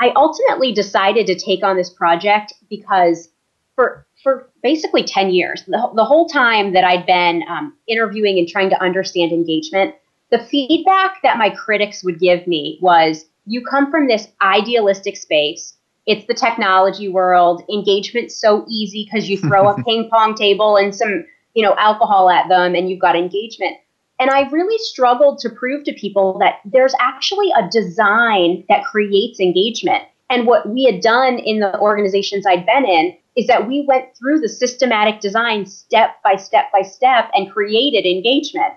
I 0.00 0.10
ultimately 0.16 0.72
decided 0.72 1.26
to 1.26 1.38
take 1.38 1.62
on 1.62 1.76
this 1.76 1.90
project 1.90 2.54
because 2.70 3.28
for 3.76 4.06
for 4.22 4.50
basically 4.62 5.02
10 5.02 5.30
years, 5.30 5.64
the, 5.66 5.90
the 5.94 6.04
whole 6.04 6.28
time 6.28 6.72
that 6.72 6.84
I'd 6.84 7.06
been 7.06 7.42
um, 7.48 7.74
interviewing 7.86 8.38
and 8.38 8.48
trying 8.48 8.70
to 8.70 8.82
understand 8.82 9.32
engagement, 9.32 9.94
the 10.30 10.38
feedback 10.38 11.22
that 11.22 11.38
my 11.38 11.50
critics 11.50 12.02
would 12.02 12.20
give 12.20 12.46
me 12.46 12.78
was 12.80 13.26
you 13.46 13.62
come 13.64 13.90
from 13.90 14.08
this 14.08 14.28
idealistic 14.40 15.16
space. 15.16 15.74
It's 16.06 16.26
the 16.26 16.34
technology 16.34 17.08
world. 17.08 17.62
Engagement's 17.70 18.38
so 18.38 18.64
easy 18.68 19.04
because 19.04 19.28
you 19.28 19.38
throw 19.38 19.68
a 19.68 19.82
ping 19.84 20.08
pong 20.10 20.34
table 20.34 20.76
and 20.76 20.94
some, 20.94 21.24
you 21.54 21.62
know, 21.62 21.74
alcohol 21.76 22.30
at 22.30 22.48
them 22.48 22.74
and 22.74 22.90
you've 22.90 23.00
got 23.00 23.16
engagement. 23.16 23.76
And 24.18 24.30
I 24.30 24.48
really 24.50 24.78
struggled 24.78 25.38
to 25.38 25.50
prove 25.50 25.84
to 25.84 25.92
people 25.94 26.38
that 26.38 26.60
there's 26.64 26.94
actually 27.00 27.50
a 27.56 27.68
design 27.70 28.64
that 28.68 28.84
creates 28.84 29.40
engagement. 29.40 30.04
And 30.28 30.46
what 30.46 30.68
we 30.68 30.84
had 30.84 31.00
done 31.00 31.38
in 31.38 31.60
the 31.60 31.78
organizations 31.80 32.46
I'd 32.46 32.66
been 32.66 32.84
in 32.84 33.16
is 33.36 33.46
that 33.46 33.66
we 33.66 33.84
went 33.88 34.14
through 34.16 34.40
the 34.40 34.48
systematic 34.48 35.20
design 35.20 35.64
step 35.64 36.22
by 36.22 36.36
step 36.36 36.66
by 36.72 36.82
step 36.82 37.30
and 37.34 37.50
created 37.50 38.04
engagement. 38.04 38.74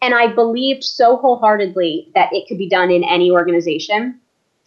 And 0.00 0.14
I 0.14 0.28
believed 0.28 0.84
so 0.84 1.16
wholeheartedly 1.16 2.12
that 2.14 2.32
it 2.32 2.46
could 2.46 2.58
be 2.58 2.68
done 2.68 2.90
in 2.90 3.02
any 3.02 3.30
organization 3.30 4.20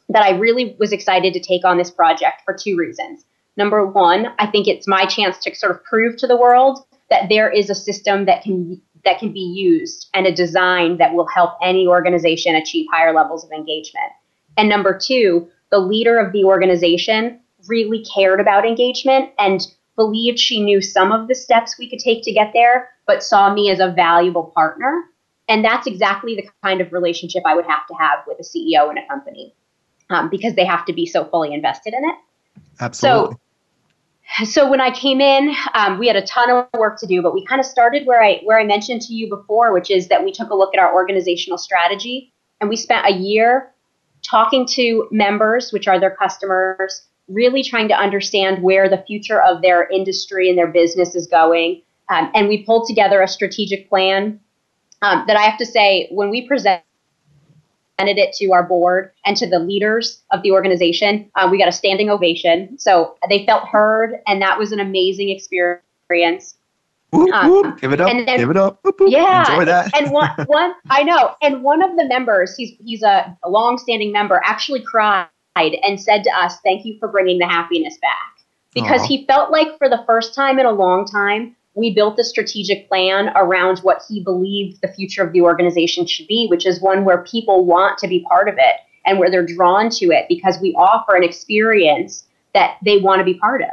that 0.10 0.24
I 0.24 0.32
really 0.32 0.76
was 0.80 0.92
excited 0.92 1.34
to 1.34 1.40
take 1.40 1.64
on 1.64 1.78
this 1.78 1.92
project 1.92 2.42
for 2.44 2.54
two 2.54 2.76
reasons. 2.76 3.26
Number 3.56 3.86
one, 3.86 4.34
I 4.40 4.48
think 4.48 4.68
it's 4.68 4.88
my 4.88 5.06
chance 5.06 5.38
to 5.40 5.56
sort 5.56 5.72
of 5.72 5.84
prove 5.84 6.18
to 6.18 6.28
the 6.28 6.38
world 6.38 6.84
that 7.10 7.30
there 7.30 7.50
is 7.50 7.69
a 7.69 7.76
system 7.76 8.26
that 8.26 8.43
can 8.43 8.82
that 9.06 9.19
can 9.19 9.32
be 9.32 9.39
used 9.39 10.10
and 10.13 10.28
a 10.28 10.34
design 10.34 10.98
that 10.98 11.13
will 11.13 11.28
help 11.28 11.52
any 11.63 11.88
organization 11.88 12.56
achieve 12.56 12.86
higher 12.91 13.13
levels 13.13 13.45
of 13.45 13.52
engagement. 13.52 14.12
And 14.58 14.67
number 14.67 14.98
two, 14.98 15.48
the 15.72 15.80
leader 15.80 16.19
of 16.19 16.34
the 16.34 16.43
organization 16.43 17.39
really 17.67 18.04
cared 18.04 18.41
about 18.41 18.65
engagement 18.65 19.30
and 19.38 19.65
believed 19.95 20.39
she 20.39 20.62
knew 20.62 20.82
some 20.82 21.12
of 21.12 21.28
the 21.28 21.36
steps 21.36 21.78
we 21.78 21.89
could 21.89 22.00
take 22.00 22.24
to 22.24 22.32
get 22.32 22.52
there, 22.54 22.89
but 23.06 23.24
saw 23.24 23.54
me 23.54 23.69
as 23.69 23.80
a 23.80 23.91
valuable 23.91 24.52
partner. 24.56 25.04
And 25.48 25.63
that's 25.63 25.88
exactly 25.88 26.36
the 26.36 26.48
kind 26.63 26.80
of 26.80 26.93
relationship 26.93 27.43
I 27.45 27.56
would 27.56 27.65
have 27.65 27.88
to 27.88 27.93
have 27.95 28.19
with 28.28 28.39
a 28.39 28.43
CEO 28.43 28.91
in 28.91 28.98
a 28.98 29.08
company 29.08 29.54
um, 30.10 30.30
because 30.30 30.56
they 30.56 30.65
have 30.65 30.86
to 30.86 30.93
be 30.93 31.06
so 31.06 31.26
fully 31.26 31.54
invested 31.54 31.93
in 31.93 32.04
it. 32.04 32.15
Absolutely. 32.80 33.34
So, 33.34 33.39
so 34.44 34.70
when 34.70 34.82
I 34.82 34.92
came 34.92 35.22
in, 35.22 35.56
um, 35.74 35.98
we 35.98 36.08
had 36.08 36.15
a 36.15 36.26
ton 36.26 36.50
of 36.50 36.68
work 36.78 37.00
to 37.00 37.08
do, 37.08 37.22
but 37.22 37.34
we 37.34 37.46
kind 37.46 37.60
of 37.60 37.65
started 37.65 38.06
where 38.06 38.24
I 38.24 38.42
where 38.44 38.60
I 38.60 38.63
mentioned 38.63 39.02
to 39.04 39.13
you 39.13 39.30
before, 39.30 39.74
which 39.74 39.89
is 39.89 40.08
that 40.10 40.24
we 40.24 40.32
took 40.32 40.50
a 40.50 40.56
look 40.56 40.74
at 40.74 40.80
our 40.80 40.94
organizational 40.94 41.58
strategy, 41.58 42.32
and 42.62 42.70
we 42.70 42.76
spent 42.76 43.06
a 43.06 43.12
year 43.12 43.72
talking 44.22 44.65
to 44.68 45.08
members, 45.12 45.72
which 45.72 45.88
are 45.88 46.00
their 46.00 46.15
customers, 46.15 47.08
really 47.28 47.63
trying 47.63 47.88
to 47.88 47.94
understand 47.94 48.62
where 48.62 48.89
the 48.89 49.04
future 49.08 49.42
of 49.42 49.62
their 49.62 49.88
industry 49.89 50.50
and 50.50 50.58
their 50.58 50.68
business 50.68 51.15
is 51.15 51.28
going, 51.28 51.82
um, 52.10 52.32
and 52.36 52.48
we 52.48 52.63
pulled 52.63 52.88
together 52.88 53.22
a 53.22 53.28
strategic 53.28 53.89
plan. 53.89 54.39
Um, 55.02 55.24
that 55.28 55.38
I 55.38 55.44
have 55.44 55.58
to 55.60 55.65
say 55.65 56.10
when 56.12 56.30
we 56.30 56.46
present 56.46 56.84
presented 58.00 58.20
it 58.20 58.34
to 58.34 58.52
our 58.52 58.64
board 58.64 59.12
and 59.26 59.36
to 59.38 59.48
the 59.48 59.60
leaders 59.60 60.22
of 60.32 60.42
the 60.42 60.52
organization. 60.52 61.30
Uh, 61.36 61.48
we 61.52 61.58
got 61.58 61.68
a 61.68 61.72
standing 61.72 62.10
ovation. 62.10 62.78
So 62.80 63.16
they 63.30 63.46
felt 63.46 63.68
heard, 63.68 64.16
and 64.28 64.42
that 64.42 64.58
was 64.58 64.72
an 64.72 64.80
amazing 64.80 65.30
experience. 65.30 66.56
Whoop, 67.12 67.30
whoop. 67.44 67.66
Um, 67.66 67.78
give 67.78 67.92
it 67.92 68.00
up. 68.00 68.08
Then, 68.08 68.26
give 68.38 68.50
it 68.50 68.58
up. 68.58 68.80
Whoop, 68.84 68.96
yeah. 69.08 69.52
Enjoy 69.52 69.66
that. 69.66 69.94
and 70.00 70.12
one, 70.12 70.30
one, 70.46 70.74
I 70.90 71.04
know. 71.04 71.36
And 71.42 71.64
one 71.64 71.82
of 71.82 71.96
the 71.98 72.06
members, 72.06 72.56
he's 72.56 72.74
he's 72.84 73.04
a, 73.04 73.36
a 73.44 73.50
long-standing 73.50 74.12
member, 74.12 74.42
actually 74.46 74.82
cried 74.84 75.28
and 75.56 76.00
said 76.00 76.24
to 76.24 76.30
us, 76.30 76.58
"Thank 76.64 76.86
you 76.86 76.98
for 77.00 77.08
bringing 77.08 77.40
the 77.40 77.48
happiness 77.48 77.98
back," 77.98 78.38
because 78.74 79.02
Aww. 79.02 79.08
he 79.08 79.26
felt 79.26 79.52
like 79.52 79.78
for 79.80 79.90
the 79.90 80.04
first 80.06 80.36
time 80.36 80.60
in 80.60 80.68
a 80.68 80.72
long 80.72 81.06
time, 81.06 81.56
we 81.80 81.96
built 81.96 82.20
a 82.20 82.24
strategic 82.24 82.89
plan 82.89 83.30
around 83.36 83.80
what 83.80 84.04
he 84.08 84.22
believed 84.22 84.82
the 84.82 84.89
future 84.89 85.24
of 85.24 85.32
the 85.32 85.42
organization 85.42 86.06
should 86.06 86.28
be, 86.28 86.46
which 86.50 86.65
is 86.65 86.82
one 86.82 87.06
where 87.06 87.24
people 87.24 87.65
want 87.65 87.98
to 88.00 88.08
be 88.08 88.26
part 88.28 88.50
of 88.50 88.56
it 88.58 88.76
and 89.06 89.18
where 89.18 89.32
they're 89.32 89.46
drawn 89.46 89.89
to 89.89 90.08
it 90.08 90.26
because 90.28 90.60
we 90.62 90.76
offer 90.76 91.15
an 91.15 91.24
experience 91.24 92.26
that 92.54 92.78
they 92.84 92.98
want 92.98 93.20
to 93.20 93.24
be 93.24 93.36
part 93.36 93.62
of. 93.62 93.70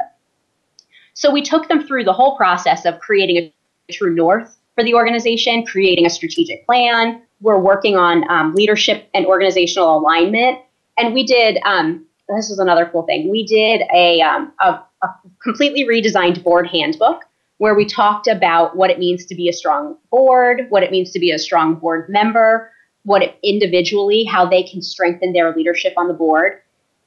So 1.15 1.31
we 1.31 1.41
took 1.41 1.67
them 1.67 1.85
through 1.85 2.05
the 2.05 2.13
whole 2.13 2.37
process 2.37 2.85
of 2.85 2.99
creating 2.99 3.51
a 3.89 3.93
true 3.93 4.15
north 4.15 4.57
for 4.75 4.85
the 4.85 4.93
organization, 4.93 5.65
creating 5.65 6.05
a 6.05 6.09
strategic 6.09 6.65
plan. 6.65 7.21
We're 7.41 7.59
working 7.59 7.97
on 7.97 8.29
um, 8.29 8.55
leadership 8.55 9.09
and 9.13 9.25
organizational 9.25 9.97
alignment. 9.97 10.59
And 10.97 11.13
we 11.13 11.25
did, 11.25 11.57
um, 11.65 12.05
this 12.29 12.49
was 12.49 12.59
another 12.59 12.85
cool 12.85 13.03
thing. 13.03 13.29
We 13.29 13.45
did 13.45 13.81
a, 13.93 14.21
um, 14.21 14.53
a, 14.61 14.79
a 15.01 15.09
completely 15.43 15.83
redesigned 15.83 16.41
board 16.41 16.67
handbook 16.67 17.23
where 17.57 17.75
we 17.75 17.85
talked 17.85 18.27
about 18.27 18.75
what 18.75 18.89
it 18.89 18.99
means 18.99 19.25
to 19.25 19.35
be 19.35 19.49
a 19.49 19.53
strong 19.53 19.97
board, 20.11 20.67
what 20.69 20.83
it 20.83 20.91
means 20.91 21.11
to 21.11 21.19
be 21.19 21.31
a 21.31 21.39
strong 21.39 21.75
board 21.75 22.07
member, 22.09 22.71
what 23.03 23.23
it, 23.23 23.37
individually, 23.43 24.23
how 24.23 24.45
they 24.47 24.63
can 24.63 24.81
strengthen 24.81 25.33
their 25.33 25.55
leadership 25.55 25.93
on 25.97 26.07
the 26.07 26.13
board. 26.13 26.61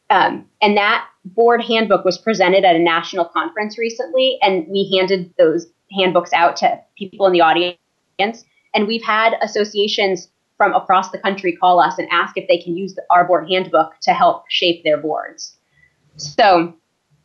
Um, 0.09 0.47
and 0.61 0.77
that 0.77 1.07
board 1.25 1.63
handbook 1.63 2.05
was 2.05 2.19
presented 2.19 2.65
at 2.65 2.75
a 2.75 2.81
national 2.81 3.27
conference 3.27 3.79
recently, 3.79 4.39
and 4.43 4.67
we 4.69 4.93
handed 4.97 5.33
those 5.39 5.67
handbooks 5.97 6.33
out 6.33 6.57
to 6.57 6.81
people 6.97 7.27
in 7.27 7.33
the 7.33 7.41
audience. 7.41 7.79
And 8.19 8.87
we've 8.87 9.05
had 9.05 9.35
associations 9.43 10.29
from 10.57 10.75
across 10.75 11.11
the 11.11 11.19
country 11.19 11.57
call 11.57 11.81
us 11.81 11.99
and 11.99 12.09
ask 12.11 12.37
if 12.37 12.49
they 12.49 12.59
can 12.59 12.77
use 12.77 12.95
the, 12.95 13.03
our 13.11 13.25
board 13.25 13.49
handbook 13.49 13.93
to 14.03 14.13
help 14.13 14.45
shape 14.49 14.83
their 14.85 14.99
boards. 14.99 15.57
So, 16.17 16.75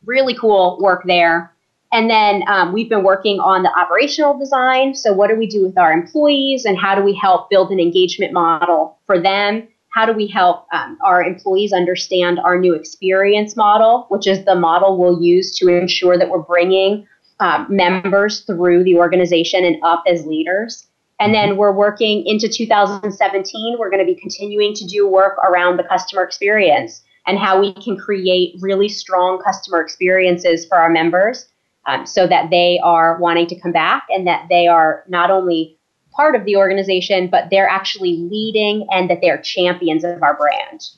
really 0.04 0.34
cool 0.34 0.78
work 0.80 1.02
there. 1.06 1.55
And 1.92 2.10
then 2.10 2.42
um, 2.48 2.72
we've 2.72 2.88
been 2.88 3.04
working 3.04 3.38
on 3.38 3.62
the 3.62 3.70
operational 3.78 4.36
design. 4.36 4.94
So, 4.94 5.12
what 5.12 5.30
do 5.30 5.36
we 5.36 5.46
do 5.46 5.64
with 5.64 5.78
our 5.78 5.92
employees 5.92 6.64
and 6.64 6.76
how 6.76 6.94
do 6.94 7.02
we 7.02 7.14
help 7.14 7.48
build 7.48 7.70
an 7.70 7.78
engagement 7.78 8.32
model 8.32 8.98
for 9.06 9.20
them? 9.20 9.68
How 9.90 10.04
do 10.04 10.12
we 10.12 10.26
help 10.26 10.66
um, 10.72 10.98
our 11.02 11.22
employees 11.22 11.72
understand 11.72 12.38
our 12.40 12.58
new 12.58 12.74
experience 12.74 13.56
model, 13.56 14.06
which 14.10 14.26
is 14.26 14.44
the 14.44 14.54
model 14.54 14.98
we'll 14.98 15.22
use 15.22 15.56
to 15.58 15.68
ensure 15.68 16.18
that 16.18 16.28
we're 16.28 16.42
bringing 16.42 17.06
um, 17.40 17.66
members 17.70 18.40
through 18.40 18.84
the 18.84 18.96
organization 18.96 19.64
and 19.64 19.76
up 19.82 20.02
as 20.06 20.26
leaders? 20.26 20.86
And 21.18 21.32
then 21.34 21.56
we're 21.56 21.72
working 21.72 22.26
into 22.26 22.46
2017. 22.46 23.76
We're 23.78 23.88
going 23.88 24.06
to 24.06 24.12
be 24.12 24.20
continuing 24.20 24.74
to 24.74 24.86
do 24.86 25.08
work 25.08 25.38
around 25.38 25.78
the 25.78 25.84
customer 25.84 26.22
experience 26.22 27.02
and 27.26 27.38
how 27.38 27.58
we 27.58 27.72
can 27.72 27.96
create 27.96 28.56
really 28.60 28.88
strong 28.88 29.40
customer 29.42 29.80
experiences 29.80 30.66
for 30.66 30.76
our 30.76 30.90
members 30.90 31.46
um, 31.86 32.06
so 32.06 32.26
that 32.26 32.50
they 32.50 32.80
are 32.82 33.18
wanting 33.18 33.46
to 33.46 33.60
come 33.60 33.72
back 33.72 34.06
and 34.10 34.26
that 34.26 34.46
they 34.50 34.66
are 34.66 35.04
not 35.08 35.30
only 35.30 35.78
part 36.12 36.34
of 36.34 36.44
the 36.44 36.56
organization, 36.56 37.28
but 37.28 37.48
they're 37.50 37.68
actually 37.68 38.16
leading 38.16 38.86
and 38.90 39.08
that 39.10 39.20
they're 39.20 39.40
champions 39.40 40.02
of 40.02 40.22
our 40.22 40.36
brand. 40.36 40.88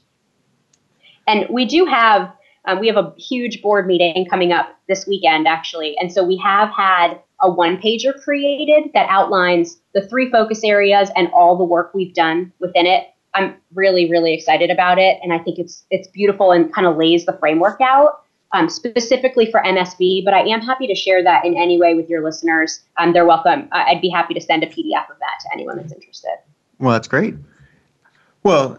And 1.26 1.46
we 1.50 1.66
do 1.66 1.84
have 1.84 2.32
um, 2.64 2.80
we 2.80 2.86
have 2.86 2.96
a 2.96 3.14
huge 3.16 3.62
board 3.62 3.86
meeting 3.86 4.26
coming 4.28 4.52
up 4.52 4.78
this 4.88 5.06
weekend, 5.06 5.48
actually. 5.48 5.96
And 5.98 6.12
so 6.12 6.22
we 6.22 6.36
have 6.38 6.70
had 6.70 7.18
a 7.40 7.50
one 7.50 7.80
pager 7.80 8.12
created 8.22 8.90
that 8.94 9.06
outlines 9.08 9.80
the 9.94 10.06
three 10.06 10.30
focus 10.30 10.64
areas 10.64 11.08
and 11.16 11.28
all 11.32 11.56
the 11.56 11.64
work 11.64 11.92
we've 11.94 12.12
done 12.14 12.52
within 12.58 12.84
it. 12.84 13.06
I'm 13.34 13.54
really, 13.74 14.10
really 14.10 14.34
excited 14.34 14.70
about 14.70 14.98
it. 14.98 15.18
And 15.22 15.32
I 15.32 15.38
think 15.38 15.58
it's 15.58 15.84
it's 15.90 16.08
beautiful 16.08 16.52
and 16.52 16.72
kind 16.72 16.86
of 16.86 16.96
lays 16.96 17.24
the 17.26 17.36
framework 17.38 17.80
out 17.80 18.24
um, 18.52 18.68
specifically 18.68 19.50
for 19.50 19.62
MSB, 19.62 20.24
but 20.24 20.34
I 20.34 20.40
am 20.40 20.60
happy 20.60 20.86
to 20.86 20.94
share 20.94 21.22
that 21.22 21.44
in 21.44 21.56
any 21.56 21.78
way 21.78 21.94
with 21.94 22.08
your 22.08 22.22
listeners. 22.22 22.82
Um, 22.96 23.12
they're 23.12 23.26
welcome. 23.26 23.68
I'd 23.72 24.00
be 24.00 24.08
happy 24.08 24.34
to 24.34 24.40
send 24.40 24.62
a 24.62 24.66
PDF 24.66 25.10
of 25.10 25.18
that 25.18 25.38
to 25.42 25.52
anyone 25.52 25.76
that's 25.76 25.92
interested. 25.92 26.36
Well, 26.78 26.92
that's 26.92 27.08
great. 27.08 27.34
Well, 28.42 28.78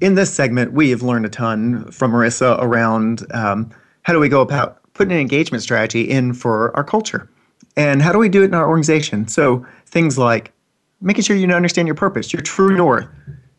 in 0.00 0.14
this 0.14 0.32
segment, 0.32 0.72
we 0.72 0.90
have 0.90 1.02
learned 1.02 1.26
a 1.26 1.28
ton 1.28 1.90
from 1.90 2.12
Marisa 2.12 2.58
around 2.60 3.24
um, 3.32 3.70
how 4.02 4.12
do 4.12 4.18
we 4.18 4.28
go 4.28 4.40
about 4.40 4.80
putting 4.94 5.12
an 5.12 5.18
engagement 5.18 5.62
strategy 5.62 6.02
in 6.02 6.32
for 6.32 6.74
our 6.76 6.84
culture 6.84 7.28
and 7.76 8.02
how 8.02 8.12
do 8.12 8.18
we 8.18 8.28
do 8.28 8.42
it 8.42 8.46
in 8.46 8.54
our 8.54 8.68
organization. 8.68 9.28
So, 9.28 9.64
things 9.86 10.18
like 10.18 10.52
making 11.00 11.22
sure 11.22 11.36
you 11.36 11.48
understand 11.48 11.86
your 11.86 11.94
purpose, 11.94 12.32
your 12.32 12.42
true 12.42 12.76
north, 12.76 13.06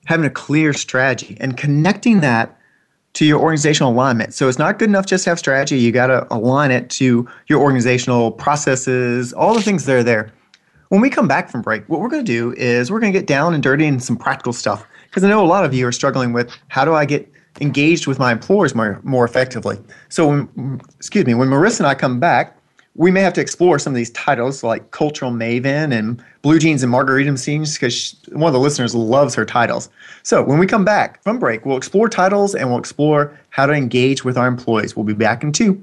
having 0.06 0.26
a 0.26 0.30
clear 0.30 0.74
strategy, 0.74 1.38
and 1.39 1.56
connecting 1.56 2.22
that 2.22 2.55
to 3.15 3.25
your 3.25 3.39
organizational 3.39 3.91
alignment. 3.91 4.34
So 4.34 4.47
it's 4.47 4.60
not 4.60 4.78
good 4.78 4.89
enough 4.89 5.06
just 5.06 5.23
to 5.23 5.32
have 5.32 5.39
strategy. 5.39 5.78
You 5.78 5.91
got 5.91 6.08
to 6.08 6.28
align 6.34 6.71
it 6.71 6.89
to 6.91 7.28
your 7.47 7.62
organizational 7.62 8.32
processes, 8.32 9.34
all 9.34 9.54
the 9.54 9.62
things 9.62 9.86
that 9.86 9.95
are 9.95 10.04
there. 10.04 10.32
When 10.89 11.01
we 11.01 11.10
come 11.10 11.28
back 11.28 11.49
from 11.49 11.62
break, 11.62 11.88
what 11.89 12.01
we're 12.01 12.10
going 12.10 12.23
to 12.23 12.32
do 12.32 12.54
is 12.54 12.91
we're 12.91 12.99
going 12.99 13.12
to 13.12 13.17
get 13.17 13.25
down 13.25 13.54
and 13.54 13.63
dirty 13.63 13.86
in 13.86 13.99
some 13.99 14.17
practical 14.17 14.54
stuff 14.54 14.86
because 15.06 15.23
I 15.23 15.30
know 15.30 15.43
a 15.43 15.47
lot 15.47 15.65
of 15.65 15.73
you 15.73 15.88
are 15.88 15.91
struggling 15.91 16.34
with 16.34 16.56
how 16.67 16.86
do 16.86 16.93
I 16.93 17.06
get 17.06 17.32
engaged 17.62 18.06
with 18.06 18.19
my 18.19 18.34
employers 18.34 18.75
more, 18.75 18.99
more 19.04 19.23
effectively. 19.23 19.80
So, 20.10 20.28
when, 20.28 20.82
excuse 20.97 21.25
me, 21.25 21.34
when 21.34 21.47
Marisa 21.47 21.80
and 21.80 21.88
I 21.88 21.95
come 21.95 22.19
back, 22.19 22.58
we 22.95 23.12
may 23.12 23.21
have 23.21 23.34
to 23.34 23.41
explore 23.41 23.77
some 23.77 23.91
of 23.91 23.97
these 23.97 24.12
titles 24.12 24.63
like 24.63 24.91
Cultural 24.91 25.31
Maven 25.31 25.91
and 25.91 26.23
Blue 26.41 26.58
Jeans 26.60 26.81
and 26.81 26.89
Margarita 26.91 27.38
Scenes 27.38 27.73
because 27.73 28.15
one 28.31 28.47
of 28.47 28.53
the 28.53 28.60
listeners 28.60 28.95
loves 28.95 29.36
her 29.36 29.43
titles. 29.45 29.89
So 30.23 30.41
when 30.41 30.60
we 30.60 30.65
come 30.65 30.86
back 30.86 31.21
from 31.21 31.38
break, 31.38 31.65
we'll 31.65 31.75
explore 31.77 32.08
titles 32.08 32.55
and 32.55 32.69
we'll 32.69 32.79
explore 32.79 33.38
how 33.49 33.65
to 33.65 33.73
engage 33.73 34.23
with 34.23 34.38
our 34.38 34.47
employees. 34.47 34.95
We'll 34.95 35.03
be 35.03 35.13
back 35.13 35.43
in 35.43 35.51
two. 35.51 35.81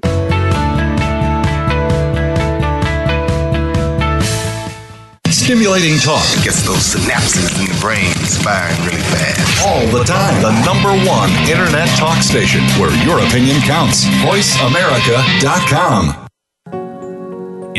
Stimulating 5.27 5.99
talk 5.99 6.25
gets 6.41 6.63
those 6.65 6.95
synapses 6.95 7.59
in 7.59 7.65
the 7.67 7.77
brain 7.81 8.15
firing 8.41 8.79
really 8.85 9.01
fast. 9.11 9.67
All 9.67 9.85
the 9.87 10.05
time. 10.05 10.41
The 10.41 10.53
number 10.65 10.89
one 11.05 11.29
internet 11.49 11.89
talk 11.97 12.23
station 12.23 12.61
where 12.79 12.95
your 13.05 13.19
opinion 13.19 13.59
counts. 13.61 14.05
VoiceAmerica.com. 14.23 16.22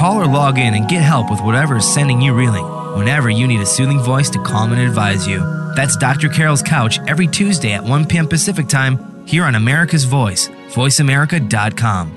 Call 0.00 0.18
or 0.18 0.24
log 0.24 0.56
in 0.58 0.72
and 0.72 0.88
get 0.88 1.02
help 1.02 1.30
with 1.30 1.42
whatever 1.42 1.76
is 1.76 1.86
sending 1.92 2.22
you 2.22 2.32
reeling 2.32 2.64
whenever 2.96 3.28
you 3.28 3.46
need 3.46 3.60
a 3.60 3.66
soothing 3.66 3.98
voice 3.98 4.30
to 4.30 4.42
calm 4.42 4.72
and 4.72 4.80
advise 4.80 5.28
you. 5.28 5.40
That's 5.76 5.94
Dr. 5.94 6.30
Carol's 6.30 6.62
Couch 6.62 6.98
every 7.06 7.26
Tuesday 7.26 7.72
at 7.72 7.84
1 7.84 8.06
p.m. 8.06 8.26
Pacific 8.26 8.66
Time 8.66 9.26
here 9.26 9.44
on 9.44 9.56
America's 9.56 10.04
Voice, 10.04 10.48
voiceamerica.com. 10.68 12.16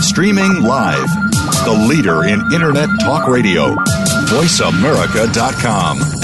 Streaming 0.00 0.62
live. 0.62 1.08
The 1.64 1.72
leader 1.88 2.24
in 2.24 2.40
Internet 2.52 2.88
talk 3.00 3.26
radio. 3.28 3.74
voiceamerica.com. 4.28 6.23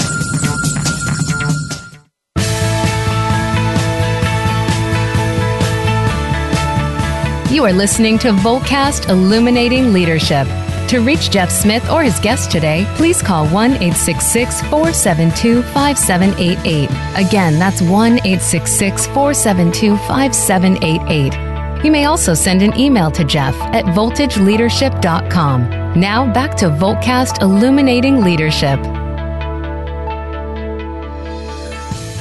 You 7.51 7.65
are 7.65 7.73
listening 7.73 8.17
to 8.19 8.29
Voltcast 8.29 9.09
Illuminating 9.09 9.91
Leadership. 9.91 10.47
To 10.87 11.01
reach 11.01 11.29
Jeff 11.29 11.51
Smith 11.51 11.91
or 11.91 12.01
his 12.01 12.17
guest 12.21 12.49
today, 12.49 12.89
please 12.95 13.21
call 13.21 13.45
1 13.49 13.71
866 13.71 14.61
472 14.61 15.61
5788. 15.61 16.89
Again, 17.17 17.59
that's 17.59 17.81
1 17.81 18.19
866 18.19 19.07
472 19.07 19.97
5788. 19.97 21.83
You 21.83 21.91
may 21.91 22.05
also 22.05 22.33
send 22.33 22.61
an 22.61 22.73
email 22.79 23.11
to 23.11 23.25
Jeff 23.25 23.53
at 23.73 23.83
voltageleadership.com. 23.83 25.99
Now 25.99 26.31
back 26.31 26.55
to 26.55 26.67
Voltcast 26.67 27.41
Illuminating 27.41 28.21
Leadership. 28.21 28.79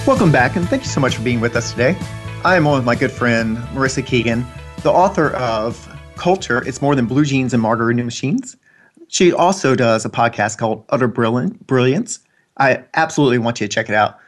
Welcome 0.08 0.32
back, 0.32 0.56
and 0.56 0.68
thank 0.68 0.82
you 0.82 0.88
so 0.88 1.00
much 1.00 1.14
for 1.14 1.22
being 1.22 1.38
with 1.38 1.54
us 1.54 1.70
today. 1.70 1.96
I 2.44 2.56
am 2.56 2.66
on 2.66 2.78
with 2.78 2.84
my 2.84 2.96
good 2.96 3.12
friend 3.12 3.58
Marisa 3.72 4.04
Keegan 4.04 4.44
the 4.82 4.90
author 4.90 5.30
of 5.30 5.88
Culture, 6.16 6.66
It's 6.66 6.80
More 6.80 6.94
Than 6.94 7.04
Blue 7.04 7.24
Jeans 7.24 7.52
and 7.52 7.62
Margarita 7.62 8.02
Machines. 8.02 8.56
She 9.08 9.32
also 9.32 9.74
does 9.74 10.06
a 10.06 10.08
podcast 10.08 10.56
called 10.56 10.84
Utter 10.88 11.08
Brilliance. 11.08 12.20
I 12.56 12.82
absolutely 12.94 13.38
want 13.38 13.60
you 13.60 13.66
to 13.66 13.72
check 13.72 13.88
it 13.88 13.94
out. 13.94 14.18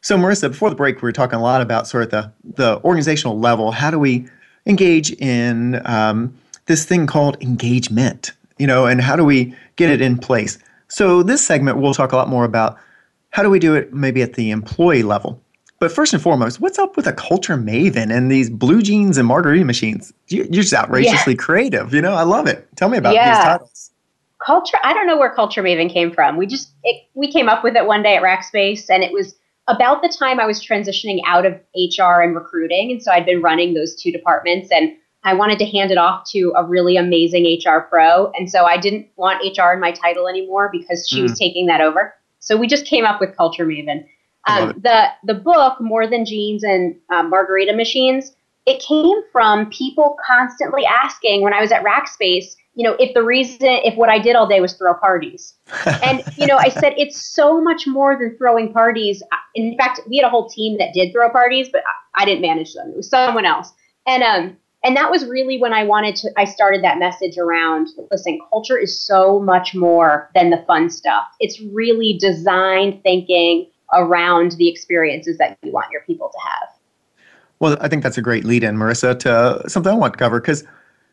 So, 0.00 0.16
Marisa, 0.16 0.50
before 0.50 0.70
the 0.70 0.76
break, 0.76 0.96
we 0.96 1.06
were 1.06 1.12
talking 1.12 1.38
a 1.38 1.42
lot 1.42 1.60
about 1.60 1.86
sort 1.86 2.04
of 2.04 2.10
the, 2.10 2.32
the 2.56 2.80
organizational 2.82 3.38
level. 3.38 3.70
How 3.70 3.90
do 3.90 3.98
we 3.98 4.26
engage 4.66 5.12
in 5.12 5.80
um, 5.86 6.34
this 6.66 6.84
thing 6.84 7.06
called 7.06 7.36
engagement? 7.40 8.32
You 8.58 8.66
know, 8.66 8.86
and 8.86 9.00
how 9.00 9.14
do 9.14 9.24
we 9.24 9.54
get 9.76 9.90
it 9.90 10.00
in 10.00 10.18
place? 10.18 10.58
So, 10.88 11.22
this 11.22 11.44
segment, 11.44 11.78
we'll 11.78 11.94
talk 11.94 12.12
a 12.12 12.16
lot 12.16 12.28
more 12.28 12.44
about 12.44 12.78
how 13.30 13.42
do 13.42 13.50
we 13.50 13.58
do 13.58 13.74
it 13.74 13.92
maybe 13.92 14.22
at 14.22 14.34
the 14.34 14.50
employee 14.50 15.02
level. 15.02 15.41
But 15.82 15.90
first 15.90 16.12
and 16.12 16.22
foremost, 16.22 16.60
what's 16.60 16.78
up 16.78 16.96
with 16.96 17.08
a 17.08 17.12
culture 17.12 17.56
maven 17.56 18.16
and 18.16 18.30
these 18.30 18.48
blue 18.48 18.82
jeans 18.82 19.18
and 19.18 19.26
margarita 19.26 19.64
machines? 19.64 20.12
You're 20.28 20.46
just 20.46 20.72
outrageously 20.72 21.32
yeah. 21.32 21.42
creative. 21.42 21.92
You 21.92 22.00
know, 22.00 22.12
I 22.12 22.22
love 22.22 22.46
it. 22.46 22.68
Tell 22.76 22.88
me 22.88 22.98
about 22.98 23.14
yeah. 23.16 23.34
these 23.34 23.44
titles. 23.44 23.90
Culture. 24.38 24.78
I 24.84 24.94
don't 24.94 25.08
know 25.08 25.18
where 25.18 25.34
culture 25.34 25.60
maven 25.60 25.92
came 25.92 26.12
from. 26.12 26.36
We 26.36 26.46
just 26.46 26.70
it, 26.84 27.02
we 27.14 27.32
came 27.32 27.48
up 27.48 27.64
with 27.64 27.74
it 27.74 27.84
one 27.84 28.00
day 28.00 28.14
at 28.14 28.22
Rackspace, 28.22 28.90
and 28.90 29.02
it 29.02 29.12
was 29.12 29.34
about 29.66 30.02
the 30.02 30.08
time 30.08 30.38
I 30.38 30.46
was 30.46 30.64
transitioning 30.64 31.18
out 31.26 31.44
of 31.44 31.54
HR 31.74 32.22
and 32.22 32.36
recruiting, 32.36 32.92
and 32.92 33.02
so 33.02 33.10
I'd 33.10 33.26
been 33.26 33.42
running 33.42 33.74
those 33.74 34.00
two 34.00 34.12
departments, 34.12 34.70
and 34.70 34.92
I 35.24 35.34
wanted 35.34 35.58
to 35.58 35.66
hand 35.66 35.90
it 35.90 35.98
off 35.98 36.30
to 36.30 36.52
a 36.56 36.64
really 36.64 36.96
amazing 36.96 37.58
HR 37.58 37.80
pro, 37.80 38.30
and 38.38 38.48
so 38.48 38.66
I 38.66 38.76
didn't 38.76 39.08
want 39.16 39.42
HR 39.42 39.72
in 39.72 39.80
my 39.80 39.90
title 39.90 40.28
anymore 40.28 40.68
because 40.70 41.08
she 41.08 41.18
mm. 41.18 41.22
was 41.24 41.36
taking 41.36 41.66
that 41.66 41.80
over. 41.80 42.14
So 42.38 42.56
we 42.56 42.68
just 42.68 42.86
came 42.86 43.04
up 43.04 43.20
with 43.20 43.36
culture 43.36 43.66
maven. 43.66 44.06
Um, 44.48 44.80
the 44.82 45.06
the 45.24 45.34
book 45.34 45.80
more 45.80 46.06
than 46.06 46.24
jeans 46.24 46.64
and 46.64 46.96
uh, 47.12 47.22
margarita 47.22 47.74
machines. 47.74 48.32
It 48.66 48.80
came 48.80 49.16
from 49.32 49.70
people 49.70 50.16
constantly 50.24 50.84
asking 50.84 51.42
when 51.42 51.52
I 51.52 51.60
was 51.60 51.72
at 51.72 51.84
Rackspace, 51.84 52.54
you 52.74 52.84
know, 52.84 52.96
if 52.98 53.12
the 53.12 53.22
reason, 53.22 53.58
if 53.60 53.96
what 53.96 54.08
I 54.08 54.18
did 54.18 54.34
all 54.36 54.46
day 54.46 54.60
was 54.60 54.74
throw 54.74 54.94
parties. 54.94 55.54
and, 56.02 56.22
you 56.36 56.46
know, 56.46 56.56
I 56.56 56.68
said, 56.68 56.94
it's 56.96 57.20
so 57.20 57.60
much 57.60 57.86
more 57.86 58.16
than 58.18 58.36
throwing 58.38 58.72
parties. 58.72 59.22
In 59.54 59.76
fact, 59.76 60.00
we 60.08 60.16
had 60.16 60.26
a 60.26 60.30
whole 60.30 60.48
team 60.48 60.78
that 60.78 60.94
did 60.94 61.12
throw 61.12 61.28
parties, 61.30 61.68
but 61.70 61.82
I 62.14 62.24
didn't 62.24 62.40
manage 62.40 62.72
them. 62.72 62.90
It 62.90 62.96
was 62.96 63.10
someone 63.10 63.44
else. 63.44 63.72
And, 64.06 64.22
um, 64.22 64.56
and 64.84 64.96
that 64.96 65.10
was 65.10 65.26
really 65.26 65.58
when 65.58 65.72
I 65.72 65.84
wanted 65.84 66.16
to, 66.16 66.30
I 66.36 66.44
started 66.44 66.82
that 66.82 66.98
message 66.98 67.38
around 67.38 67.88
listen, 68.10 68.40
culture 68.50 68.78
is 68.78 68.98
so 68.98 69.38
much 69.38 69.74
more 69.74 70.30
than 70.34 70.50
the 70.50 70.64
fun 70.66 70.90
stuff. 70.90 71.24
It's 71.40 71.60
really 71.60 72.18
design 72.18 73.00
thinking, 73.02 73.68
around 73.92 74.52
the 74.52 74.68
experiences 74.68 75.38
that 75.38 75.58
you 75.62 75.72
want 75.72 75.90
your 75.90 76.02
people 76.02 76.30
to 76.32 76.38
have. 76.48 76.68
Well, 77.60 77.76
I 77.80 77.88
think 77.88 78.02
that's 78.02 78.18
a 78.18 78.22
great 78.22 78.44
lead 78.44 78.64
in, 78.64 78.76
Marisa, 78.76 79.18
to 79.20 79.68
something 79.68 79.92
I 79.92 79.96
want 79.96 80.14
to 80.14 80.18
cover 80.18 80.40
because, 80.40 80.64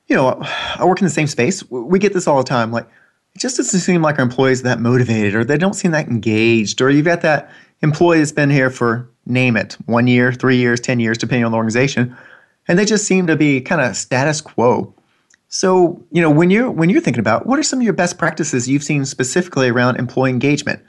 you 0.08 0.16
know, 0.16 0.42
I 0.78 0.84
work 0.86 1.00
in 1.00 1.06
the 1.06 1.12
same 1.12 1.28
space. 1.28 1.64
We 1.70 2.00
get 2.00 2.14
this 2.14 2.28
all 2.28 2.38
the 2.38 2.44
time. 2.44 2.72
Like, 2.72 2.88
it 3.36 3.40
just 3.40 3.58
doesn't 3.58 3.80
seem 3.80 4.02
like 4.02 4.18
our 4.18 4.24
employees 4.24 4.62
are 4.62 4.64
that 4.64 4.80
motivated 4.80 5.36
or 5.36 5.44
they 5.44 5.58
don't 5.58 5.76
seem 5.76 5.92
that 5.92 6.08
engaged 6.08 6.82
or 6.82 6.90
you've 6.90 7.06
got 7.06 7.22
that 7.22 7.52
employee 7.82 8.18
that's 8.18 8.32
been 8.32 8.50
here 8.50 8.70
for, 8.70 9.08
name 9.26 9.56
it, 9.56 9.78
one 9.86 10.08
year, 10.08 10.34
three 10.34 10.58
years, 10.58 10.80
10 10.80 11.00
years, 11.00 11.18
depending 11.18 11.46
on 11.46 11.52
the 11.52 11.58
organization. 11.58 12.18
And 12.68 12.78
they 12.78 12.86
just 12.86 13.06
seem 13.06 13.28
to 13.28 13.36
be 13.36 13.62
kind 13.62 13.82
of 13.82 13.96
status 13.96 14.42
quo. 14.42 14.94
So, 15.50 16.04
you 16.12 16.22
know, 16.22 16.30
when 16.30 16.52
you're 16.52 16.70
when 16.70 16.90
you're 16.90 17.02
thinking 17.02 17.20
about 17.20 17.48
what 17.48 17.58
are 17.58 17.64
some 17.64 17.80
of 17.80 17.84
your 17.84 17.94
best 17.94 18.18
practices 18.20 18.68
you've 18.68 18.84
seen 18.84 19.06
specifically 19.06 19.70
around 19.70 19.98
employee 19.98 20.30
engagement? 20.30 20.82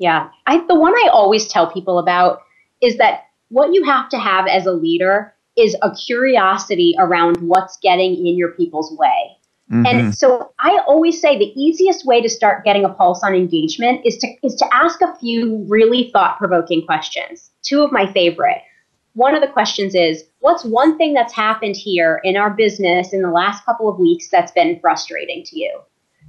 Yeah. 0.00 0.30
I 0.46 0.64
the 0.66 0.74
one 0.74 0.94
I 0.94 1.10
always 1.12 1.46
tell 1.46 1.70
people 1.70 2.00
about 2.00 2.42
is 2.80 2.96
that 2.96 3.26
what 3.50 3.72
you 3.72 3.84
have 3.84 4.08
to 4.08 4.18
have 4.18 4.48
as 4.48 4.66
a 4.66 4.72
leader 4.72 5.32
is 5.56 5.76
a 5.82 5.94
curiosity 5.94 6.94
around 6.98 7.36
what's 7.36 7.76
getting 7.76 8.14
in 8.26 8.36
your 8.36 8.52
people's 8.52 8.96
way. 8.98 9.36
Mm-hmm. 9.70 9.86
And 9.86 10.14
so 10.14 10.52
I 10.58 10.80
always 10.86 11.20
say 11.20 11.38
the 11.38 11.52
easiest 11.60 12.06
way 12.06 12.22
to 12.22 12.28
start 12.28 12.64
getting 12.64 12.84
a 12.84 12.88
pulse 12.88 13.22
on 13.22 13.34
engagement 13.34 14.00
is 14.04 14.16
to 14.18 14.28
is 14.42 14.54
to 14.56 14.66
ask 14.72 15.00
a 15.02 15.14
few 15.18 15.64
really 15.68 16.10
thought-provoking 16.12 16.86
questions. 16.86 17.50
Two 17.62 17.82
of 17.82 17.92
my 17.92 18.10
favorite. 18.10 18.62
One 19.14 19.34
of 19.34 19.42
the 19.42 19.48
questions 19.48 19.94
is, 19.94 20.24
what's 20.38 20.64
one 20.64 20.96
thing 20.96 21.14
that's 21.14 21.34
happened 21.34 21.76
here 21.76 22.20
in 22.24 22.36
our 22.36 22.50
business 22.50 23.12
in 23.12 23.22
the 23.22 23.30
last 23.30 23.64
couple 23.66 23.88
of 23.88 23.98
weeks 23.98 24.28
that's 24.30 24.52
been 24.52 24.80
frustrating 24.80 25.44
to 25.44 25.58
you? 25.58 25.80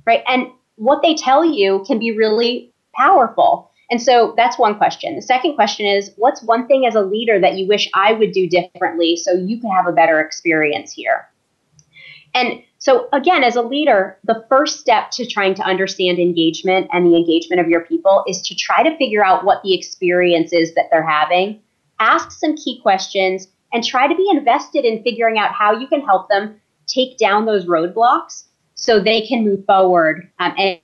Right? 0.06 0.24
And 0.28 0.48
what 0.76 1.02
they 1.02 1.16
tell 1.16 1.46
you 1.46 1.84
can 1.88 2.00
be 2.00 2.12
really 2.12 2.74
powerful. 2.96 3.72
And 3.90 4.02
so 4.02 4.34
that's 4.38 4.58
one 4.58 4.78
question. 4.78 5.16
The 5.16 5.22
second 5.22 5.56
question 5.56 5.86
is 5.86 6.12
what's 6.16 6.42
one 6.42 6.66
thing 6.68 6.86
as 6.86 6.96
a 6.96 7.02
leader 7.02 7.40
that 7.40 7.58
you 7.58 7.68
wish 7.68 7.90
I 7.94 8.14
would 8.14 8.32
do 8.32 8.48
differently 8.48 9.18
so 9.18 9.34
you 9.34 9.60
can 9.60 9.70
have 9.70 9.88
a 9.88 9.92
better 9.92 10.20
experience 10.22 10.94
here? 10.94 11.28
And 12.34 12.64
so, 12.78 13.10
again, 13.12 13.44
as 13.44 13.56
a 13.56 13.62
leader, 13.62 14.18
the 14.24 14.46
first 14.50 14.80
step 14.80 15.12
to 15.12 15.26
trying 15.26 15.54
to 15.56 15.64
understand 15.64 16.18
engagement 16.18 16.88
and 16.92 17.06
the 17.06 17.18
engagement 17.18 17.62
of 17.62 17.68
your 17.68 17.82
people 17.82 18.24
is 18.28 18.42
to 18.44 18.56
try 18.56 18.82
to 18.82 18.98
figure 18.98 19.24
out 19.24 19.44
what 19.44 19.62
the 19.64 19.78
experience 19.78 20.54
is 20.54 20.74
that 20.76 20.86
they're 20.90 21.08
having, 21.08 21.62
ask 22.00 22.32
some 22.32 22.56
key 22.56 22.80
questions, 22.82 23.48
and 23.74 23.84
try 23.84 24.08
to 24.08 24.16
be 24.16 24.28
invested 24.32 24.86
in 24.86 25.04
figuring 25.04 25.38
out 25.38 25.52
how 25.52 25.78
you 25.78 25.88
can 25.88 26.02
help 26.02 26.30
them 26.30 26.60
take 26.88 27.18
down 27.18 27.46
those 27.46 27.66
roadblocks 27.66 28.46
so 28.76 29.00
they 29.00 29.28
can 29.28 29.44
move 29.44 29.64
forward 29.66 30.30
um, 30.40 30.54
and 30.58 30.80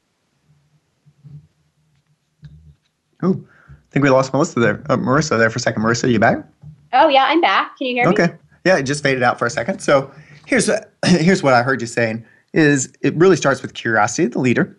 I 3.33 3.91
think 3.91 4.03
we 4.03 4.09
lost 4.09 4.33
Melissa 4.33 4.59
there. 4.59 4.83
Uh, 4.89 4.97
Marisa 4.97 5.37
there 5.37 5.49
for 5.49 5.57
a 5.57 5.59
second. 5.59 5.81
Marisa, 5.81 6.11
you 6.11 6.19
back? 6.19 6.45
Oh 6.93 7.07
yeah, 7.07 7.25
I'm 7.27 7.41
back. 7.41 7.77
Can 7.77 7.87
you 7.87 7.93
hear 7.95 8.05
me? 8.05 8.13
Okay. 8.13 8.35
Yeah, 8.65 8.77
it 8.77 8.83
just 8.83 9.03
faded 9.03 9.23
out 9.23 9.39
for 9.39 9.45
a 9.45 9.49
second. 9.49 9.79
So 9.79 10.11
here's 10.45 10.69
here's 11.05 11.43
what 11.43 11.53
I 11.53 11.63
heard 11.63 11.81
you 11.81 11.87
saying 11.87 12.25
is 12.53 12.91
it 13.01 13.13
really 13.15 13.35
starts 13.35 13.61
with 13.61 13.73
curiosity 13.73 14.25
of 14.25 14.31
the 14.31 14.39
leader, 14.39 14.75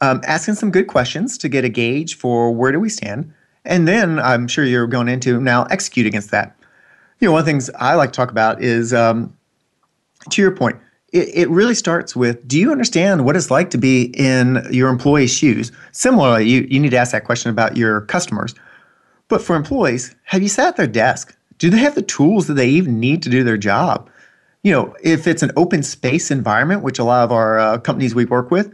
um, 0.00 0.20
asking 0.26 0.54
some 0.54 0.70
good 0.70 0.86
questions 0.86 1.36
to 1.38 1.48
get 1.48 1.64
a 1.64 1.68
gauge 1.68 2.16
for 2.16 2.52
where 2.52 2.70
do 2.70 2.78
we 2.78 2.88
stand, 2.88 3.32
and 3.64 3.88
then 3.88 4.18
I'm 4.18 4.46
sure 4.46 4.64
you're 4.64 4.86
going 4.86 5.08
into 5.08 5.40
now 5.40 5.64
execute 5.64 6.06
against 6.06 6.30
that. 6.30 6.56
You 7.20 7.26
know, 7.26 7.32
one 7.32 7.40
of 7.40 7.46
the 7.46 7.50
things 7.50 7.70
I 7.76 7.94
like 7.94 8.12
to 8.12 8.16
talk 8.16 8.30
about 8.30 8.62
is 8.62 8.94
um, 8.94 9.36
to 10.30 10.42
your 10.42 10.52
point, 10.52 10.76
it, 11.12 11.28
it 11.34 11.50
really 11.50 11.74
starts 11.74 12.14
with 12.14 12.46
do 12.46 12.58
you 12.58 12.70
understand 12.70 13.24
what 13.24 13.36
it's 13.36 13.50
like 13.50 13.70
to 13.70 13.78
be 13.78 14.04
in 14.14 14.66
your 14.70 14.88
employee's 14.88 15.32
shoes? 15.32 15.72
Similarly, 15.92 16.48
you, 16.48 16.66
you 16.70 16.80
need 16.80 16.90
to 16.90 16.96
ask 16.96 17.12
that 17.12 17.24
question 17.24 17.50
about 17.50 17.76
your 17.76 18.02
customers. 18.02 18.54
But 19.28 19.42
for 19.42 19.56
employees, 19.56 20.14
have 20.24 20.42
you 20.42 20.48
sat 20.48 20.68
at 20.68 20.76
their 20.76 20.86
desk? 20.86 21.36
Do 21.58 21.70
they 21.70 21.78
have 21.78 21.94
the 21.94 22.02
tools 22.02 22.46
that 22.46 22.54
they 22.54 22.68
even 22.68 23.00
need 23.00 23.22
to 23.22 23.30
do 23.30 23.44
their 23.44 23.56
job? 23.56 24.08
You 24.62 24.72
know, 24.72 24.96
if 25.02 25.26
it's 25.26 25.42
an 25.42 25.52
open 25.56 25.82
space 25.82 26.30
environment, 26.30 26.82
which 26.82 26.98
a 26.98 27.04
lot 27.04 27.24
of 27.24 27.32
our 27.32 27.58
uh, 27.58 27.78
companies 27.78 28.14
we 28.14 28.24
work 28.24 28.50
with, 28.50 28.72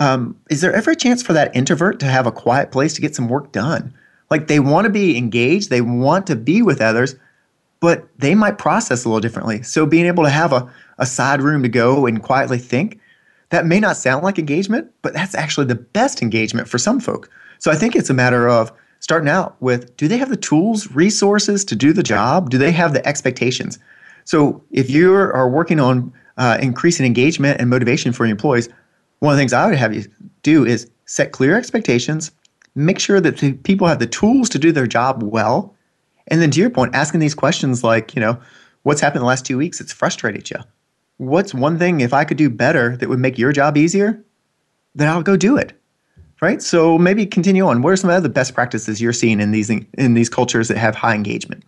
um, 0.00 0.36
is 0.50 0.60
there 0.60 0.72
ever 0.72 0.92
a 0.92 0.96
chance 0.96 1.22
for 1.22 1.32
that 1.32 1.54
introvert 1.54 2.00
to 2.00 2.06
have 2.06 2.26
a 2.26 2.32
quiet 2.32 2.70
place 2.70 2.94
to 2.94 3.00
get 3.00 3.14
some 3.14 3.28
work 3.28 3.52
done? 3.52 3.92
Like 4.30 4.46
they 4.46 4.60
want 4.60 4.86
to 4.86 4.90
be 4.90 5.16
engaged, 5.18 5.68
they 5.68 5.82
want 5.82 6.26
to 6.28 6.36
be 6.36 6.62
with 6.62 6.80
others, 6.80 7.14
but 7.82 8.06
they 8.16 8.36
might 8.36 8.58
process 8.58 9.04
a 9.04 9.08
little 9.08 9.20
differently. 9.20 9.60
So 9.64 9.84
being 9.86 10.06
able 10.06 10.22
to 10.22 10.30
have 10.30 10.52
a, 10.52 10.72
a 10.98 11.04
side 11.04 11.42
room 11.42 11.64
to 11.64 11.68
go 11.68 12.06
and 12.06 12.22
quietly 12.22 12.58
think, 12.58 13.00
that 13.50 13.66
may 13.66 13.80
not 13.80 13.96
sound 13.96 14.22
like 14.22 14.38
engagement, 14.38 14.88
but 15.02 15.12
that's 15.12 15.34
actually 15.34 15.66
the 15.66 15.74
best 15.74 16.22
engagement 16.22 16.68
for 16.68 16.78
some 16.78 17.00
folk. 17.00 17.28
So 17.58 17.72
I 17.72 17.74
think 17.74 17.96
it's 17.96 18.08
a 18.08 18.14
matter 18.14 18.48
of 18.48 18.72
starting 19.00 19.28
out 19.28 19.60
with 19.60 19.96
do 19.96 20.06
they 20.06 20.16
have 20.16 20.30
the 20.30 20.36
tools, 20.36 20.92
resources 20.92 21.64
to 21.64 21.74
do 21.74 21.92
the 21.92 22.04
job? 22.04 22.50
Do 22.50 22.56
they 22.56 22.70
have 22.70 22.92
the 22.92 23.04
expectations? 23.04 23.80
So 24.24 24.62
if 24.70 24.88
you 24.88 25.12
are 25.12 25.48
working 25.48 25.80
on 25.80 26.12
uh, 26.36 26.58
increasing 26.62 27.04
engagement 27.04 27.60
and 27.60 27.68
motivation 27.68 28.12
for 28.12 28.26
your 28.26 28.30
employees, 28.30 28.68
one 29.18 29.32
of 29.32 29.36
the 29.36 29.40
things 29.40 29.52
I 29.52 29.66
would 29.66 29.76
have 29.76 29.92
you 29.92 30.04
do 30.44 30.64
is 30.64 30.88
set 31.06 31.32
clear 31.32 31.56
expectations, 31.56 32.30
make 32.76 33.00
sure 33.00 33.20
that 33.20 33.38
the 33.38 33.54
people 33.54 33.88
have 33.88 33.98
the 33.98 34.06
tools 34.06 34.48
to 34.50 34.58
do 34.60 34.70
their 34.70 34.86
job 34.86 35.24
well, 35.24 35.74
and 36.28 36.40
then 36.40 36.50
to 36.52 36.60
your 36.60 36.70
point, 36.70 36.94
asking 36.94 37.20
these 37.20 37.34
questions 37.34 37.82
like, 37.82 38.14
you 38.14 38.20
know, 38.20 38.38
what's 38.82 39.00
happened 39.00 39.18
in 39.18 39.22
the 39.22 39.28
last 39.28 39.46
two 39.46 39.58
weeks 39.58 39.78
that's 39.78 39.92
frustrated 39.92 40.50
you? 40.50 40.56
What's 41.18 41.54
one 41.54 41.78
thing 41.78 42.00
if 42.00 42.12
I 42.12 42.24
could 42.24 42.36
do 42.36 42.50
better 42.50 42.96
that 42.96 43.08
would 43.08 43.18
make 43.18 43.38
your 43.38 43.52
job 43.52 43.76
easier? 43.76 44.22
Then 44.94 45.08
I'll 45.08 45.22
go 45.22 45.36
do 45.36 45.56
it. 45.56 45.72
Right? 46.40 46.60
So 46.60 46.98
maybe 46.98 47.24
continue 47.24 47.64
on. 47.66 47.82
What 47.82 47.92
are 47.92 47.96
some 47.96 48.10
of 48.10 48.22
the 48.24 48.28
best 48.28 48.52
practices 48.52 49.00
you're 49.00 49.12
seeing 49.12 49.40
in 49.40 49.52
these 49.52 49.70
in 49.70 50.14
these 50.14 50.28
cultures 50.28 50.66
that 50.68 50.76
have 50.76 50.96
high 50.96 51.14
engagement? 51.14 51.62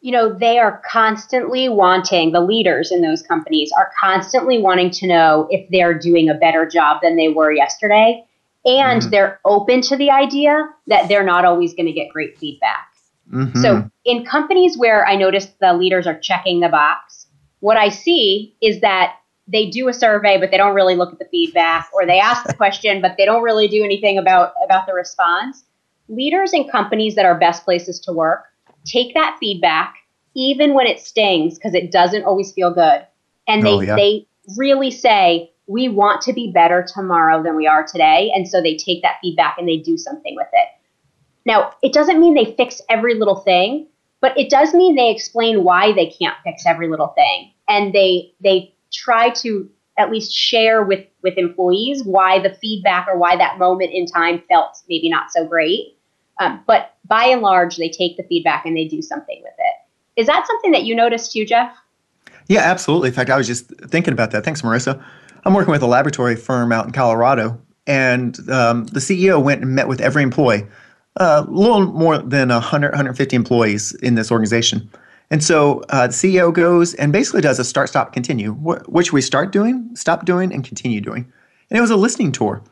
You 0.00 0.12
know, 0.12 0.32
they 0.32 0.58
are 0.58 0.82
constantly 0.88 1.68
wanting, 1.68 2.32
the 2.32 2.40
leaders 2.40 2.92
in 2.92 3.00
those 3.00 3.22
companies 3.22 3.72
are 3.76 3.90
constantly 3.98 4.58
wanting 4.58 4.90
to 4.90 5.06
know 5.06 5.48
if 5.50 5.68
they're 5.70 5.98
doing 5.98 6.28
a 6.28 6.34
better 6.34 6.66
job 6.66 7.00
than 7.02 7.16
they 7.16 7.30
were 7.30 7.50
yesterday. 7.50 8.22
And 8.64 9.00
mm-hmm. 9.00 9.10
they're 9.10 9.40
open 9.44 9.80
to 9.82 9.96
the 9.96 10.10
idea 10.10 10.68
that 10.88 11.08
they're 11.08 11.24
not 11.24 11.44
always 11.44 11.72
going 11.72 11.86
to 11.86 11.92
get 11.92 12.10
great 12.10 12.38
feedback. 12.38 12.87
Mm-hmm. 13.32 13.60
So 13.60 13.90
in 14.04 14.24
companies 14.24 14.78
where 14.78 15.06
I 15.06 15.16
notice 15.16 15.46
the 15.60 15.74
leaders 15.74 16.06
are 16.06 16.18
checking 16.18 16.60
the 16.60 16.68
box, 16.68 17.26
what 17.60 17.76
I 17.76 17.88
see 17.88 18.54
is 18.62 18.80
that 18.80 19.16
they 19.46 19.70
do 19.70 19.88
a 19.88 19.92
survey, 19.92 20.38
but 20.38 20.50
they 20.50 20.56
don't 20.56 20.74
really 20.74 20.94
look 20.94 21.12
at 21.12 21.18
the 21.18 21.24
feedback, 21.26 21.88
or 21.92 22.06
they 22.06 22.20
ask 22.20 22.46
the 22.46 22.54
question, 22.56 23.00
but 23.00 23.16
they 23.16 23.24
don't 23.24 23.42
really 23.42 23.68
do 23.68 23.82
anything 23.82 24.18
about, 24.18 24.52
about 24.64 24.86
the 24.86 24.92
response. 24.92 25.64
Leaders 26.08 26.52
in 26.52 26.68
companies 26.68 27.14
that 27.14 27.24
are 27.24 27.38
best 27.38 27.64
places 27.64 27.98
to 28.00 28.12
work 28.12 28.44
take 28.84 29.14
that 29.14 29.36
feedback, 29.40 29.96
even 30.34 30.74
when 30.74 30.86
it 30.86 31.00
stings, 31.00 31.54
because 31.54 31.74
it 31.74 31.90
doesn't 31.90 32.24
always 32.24 32.52
feel 32.52 32.72
good. 32.72 33.06
And 33.46 33.64
they, 33.64 33.72
oh, 33.72 33.80
yeah. 33.80 33.96
they 33.96 34.26
really 34.56 34.90
say, 34.90 35.50
we 35.66 35.88
want 35.88 36.22
to 36.22 36.32
be 36.32 36.50
better 36.50 36.86
tomorrow 36.86 37.42
than 37.42 37.54
we 37.54 37.66
are 37.66 37.86
today. 37.86 38.32
And 38.34 38.48
so 38.48 38.62
they 38.62 38.76
take 38.76 39.02
that 39.02 39.16
feedback 39.20 39.56
and 39.58 39.68
they 39.68 39.76
do 39.76 39.98
something 39.98 40.34
with 40.34 40.48
it. 40.52 40.68
Now, 41.48 41.72
it 41.82 41.94
doesn't 41.94 42.20
mean 42.20 42.34
they 42.34 42.54
fix 42.58 42.82
every 42.90 43.14
little 43.14 43.36
thing, 43.36 43.86
but 44.20 44.36
it 44.36 44.50
does 44.50 44.74
mean 44.74 44.96
they 44.96 45.10
explain 45.10 45.64
why 45.64 45.92
they 45.94 46.06
can't 46.06 46.36
fix 46.44 46.66
every 46.66 46.88
little 46.88 47.08
thing. 47.08 47.52
And 47.66 47.94
they 47.94 48.34
they 48.40 48.74
try 48.92 49.30
to 49.30 49.68
at 49.96 50.10
least 50.10 50.30
share 50.30 50.84
with 50.84 51.06
with 51.22 51.38
employees 51.38 52.04
why 52.04 52.38
the 52.38 52.50
feedback 52.50 53.08
or 53.08 53.16
why 53.16 53.34
that 53.36 53.58
moment 53.58 53.92
in 53.94 54.04
time 54.04 54.42
felt 54.46 54.82
maybe 54.90 55.08
not 55.08 55.32
so 55.32 55.46
great. 55.46 55.96
Um, 56.38 56.62
but 56.66 56.96
by 57.06 57.24
and 57.24 57.40
large, 57.40 57.78
they 57.78 57.88
take 57.88 58.18
the 58.18 58.24
feedback 58.24 58.66
and 58.66 58.76
they 58.76 58.86
do 58.86 59.00
something 59.00 59.40
with 59.42 59.54
it. 59.58 60.20
Is 60.20 60.26
that 60.26 60.46
something 60.46 60.72
that 60.72 60.84
you 60.84 60.94
noticed 60.94 61.32
too, 61.32 61.46
Jeff? 61.46 61.74
Yeah, 62.48 62.60
absolutely. 62.60 63.08
In 63.08 63.14
fact, 63.14 63.30
I 63.30 63.38
was 63.38 63.46
just 63.46 63.68
thinking 63.88 64.12
about 64.12 64.32
that. 64.32 64.44
Thanks, 64.44 64.60
Marisa. 64.60 65.02
I'm 65.46 65.54
working 65.54 65.72
with 65.72 65.82
a 65.82 65.86
laboratory 65.86 66.36
firm 66.36 66.72
out 66.72 66.84
in 66.84 66.92
Colorado, 66.92 67.58
and 67.86 68.38
um, 68.50 68.84
the 68.86 69.00
CEO 69.00 69.42
went 69.42 69.62
and 69.62 69.74
met 69.74 69.88
with 69.88 70.00
every 70.00 70.22
employee, 70.22 70.66
a 71.18 71.42
little 71.42 71.86
more 71.86 72.18
than 72.18 72.48
100, 72.48 72.90
150 72.90 73.36
employees 73.36 73.92
in 73.94 74.14
this 74.14 74.30
organization. 74.30 74.88
And 75.30 75.44
so 75.44 75.82
uh, 75.90 76.06
the 76.06 76.12
CEO 76.12 76.52
goes 76.52 76.94
and 76.94 77.12
basically 77.12 77.42
does 77.42 77.58
a 77.58 77.64
start, 77.64 77.90
stop, 77.90 78.12
continue. 78.12 78.54
Wh- 78.54 78.88
which 78.88 79.12
we 79.12 79.20
start 79.20 79.52
doing, 79.52 79.94
stop 79.94 80.24
doing, 80.24 80.52
and 80.52 80.64
continue 80.64 81.00
doing. 81.00 81.30
And 81.70 81.76
it 81.76 81.80
was 81.80 81.90
a 81.90 81.96
listening 81.96 82.32
tour. 82.32 82.62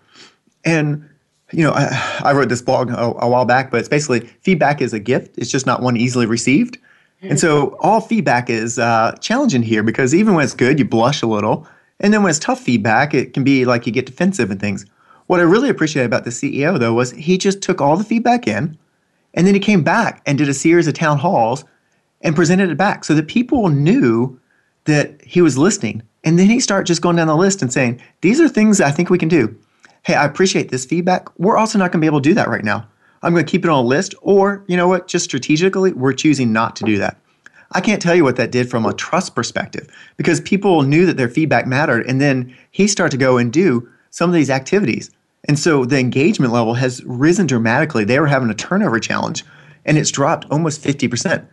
And 0.64 1.08
you 1.52 1.62
know, 1.62 1.72
I, 1.72 2.20
I 2.24 2.32
wrote 2.32 2.48
this 2.48 2.62
blog 2.62 2.90
a, 2.90 2.96
a, 2.96 3.28
while 3.28 3.44
back, 3.44 3.70
but 3.70 3.78
it's 3.78 3.88
basically 3.88 4.20
feedback 4.40 4.80
is 4.80 4.92
a 4.92 4.98
gift. 4.98 5.36
It's 5.38 5.50
just 5.50 5.66
not 5.66 5.82
one 5.82 5.96
easily 5.96 6.26
received. 6.26 6.78
And 7.22 7.40
so 7.40 7.76
all 7.80 8.00
feedback 8.00 8.50
is 8.50 8.78
uh, 8.78 9.16
challenging 9.20 9.62
here 9.62 9.82
because 9.82 10.14
even 10.14 10.34
when 10.34 10.44
it's 10.44 10.54
good, 10.54 10.78
you 10.78 10.84
blush 10.84 11.22
a 11.22 11.26
little. 11.26 11.66
And 11.98 12.12
then 12.12 12.22
when 12.22 12.30
it's 12.30 12.38
tough 12.38 12.60
feedback, 12.60 13.14
it 13.14 13.32
can 13.32 13.42
be 13.42 13.64
like 13.64 13.86
you 13.86 13.92
get 13.92 14.06
defensive 14.06 14.50
and 14.50 14.60
things. 14.60 14.84
What 15.26 15.40
I 15.40 15.44
really 15.44 15.68
appreciated 15.68 16.06
about 16.06 16.24
the 16.24 16.30
CEO, 16.30 16.78
though, 16.78 16.94
was 16.94 17.10
he 17.12 17.38
just 17.38 17.62
took 17.62 17.80
all 17.80 17.96
the 17.96 18.04
feedback 18.04 18.46
in 18.46 18.78
and 19.34 19.46
then 19.46 19.54
he 19.54 19.60
came 19.60 19.82
back 19.82 20.22
and 20.26 20.38
did 20.38 20.48
a 20.48 20.54
series 20.54 20.86
of 20.86 20.94
town 20.94 21.18
halls 21.18 21.64
and 22.22 22.34
presented 22.34 22.70
it 22.70 22.78
back 22.78 23.04
so 23.04 23.14
that 23.14 23.28
people 23.28 23.68
knew 23.68 24.40
that 24.84 25.20
he 25.22 25.42
was 25.42 25.58
listening. 25.58 26.02
And 26.24 26.38
then 26.38 26.46
he 26.46 26.58
started 26.58 26.86
just 26.86 27.02
going 27.02 27.16
down 27.16 27.26
the 27.26 27.36
list 27.36 27.60
and 27.60 27.72
saying, 27.72 28.00
These 28.22 28.40
are 28.40 28.48
things 28.48 28.80
I 28.80 28.90
think 28.90 29.10
we 29.10 29.18
can 29.18 29.28
do. 29.28 29.56
Hey, 30.04 30.14
I 30.14 30.24
appreciate 30.24 30.70
this 30.70 30.86
feedback. 30.86 31.28
We're 31.38 31.56
also 31.56 31.78
not 31.78 31.92
going 31.92 32.00
to 32.00 32.04
be 32.04 32.06
able 32.06 32.20
to 32.20 32.28
do 32.28 32.34
that 32.34 32.48
right 32.48 32.64
now. 32.64 32.88
I'm 33.22 33.32
going 33.32 33.44
to 33.44 33.50
keep 33.50 33.64
it 33.64 33.70
on 33.70 33.84
a 33.84 33.86
list, 33.86 34.14
or 34.22 34.64
you 34.68 34.76
know 34.76 34.88
what, 34.88 35.08
just 35.08 35.24
strategically, 35.24 35.92
we're 35.92 36.12
choosing 36.12 36.52
not 36.52 36.76
to 36.76 36.84
do 36.84 36.96
that. 36.98 37.20
I 37.72 37.80
can't 37.80 38.00
tell 38.00 38.14
you 38.14 38.22
what 38.22 38.36
that 38.36 38.52
did 38.52 38.70
from 38.70 38.86
a 38.86 38.94
trust 38.94 39.34
perspective 39.34 39.88
because 40.16 40.40
people 40.40 40.82
knew 40.82 41.04
that 41.06 41.16
their 41.16 41.28
feedback 41.28 41.66
mattered. 41.66 42.06
And 42.06 42.20
then 42.20 42.54
he 42.70 42.86
started 42.86 43.10
to 43.10 43.16
go 43.16 43.38
and 43.38 43.52
do 43.52 43.88
some 44.10 44.30
of 44.30 44.34
these 44.34 44.50
activities. 44.50 45.10
And 45.46 45.58
so 45.58 45.84
the 45.84 45.98
engagement 45.98 46.52
level 46.52 46.74
has 46.74 47.02
risen 47.04 47.46
dramatically. 47.46 48.04
They 48.04 48.18
were 48.18 48.26
having 48.26 48.50
a 48.50 48.54
turnover 48.54 48.98
challenge 48.98 49.44
and 49.84 49.96
it's 49.96 50.10
dropped 50.10 50.46
almost 50.50 50.82
50%. 50.82 51.46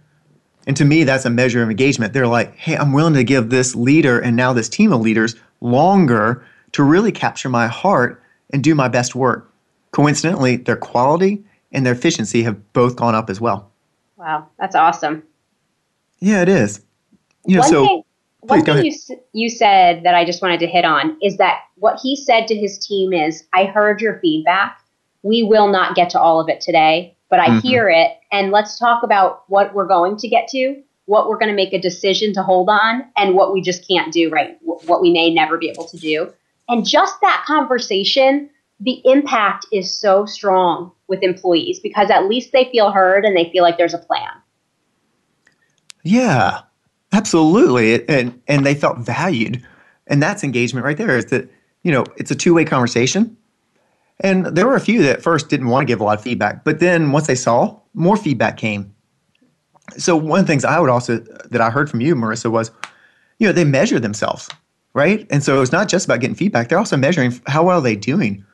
And 0.66 0.78
to 0.78 0.86
me, 0.86 1.04
that's 1.04 1.26
a 1.26 1.30
measure 1.30 1.62
of 1.62 1.70
engagement. 1.70 2.14
They're 2.14 2.28
like, 2.28 2.56
hey, 2.56 2.76
I'm 2.76 2.94
willing 2.94 3.14
to 3.14 3.24
give 3.24 3.50
this 3.50 3.76
leader 3.76 4.20
and 4.20 4.36
now 4.36 4.54
this 4.54 4.70
team 4.70 4.92
of 4.94 5.02
leaders 5.02 5.36
longer 5.62 6.46
to 6.72 6.84
really 6.84 7.12
capture 7.12 7.50
my 7.50 7.68
heart 7.68 8.22
and 8.52 8.64
do 8.64 8.74
my 8.74 8.88
best 8.88 9.14
work. 9.14 9.52
Coincidentally, 9.92 10.58
their 10.58 10.76
quality 10.76 11.44
and 11.72 11.86
their 11.86 11.94
efficiency 11.94 12.44
have 12.44 12.74
both 12.74 12.96
gone 12.96 13.14
up 13.14 13.30
as 13.30 13.40
well. 13.42 13.72
Wow, 14.18 14.48
that's 14.58 14.76
awesome. 14.76 15.24
Yeah, 16.20 16.42
it 16.42 16.50
is. 16.50 16.82
You 17.46 17.56
know, 17.56 17.62
one 17.62 17.70
so 17.70 17.86
thing, 17.86 18.04
one 18.44 18.64
thing 18.64 18.86
you, 18.86 18.94
you 19.34 19.50
said 19.50 20.04
that 20.04 20.16
I 20.16 20.26
just 20.26 20.42
wanted 20.42 20.60
to 20.62 20.68
hit 20.68 20.86
on 20.86 21.18
is 21.22 21.38
that 21.38 21.62
what 21.76 22.00
he 22.02 22.16
said 22.16 22.48
to 22.48 22.56
his 22.56 22.78
team 22.86 23.14
is, 23.14 23.44
I 23.54 23.66
heard 23.66 24.02
your 24.02 24.20
feedback. 24.20 24.80
We 25.22 25.44
will 25.44 25.70
not 25.70 25.96
get 25.96 26.10
to 26.12 26.20
all 26.20 26.40
of 26.40 26.50
it 26.50 26.62
today, 26.62 27.16
but 27.30 27.40
I 27.40 27.48
mm-hmm. 27.48 27.60
hear 27.60 27.90
it. 27.90 28.12
And 28.32 28.52
let's 28.52 28.78
talk 28.78 29.04
about 29.04 29.44
what 29.48 29.74
we're 29.74 29.88
going 29.88 30.18
to 30.18 30.28
get 30.28 30.48
to, 30.50 30.82
what 31.06 31.28
we're 31.28 31.38
going 31.38 31.50
to 31.50 31.56
make 31.56 31.74
a 31.74 31.80
decision 31.80 32.34
to 32.34 32.44
hold 32.44 32.70
on, 32.70 33.06
and 33.16 33.36
what 33.36 33.54
we 33.54 33.62
just 33.62 33.88
can't 33.88 34.12
do, 34.12 34.30
right? 34.30 34.58
What 34.62 35.02
we 35.02 35.12
may 35.12 35.34
never 35.34 35.58
be 35.58 35.70
able 35.70 35.88
to 35.88 35.98
do. 35.98 36.34
And 36.68 36.86
just 36.86 37.20
that 37.22 37.44
conversation, 37.46 38.50
the 38.80 39.02
impact 39.06 39.66
is 39.72 39.94
so 39.94 40.26
strong 40.26 40.92
with 41.08 41.24
employees 41.24 41.80
because 41.80 42.10
at 42.10 42.28
least 42.28 42.52
they 42.52 42.70
feel 42.72 42.92
heard 42.92 43.26
and 43.26 43.36
they 43.36 43.50
feel 43.52 43.64
like 43.64 43.78
there's 43.78 43.94
a 43.94 44.00
plan. 44.00 44.32
Yeah, 46.04 46.62
absolutely. 47.14 48.08
And 48.10 48.42
and 48.48 48.66
they 48.66 48.76
felt 48.76 48.98
valued. 49.00 49.64
And 50.08 50.22
that's 50.22 50.44
engagement 50.44 50.86
right 50.86 50.98
there 50.98 51.18
is 51.18 51.28
that, 51.28 51.50
you 51.84 51.92
know, 51.92 52.04
it's 52.18 52.32
a 52.32 52.36
two-way 52.36 52.66
conversation. 52.66 53.38
And 54.20 54.46
there 54.46 54.68
were 54.68 54.76
a 54.76 54.82
few 54.82 55.02
that 55.04 55.24
first 55.24 55.50
didn't 55.50 55.68
want 55.68 55.88
to 55.88 55.92
give 55.92 56.02
a 56.02 56.04
lot 56.04 56.18
of 56.18 56.24
feedback, 56.24 56.64
but 56.64 56.80
then 56.80 57.12
once 57.12 57.28
they 57.28 57.36
saw, 57.36 57.80
more 57.94 58.18
feedback 58.18 58.58
came. 58.58 58.94
So 59.98 60.16
one 60.16 60.40
of 60.40 60.46
the 60.46 60.52
things 60.52 60.66
I 60.66 60.80
would 60.80 60.90
also 60.90 61.18
that 61.18 61.62
I 61.62 61.70
heard 61.70 61.90
from 61.90 62.02
you, 62.02 62.16
Marisa, 62.16 62.50
was, 62.52 62.72
you 63.40 63.48
know, 63.48 63.54
they 63.54 63.64
measure 63.64 64.00
themselves, 64.00 64.50
right? 64.94 65.26
And 65.30 65.44
so 65.44 65.62
it's 65.62 65.72
not 65.72 65.90
just 65.90 66.06
about 66.06 66.20
getting 66.20 66.36
feedback; 66.36 66.70
they're 66.70 66.78
also 66.78 66.98
measuring 66.98 67.40
how 67.48 67.64
well 67.64 67.80
are 67.80 67.82
they 67.82 67.96
doing. 67.96 68.46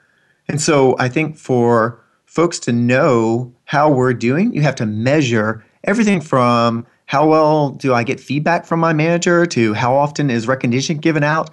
And 0.47 0.59
so 0.59 0.95
I 0.97 1.09
think 1.09 1.37
for 1.37 2.03
folks 2.25 2.59
to 2.59 2.71
know 2.71 3.53
how 3.65 3.91
we're 3.91 4.13
doing, 4.13 4.53
you 4.53 4.61
have 4.61 4.75
to 4.75 4.85
measure 4.85 5.63
everything 5.83 6.21
from 6.21 6.85
how 7.09 7.27
well 7.27 7.71
do 7.71 7.91
I 7.91 8.03
get 8.03 8.19
feedback 8.19 8.67
from 8.67 8.79
my 8.79 8.93
manager 8.93 9.47
to 9.47 9.73
how 9.73 9.95
often 9.95 10.29
is 10.29 10.47
recognition 10.47 10.97
given 10.97 11.23
out. 11.23 11.49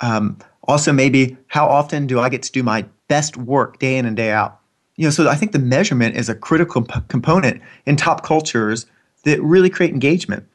Um, 0.00 0.36
also, 0.64 0.92
maybe 0.92 1.34
how 1.46 1.66
often 1.66 2.06
do 2.06 2.20
I 2.20 2.28
get 2.28 2.42
to 2.42 2.52
do 2.52 2.62
my 2.62 2.84
best 3.08 3.38
work 3.38 3.78
day 3.78 3.96
in 3.96 4.04
and 4.04 4.14
day 4.14 4.32
out? 4.32 4.60
You 4.96 5.04
know, 5.06 5.10
so 5.10 5.30
I 5.30 5.34
think 5.34 5.52
the 5.52 5.58
measurement 5.58 6.16
is 6.16 6.28
a 6.28 6.34
critical 6.34 6.82
p- 6.82 7.00
component 7.08 7.62
in 7.86 7.96
top 7.96 8.22
cultures 8.22 8.84
that 9.24 9.42
really 9.42 9.70
create 9.70 9.94
engagement. 9.94 10.46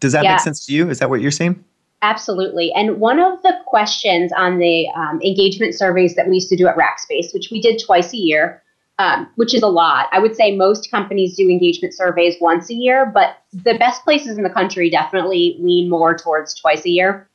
Does 0.00 0.12
that 0.12 0.22
yeah. 0.22 0.32
make 0.32 0.40
sense 0.40 0.66
to 0.66 0.74
you? 0.74 0.90
Is 0.90 0.98
that 0.98 1.08
what 1.08 1.22
you're 1.22 1.30
saying? 1.30 1.64
Absolutely. 2.02 2.70
And 2.74 3.00
one 3.00 3.18
of 3.18 3.42
the 3.42 3.54
questions 3.64 4.32
on 4.36 4.58
the 4.58 4.86
um, 4.94 5.18
engagement 5.22 5.74
surveys 5.74 6.14
that 6.14 6.28
we 6.28 6.34
used 6.34 6.50
to 6.50 6.56
do 6.56 6.68
at 6.68 6.76
Rackspace, 6.76 7.32
which 7.32 7.48
we 7.50 7.58
did 7.58 7.80
twice 7.82 8.12
a 8.12 8.18
year, 8.18 8.62
um, 8.98 9.28
which 9.36 9.54
is 9.54 9.62
a 9.62 9.68
lot. 9.68 10.08
I 10.12 10.18
would 10.18 10.34
say 10.34 10.56
most 10.56 10.90
companies 10.90 11.36
do 11.36 11.48
engagement 11.48 11.94
surveys 11.94 12.36
once 12.40 12.68
a 12.68 12.74
year, 12.74 13.06
but 13.06 13.36
the 13.52 13.78
best 13.78 14.02
places 14.02 14.36
in 14.36 14.42
the 14.42 14.50
country 14.50 14.90
definitely 14.90 15.56
lean 15.60 15.88
more 15.88 16.16
towards 16.16 16.54
twice 16.54 16.84
a 16.84 16.90
year. 16.90 17.28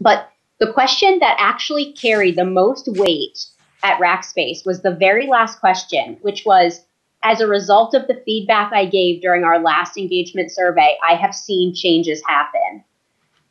But 0.00 0.28
the 0.58 0.72
question 0.72 1.18
that 1.20 1.36
actually 1.38 1.92
carried 1.92 2.36
the 2.36 2.44
most 2.44 2.88
weight 2.88 3.46
at 3.82 4.00
Rackspace 4.00 4.66
was 4.66 4.82
the 4.82 4.94
very 4.94 5.26
last 5.26 5.60
question, 5.60 6.18
which 6.22 6.44
was 6.44 6.80
As 7.22 7.40
a 7.40 7.46
result 7.46 7.94
of 7.94 8.06
the 8.06 8.20
feedback 8.26 8.72
I 8.72 8.84
gave 8.84 9.22
during 9.22 9.44
our 9.44 9.58
last 9.58 9.96
engagement 9.96 10.50
survey, 10.50 10.98
I 11.08 11.14
have 11.14 11.34
seen 11.34 11.74
changes 11.74 12.22
happen. 12.26 12.84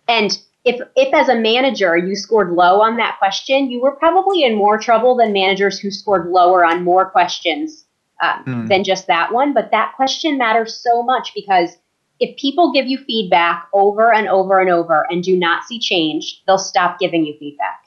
And 0.07 0.37
if 0.65 0.79
if 0.95 1.13
as 1.13 1.27
a 1.29 1.35
manager 1.35 1.97
you 1.97 2.15
scored 2.15 2.51
low 2.51 2.81
on 2.81 2.97
that 2.97 3.17
question, 3.19 3.69
you 3.69 3.81
were 3.81 3.91
probably 3.91 4.43
in 4.43 4.55
more 4.55 4.77
trouble 4.77 5.15
than 5.15 5.33
managers 5.33 5.79
who 5.79 5.91
scored 5.91 6.29
lower 6.29 6.65
on 6.65 6.83
more 6.83 7.09
questions 7.09 7.85
um, 8.21 8.43
mm. 8.45 8.67
than 8.69 8.83
just 8.83 9.07
that 9.07 9.33
one. 9.33 9.53
But 9.53 9.71
that 9.71 9.93
question 9.95 10.37
matters 10.37 10.75
so 10.75 11.03
much 11.03 11.31
because 11.35 11.77
if 12.19 12.37
people 12.37 12.71
give 12.71 12.87
you 12.87 12.97
feedback 12.99 13.67
over 13.73 14.13
and 14.13 14.29
over 14.29 14.59
and 14.59 14.69
over 14.69 15.05
and 15.09 15.23
do 15.23 15.35
not 15.35 15.65
see 15.65 15.79
change, 15.79 16.41
they'll 16.47 16.57
stop 16.57 16.99
giving 16.99 17.25
you 17.25 17.35
feedback. 17.37 17.85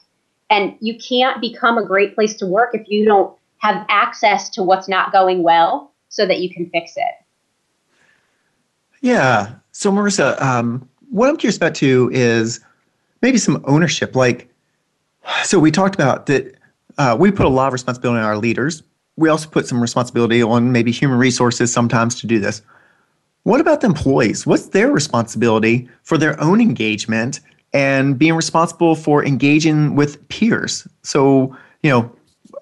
And 0.49 0.75
you 0.79 0.97
can't 0.97 1.41
become 1.41 1.77
a 1.77 1.85
great 1.85 2.13
place 2.13 2.35
to 2.35 2.45
work 2.45 2.73
if 2.73 2.87
you 2.87 3.05
don't 3.05 3.35
have 3.57 3.85
access 3.89 4.49
to 4.49 4.63
what's 4.63 4.87
not 4.87 5.11
going 5.11 5.41
well 5.41 5.91
so 6.09 6.25
that 6.25 6.39
you 6.39 6.53
can 6.53 6.69
fix 6.69 6.93
it. 6.95 7.25
Yeah. 9.01 9.55
So, 9.71 9.91
Marisa, 9.91 10.39
um, 10.41 10.87
what 11.09 11.29
I'm 11.29 11.37
curious 11.37 11.57
about 11.57 11.75
too 11.75 12.09
is 12.13 12.59
maybe 13.21 13.37
some 13.37 13.63
ownership. 13.65 14.15
Like, 14.15 14.49
so 15.43 15.59
we 15.59 15.71
talked 15.71 15.95
about 15.95 16.25
that 16.27 16.55
uh, 16.97 17.15
we 17.19 17.31
put 17.31 17.45
a 17.45 17.49
lot 17.49 17.67
of 17.67 17.73
responsibility 17.73 18.19
on 18.19 18.25
our 18.25 18.37
leaders. 18.37 18.83
We 19.15 19.29
also 19.29 19.49
put 19.49 19.67
some 19.67 19.81
responsibility 19.81 20.43
on 20.43 20.71
maybe 20.71 20.91
human 20.91 21.17
resources 21.17 21.71
sometimes 21.71 22.19
to 22.21 22.27
do 22.27 22.39
this. 22.39 22.61
What 23.43 23.61
about 23.61 23.81
the 23.81 23.87
employees? 23.87 24.45
What's 24.45 24.67
their 24.67 24.91
responsibility 24.91 25.89
for 26.03 26.17
their 26.17 26.39
own 26.41 26.59
engagement 26.59 27.39
and 27.73 28.17
being 28.17 28.33
responsible 28.33 28.95
for 28.95 29.25
engaging 29.25 29.95
with 29.95 30.27
peers? 30.27 30.87
So, 31.03 31.55
you 31.81 31.89
know, 31.89 32.11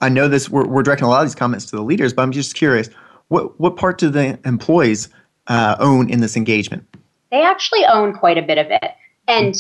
I 0.02 0.10
know 0.10 0.28
this, 0.28 0.50
we're, 0.50 0.68
we're 0.68 0.84
directing 0.84 1.06
a 1.06 1.10
lot 1.10 1.22
of 1.22 1.28
these 1.28 1.36
comments 1.36 1.66
to 1.68 1.76
the 1.76 1.82
leaders, 1.82 2.14
but 2.14 2.22
I'm 2.22 2.32
just 2.32 2.56
curious 2.56 2.90
what, 3.30 3.60
what 3.60 3.76
part 3.78 3.98
do 3.98 4.10
the 4.10 4.38
employees 4.46 5.10
uh, 5.48 5.76
own 5.80 6.10
in 6.10 6.20
this 6.20 6.38
engagement? 6.38 6.86
They 7.32 7.42
actually 7.42 7.86
own 7.86 8.14
quite 8.14 8.38
a 8.38 8.42
bit 8.42 8.58
of 8.58 8.68
it. 8.70 8.92
And 9.28 9.56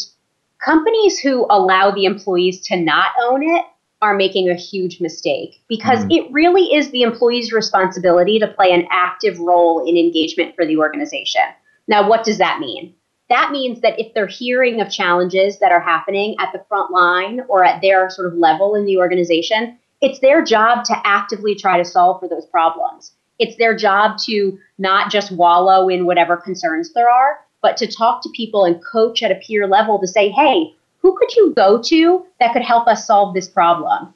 companies 0.65 1.19
who 1.19 1.45
allow 1.49 1.91
the 1.91 2.05
employees 2.05 2.59
to 2.61 2.75
not 2.75 3.09
own 3.21 3.43
it 3.43 3.63
are 4.01 4.15
making 4.15 4.49
a 4.49 4.55
huge 4.55 4.99
mistake 4.99 5.61
because 5.69 5.99
mm 5.99 6.05
it 6.09 6.31
really 6.31 6.73
is 6.73 6.91
the 6.91 7.01
employee's 7.01 7.51
responsibility 7.51 8.37
to 8.39 8.47
play 8.47 8.71
an 8.71 8.87
active 8.91 9.39
role 9.39 9.87
in 9.87 9.97
engagement 9.97 10.55
for 10.55 10.65
the 10.65 10.77
organization. 10.77 11.41
Now, 11.87 12.07
what 12.07 12.23
does 12.23 12.37
that 12.37 12.59
mean? 12.59 12.93
That 13.29 13.51
means 13.51 13.81
that 13.81 13.99
if 13.99 14.13
they're 14.13 14.27
hearing 14.27 14.81
of 14.81 14.91
challenges 14.91 15.59
that 15.59 15.71
are 15.71 15.79
happening 15.79 16.35
at 16.39 16.51
the 16.53 16.63
front 16.69 16.91
line 16.91 17.41
or 17.47 17.63
at 17.63 17.81
their 17.81 18.09
sort 18.09 18.27
of 18.27 18.37
level 18.37 18.75
in 18.75 18.85
the 18.85 18.97
organization, 18.97 19.77
it's 20.01 20.19
their 20.19 20.43
job 20.43 20.83
to 20.85 20.95
actively 21.03 21.55
try 21.55 21.77
to 21.77 21.85
solve 21.85 22.19
for 22.19 22.29
those 22.29 22.45
problems. 22.45 23.13
It's 23.39 23.57
their 23.57 23.75
job 23.75 24.17
to 24.25 24.57
not 24.77 25.11
just 25.11 25.31
wallow 25.31 25.89
in 25.89 26.05
whatever 26.05 26.37
concerns 26.37 26.93
there 26.93 27.09
are, 27.09 27.39
but 27.65 27.77
to 27.77 27.87
talk 27.87 28.21
to 28.21 28.29
people 28.29 28.63
and 28.63 28.79
coach 28.85 29.23
at 29.23 29.31
a 29.31 29.41
peer 29.43 29.65
level 29.65 29.97
to 29.97 30.05
say, 30.05 30.29
hey, 30.29 30.71
who 30.99 31.17
could 31.17 31.35
you 31.35 31.51
go 31.55 31.81
to 31.81 32.23
that 32.39 32.53
could 32.53 32.61
help 32.61 32.87
us 32.87 33.07
solve 33.07 33.33
this 33.33 33.47
problem? 33.47 34.13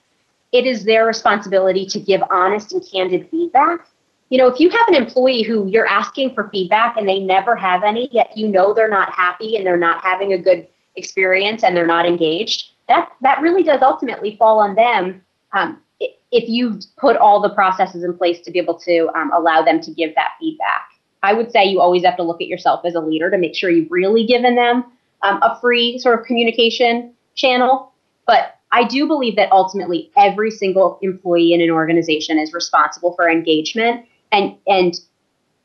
It 0.51 0.67
is 0.67 0.83
their 0.83 1.03
responsibility 1.07 1.83
to 1.87 1.99
give 1.99 2.21
honest 2.29 2.73
and 2.73 2.85
candid 2.91 3.27
feedback. 3.31 3.87
you 4.29 4.37
know, 4.37 4.45
if 4.45 4.59
you 4.59 4.69
have 4.69 4.87
an 4.89 4.93
employee 4.93 5.41
who 5.41 5.67
you're 5.67 5.87
asking 5.87 6.35
for 6.35 6.47
feedback 6.49 6.95
and 6.95 7.09
they 7.09 7.17
never 7.17 7.55
have 7.55 7.83
any, 7.83 8.07
yet 8.11 8.37
you 8.37 8.47
know 8.47 8.71
they're 8.71 8.87
not 8.87 9.11
happy 9.13 9.57
and 9.57 9.65
they're 9.65 9.77
not 9.77 10.03
having 10.03 10.33
a 10.33 10.37
good 10.37 10.67
experience 10.95 11.63
and 11.63 11.75
they're 11.75 11.87
not 11.87 12.05
engaged, 12.05 12.73
that 12.87 13.09
that 13.21 13.41
really 13.41 13.63
does 13.63 13.81
ultimately 13.81 14.35
fall 14.35 14.59
on 14.59 14.75
them. 14.75 15.23
Um, 15.53 15.81
if 15.99 16.47
you've 16.47 16.83
put 16.99 17.17
all 17.17 17.41
the 17.41 17.49
processes 17.49 18.03
in 18.03 18.15
place 18.15 18.41
to 18.41 18.51
be 18.51 18.59
able 18.59 18.77
to 18.81 19.09
um, 19.15 19.31
allow 19.33 19.63
them 19.63 19.81
to 19.81 19.91
give 19.91 20.13
that 20.13 20.33
feedback. 20.39 20.98
I 21.23 21.33
would 21.33 21.51
say 21.51 21.65
you 21.65 21.81
always 21.81 22.03
have 22.05 22.17
to 22.17 22.23
look 22.23 22.41
at 22.41 22.47
yourself 22.47 22.85
as 22.85 22.95
a 22.95 22.99
leader 22.99 23.29
to 23.29 23.37
make 23.37 23.55
sure 23.55 23.69
you've 23.69 23.91
really 23.91 24.25
given 24.25 24.55
them 24.55 24.85
um, 25.23 25.39
a 25.41 25.59
free 25.59 25.99
sort 25.99 26.19
of 26.19 26.25
communication 26.25 27.13
channel. 27.35 27.91
But 28.25 28.55
I 28.71 28.85
do 28.85 29.07
believe 29.07 29.35
that 29.35 29.51
ultimately 29.51 30.11
every 30.17 30.51
single 30.51 30.99
employee 31.01 31.53
in 31.53 31.61
an 31.61 31.71
organization 31.71 32.37
is 32.37 32.53
responsible 32.53 33.13
for 33.13 33.29
engagement 33.29 34.05
and 34.31 34.55
and 34.67 34.93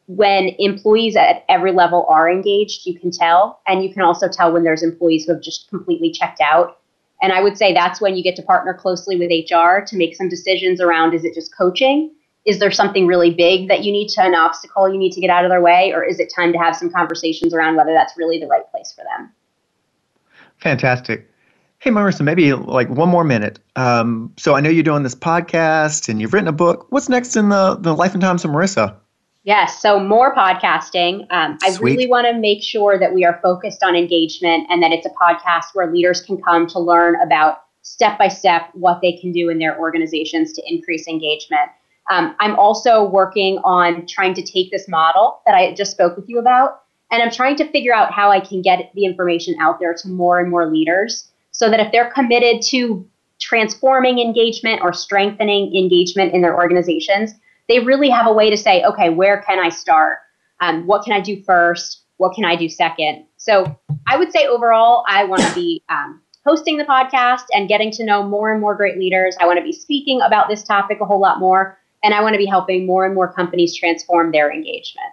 when 0.06 0.50
employees 0.58 1.16
at 1.16 1.44
every 1.48 1.72
level 1.72 2.06
are 2.08 2.30
engaged, 2.30 2.86
you 2.86 2.98
can 2.98 3.10
tell, 3.10 3.60
and 3.66 3.82
you 3.82 3.92
can 3.92 4.02
also 4.02 4.28
tell 4.28 4.52
when 4.52 4.62
there's 4.62 4.82
employees 4.82 5.24
who 5.24 5.32
have 5.32 5.42
just 5.42 5.68
completely 5.70 6.10
checked 6.10 6.40
out. 6.40 6.78
And 7.22 7.32
I 7.32 7.42
would 7.42 7.56
say 7.56 7.72
that's 7.72 8.00
when 8.00 8.16
you 8.16 8.22
get 8.22 8.36
to 8.36 8.42
partner 8.42 8.74
closely 8.74 9.16
with 9.16 9.30
HR 9.30 9.80
to 9.86 9.96
make 9.96 10.14
some 10.14 10.28
decisions 10.28 10.80
around 10.80 11.14
is 11.14 11.24
it 11.24 11.34
just 11.34 11.56
coaching? 11.56 12.10
Is 12.44 12.58
there 12.58 12.70
something 12.70 13.06
really 13.06 13.30
big 13.30 13.68
that 13.68 13.84
you 13.84 13.92
need 13.92 14.08
to, 14.08 14.22
an 14.22 14.34
obstacle 14.34 14.88
you 14.88 14.98
need 14.98 15.12
to 15.12 15.20
get 15.20 15.30
out 15.30 15.44
of 15.44 15.50
their 15.50 15.62
way? 15.62 15.92
Or 15.92 16.04
is 16.04 16.20
it 16.20 16.32
time 16.34 16.52
to 16.52 16.58
have 16.58 16.76
some 16.76 16.90
conversations 16.90 17.54
around 17.54 17.76
whether 17.76 17.92
that's 17.92 18.16
really 18.16 18.38
the 18.38 18.46
right 18.46 18.70
place 18.70 18.92
for 18.92 19.04
them? 19.04 19.32
Fantastic. 20.58 21.30
Hey, 21.78 21.90
Marisa, 21.90 22.22
maybe 22.22 22.52
like 22.52 22.88
one 22.88 23.08
more 23.08 23.24
minute. 23.24 23.58
Um, 23.76 24.32
so 24.36 24.54
I 24.54 24.60
know 24.60 24.70
you're 24.70 24.82
doing 24.82 25.02
this 25.02 25.14
podcast 25.14 26.08
and 26.08 26.20
you've 26.20 26.32
written 26.32 26.48
a 26.48 26.52
book. 26.52 26.86
What's 26.90 27.08
next 27.08 27.36
in 27.36 27.50
the, 27.50 27.76
the 27.76 27.94
life 27.94 28.12
and 28.12 28.22
times 28.22 28.44
of 28.44 28.50
Marisa? 28.50 28.96
Yes, 29.42 29.82
so 29.82 30.00
more 30.00 30.34
podcasting. 30.34 31.26
Um, 31.30 31.58
I 31.62 31.76
really 31.82 32.06
want 32.06 32.26
to 32.26 32.32
make 32.32 32.62
sure 32.62 32.98
that 32.98 33.12
we 33.12 33.26
are 33.26 33.38
focused 33.42 33.82
on 33.82 33.94
engagement 33.94 34.66
and 34.70 34.82
that 34.82 34.92
it's 34.92 35.04
a 35.04 35.10
podcast 35.10 35.74
where 35.74 35.92
leaders 35.92 36.22
can 36.22 36.40
come 36.40 36.66
to 36.68 36.78
learn 36.78 37.20
about 37.20 37.64
step 37.82 38.18
by 38.18 38.28
step 38.28 38.70
what 38.72 39.02
they 39.02 39.12
can 39.12 39.32
do 39.32 39.50
in 39.50 39.58
their 39.58 39.78
organizations 39.78 40.54
to 40.54 40.62
increase 40.66 41.06
engagement. 41.06 41.70
Um, 42.10 42.34
I'm 42.38 42.58
also 42.58 43.04
working 43.04 43.58
on 43.64 44.06
trying 44.06 44.34
to 44.34 44.42
take 44.42 44.70
this 44.70 44.88
model 44.88 45.40
that 45.46 45.54
I 45.54 45.74
just 45.74 45.92
spoke 45.92 46.16
with 46.16 46.28
you 46.28 46.38
about, 46.38 46.82
and 47.10 47.22
I'm 47.22 47.30
trying 47.30 47.56
to 47.56 47.70
figure 47.70 47.94
out 47.94 48.12
how 48.12 48.30
I 48.30 48.40
can 48.40 48.62
get 48.62 48.90
the 48.94 49.04
information 49.04 49.56
out 49.60 49.78
there 49.80 49.94
to 49.94 50.08
more 50.08 50.38
and 50.38 50.50
more 50.50 50.70
leaders 50.70 51.30
so 51.52 51.70
that 51.70 51.80
if 51.80 51.92
they're 51.92 52.10
committed 52.10 52.60
to 52.70 53.08
transforming 53.40 54.18
engagement 54.18 54.80
or 54.82 54.92
strengthening 54.92 55.74
engagement 55.76 56.34
in 56.34 56.42
their 56.42 56.56
organizations, 56.56 57.32
they 57.68 57.80
really 57.80 58.10
have 58.10 58.26
a 58.26 58.32
way 58.32 58.50
to 58.50 58.56
say, 58.56 58.82
okay, 58.84 59.10
where 59.10 59.42
can 59.42 59.58
I 59.58 59.68
start? 59.68 60.18
Um, 60.60 60.86
what 60.86 61.04
can 61.04 61.12
I 61.12 61.20
do 61.20 61.42
first? 61.42 62.02
What 62.18 62.34
can 62.34 62.44
I 62.44 62.56
do 62.56 62.68
second? 62.68 63.26
So 63.36 63.78
I 64.06 64.16
would 64.16 64.32
say 64.32 64.46
overall, 64.46 65.04
I 65.08 65.24
want 65.24 65.42
to 65.42 65.54
be 65.54 65.82
um, 65.88 66.20
hosting 66.46 66.76
the 66.76 66.84
podcast 66.84 67.44
and 67.52 67.68
getting 67.68 67.90
to 67.92 68.04
know 68.04 68.22
more 68.22 68.52
and 68.52 68.60
more 68.60 68.74
great 68.74 68.98
leaders. 68.98 69.36
I 69.40 69.46
want 69.46 69.58
to 69.58 69.64
be 69.64 69.72
speaking 69.72 70.20
about 70.20 70.48
this 70.48 70.62
topic 70.62 70.98
a 71.00 71.04
whole 71.04 71.20
lot 71.20 71.40
more. 71.40 71.78
And 72.04 72.14
I 72.14 72.20
want 72.20 72.34
to 72.34 72.38
be 72.38 72.46
helping 72.46 72.86
more 72.86 73.04
and 73.04 73.14
more 73.14 73.32
companies 73.32 73.74
transform 73.74 74.30
their 74.30 74.52
engagement. 74.52 75.08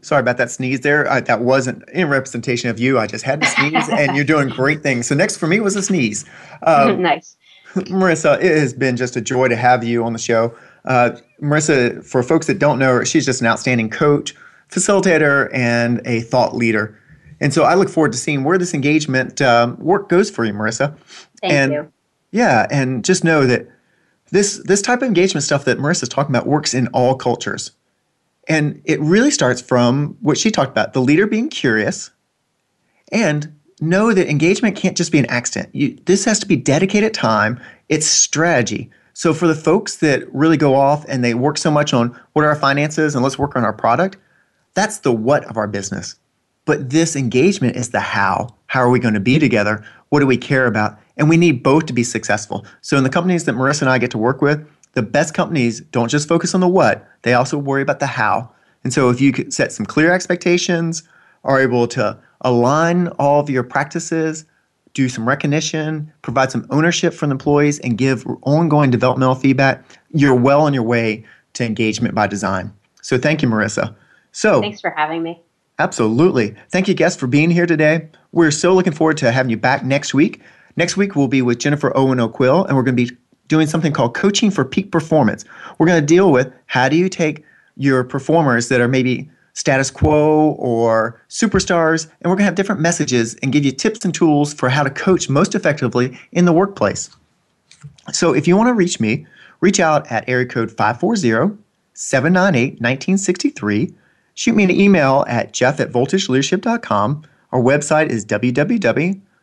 Sorry 0.00 0.20
about 0.20 0.38
that 0.38 0.50
sneeze 0.50 0.80
there. 0.80 1.10
I, 1.10 1.20
that 1.20 1.42
wasn't 1.42 1.88
in 1.90 2.08
representation 2.08 2.70
of 2.70 2.78
you. 2.78 2.98
I 2.98 3.06
just 3.06 3.24
had 3.24 3.40
to 3.42 3.46
sneeze, 3.46 3.88
and 3.90 4.16
you're 4.16 4.24
doing 4.24 4.48
great 4.48 4.82
things. 4.82 5.06
So 5.06 5.14
next 5.14 5.36
for 5.36 5.46
me 5.46 5.60
was 5.60 5.76
a 5.76 5.82
sneeze. 5.82 6.24
Um, 6.62 7.02
nice. 7.02 7.36
Marisa, 7.74 8.40
it 8.40 8.56
has 8.56 8.72
been 8.72 8.96
just 8.96 9.16
a 9.16 9.20
joy 9.20 9.48
to 9.48 9.56
have 9.56 9.84
you 9.84 10.04
on 10.04 10.12
the 10.12 10.18
show. 10.18 10.56
Uh, 10.86 11.10
Marisa, 11.42 12.04
for 12.04 12.22
folks 12.22 12.46
that 12.46 12.58
don't 12.58 12.78
know 12.78 12.94
her, 12.94 13.04
she's 13.04 13.26
just 13.26 13.40
an 13.40 13.46
outstanding 13.46 13.90
coach, 13.90 14.34
facilitator, 14.70 15.50
and 15.52 16.00
a 16.06 16.20
thought 16.20 16.54
leader. 16.54 16.98
And 17.40 17.52
so 17.52 17.64
I 17.64 17.74
look 17.74 17.90
forward 17.90 18.12
to 18.12 18.18
seeing 18.18 18.44
where 18.44 18.56
this 18.56 18.72
engagement 18.72 19.42
um, 19.42 19.76
work 19.78 20.08
goes 20.08 20.30
for 20.30 20.44
you, 20.44 20.52
Marisa. 20.52 20.96
Thank 21.42 21.52
and, 21.52 21.72
you. 21.72 21.92
Yeah, 22.30 22.66
and 22.70 23.04
just 23.04 23.24
know 23.24 23.46
that 23.46 23.68
this 24.36 24.58
this 24.64 24.82
type 24.82 25.00
of 25.00 25.08
engagement 25.08 25.44
stuff 25.44 25.64
that 25.64 25.78
Marisa's 25.78 26.10
talking 26.10 26.34
about 26.34 26.46
works 26.46 26.74
in 26.74 26.88
all 26.88 27.14
cultures. 27.14 27.72
And 28.48 28.80
it 28.84 29.00
really 29.00 29.30
starts 29.30 29.60
from 29.60 30.16
what 30.20 30.38
she 30.38 30.50
talked 30.50 30.70
about 30.70 30.92
the 30.92 31.00
leader 31.00 31.26
being 31.26 31.48
curious 31.48 32.10
and 33.10 33.52
know 33.80 34.12
that 34.12 34.28
engagement 34.28 34.76
can't 34.76 34.96
just 34.96 35.10
be 35.10 35.18
an 35.18 35.26
accident. 35.26 35.74
You, 35.74 35.98
this 36.04 36.24
has 36.26 36.38
to 36.40 36.46
be 36.46 36.56
dedicated 36.56 37.14
time, 37.14 37.60
it's 37.88 38.06
strategy. 38.06 38.90
So, 39.14 39.32
for 39.32 39.46
the 39.46 39.54
folks 39.54 39.96
that 39.96 40.32
really 40.34 40.58
go 40.58 40.74
off 40.74 41.06
and 41.08 41.24
they 41.24 41.32
work 41.32 41.56
so 41.56 41.70
much 41.70 41.94
on 41.94 42.08
what 42.34 42.44
are 42.44 42.48
our 42.48 42.56
finances 42.56 43.14
and 43.14 43.24
let's 43.24 43.38
work 43.38 43.56
on 43.56 43.64
our 43.64 43.72
product, 43.72 44.18
that's 44.74 44.98
the 44.98 45.12
what 45.12 45.44
of 45.46 45.56
our 45.56 45.66
business. 45.66 46.16
But 46.66 46.90
this 46.90 47.16
engagement 47.16 47.76
is 47.76 47.90
the 47.90 48.00
how. 48.00 48.54
How 48.66 48.80
are 48.80 48.90
we 48.90 48.98
going 48.98 49.14
to 49.14 49.20
be 49.20 49.38
together? 49.38 49.82
What 50.10 50.20
do 50.20 50.26
we 50.26 50.36
care 50.36 50.66
about? 50.66 50.98
And 51.16 51.28
we 51.28 51.36
need 51.36 51.62
both 51.62 51.86
to 51.86 51.92
be 51.92 52.04
successful. 52.04 52.66
So, 52.82 52.96
in 52.96 53.04
the 53.04 53.10
companies 53.10 53.44
that 53.44 53.54
Marisa 53.54 53.82
and 53.82 53.90
I 53.90 53.98
get 53.98 54.10
to 54.10 54.18
work 54.18 54.42
with, 54.42 54.66
the 54.92 55.02
best 55.02 55.34
companies 55.34 55.80
don't 55.80 56.08
just 56.08 56.26
focus 56.26 56.54
on 56.54 56.60
the 56.60 56.68
what, 56.68 57.06
they 57.22 57.34
also 57.34 57.58
worry 57.58 57.82
about 57.82 58.00
the 58.00 58.06
how. 58.06 58.50
And 58.82 58.92
so 58.92 59.10
if 59.10 59.20
you 59.20 59.30
could 59.30 59.52
set 59.52 59.72
some 59.72 59.84
clear 59.84 60.12
expectations, 60.12 61.02
are 61.44 61.60
able 61.60 61.86
to 61.88 62.18
align 62.40 63.08
all 63.18 63.40
of 63.40 63.50
your 63.50 63.62
practices, 63.62 64.44
do 64.94 65.08
some 65.08 65.28
recognition, 65.28 66.12
provide 66.22 66.50
some 66.50 66.66
ownership 66.70 67.12
from 67.12 67.28
the 67.28 67.34
employees, 67.34 67.78
and 67.80 67.98
give 67.98 68.26
ongoing 68.42 68.90
developmental 68.90 69.34
feedback, 69.34 69.84
you're 70.12 70.34
well 70.34 70.62
on 70.62 70.72
your 70.72 70.82
way 70.82 71.24
to 71.52 71.64
engagement 71.64 72.14
by 72.14 72.26
design. 72.26 72.72
So 73.02 73.18
thank 73.18 73.42
you, 73.42 73.48
Marisa. 73.48 73.94
So 74.32 74.60
thanks 74.60 74.80
for 74.80 74.90
having 74.90 75.22
me. 75.22 75.42
Absolutely. 75.78 76.54
Thank 76.70 76.88
you, 76.88 76.94
guests, 76.94 77.20
for 77.20 77.26
being 77.26 77.50
here 77.50 77.66
today. 77.66 78.08
We're 78.32 78.50
so 78.50 78.74
looking 78.74 78.94
forward 78.94 79.18
to 79.18 79.30
having 79.30 79.50
you 79.50 79.58
back 79.58 79.84
next 79.84 80.14
week. 80.14 80.40
Next 80.76 80.96
week, 80.96 81.16
we'll 81.16 81.28
be 81.28 81.42
with 81.42 81.58
Jennifer 81.58 81.96
Owen 81.96 82.20
O'Quill, 82.20 82.64
and 82.64 82.76
we're 82.76 82.82
going 82.82 82.96
to 82.96 83.04
be 83.06 83.16
doing 83.48 83.66
something 83.66 83.92
called 83.92 84.14
coaching 84.14 84.50
for 84.50 84.64
peak 84.64 84.90
performance. 84.90 85.44
We're 85.78 85.86
going 85.86 86.00
to 86.00 86.06
deal 86.06 86.30
with 86.30 86.52
how 86.66 86.88
do 86.88 86.96
you 86.96 87.08
take 87.08 87.44
your 87.76 88.04
performers 88.04 88.68
that 88.68 88.80
are 88.80 88.88
maybe 88.88 89.30
status 89.54 89.90
quo 89.90 90.50
or 90.58 91.20
superstars, 91.30 92.04
and 92.20 92.30
we're 92.30 92.36
going 92.36 92.38
to 92.38 92.44
have 92.44 92.54
different 92.54 92.80
messages 92.80 93.34
and 93.36 93.52
give 93.52 93.64
you 93.64 93.72
tips 93.72 94.04
and 94.04 94.14
tools 94.14 94.52
for 94.52 94.68
how 94.68 94.82
to 94.82 94.90
coach 94.90 95.30
most 95.30 95.54
effectively 95.54 96.18
in 96.32 96.44
the 96.44 96.52
workplace. 96.52 97.08
So 98.12 98.34
if 98.34 98.46
you 98.46 98.56
want 98.56 98.68
to 98.68 98.74
reach 98.74 99.00
me, 99.00 99.26
reach 99.60 99.80
out 99.80 100.10
at 100.12 100.28
area 100.28 100.46
code 100.46 100.70
540 100.70 101.56
798 101.94 102.72
1963. 102.74 103.94
Shoot 104.34 104.54
me 104.54 104.64
an 104.64 104.70
email 104.70 105.24
at 105.26 105.52
jeff 105.54 105.80
at 105.80 105.90
voltageleadership.com. 105.90 107.22
Our 107.52 107.60
website 107.60 108.08
is 108.08 108.26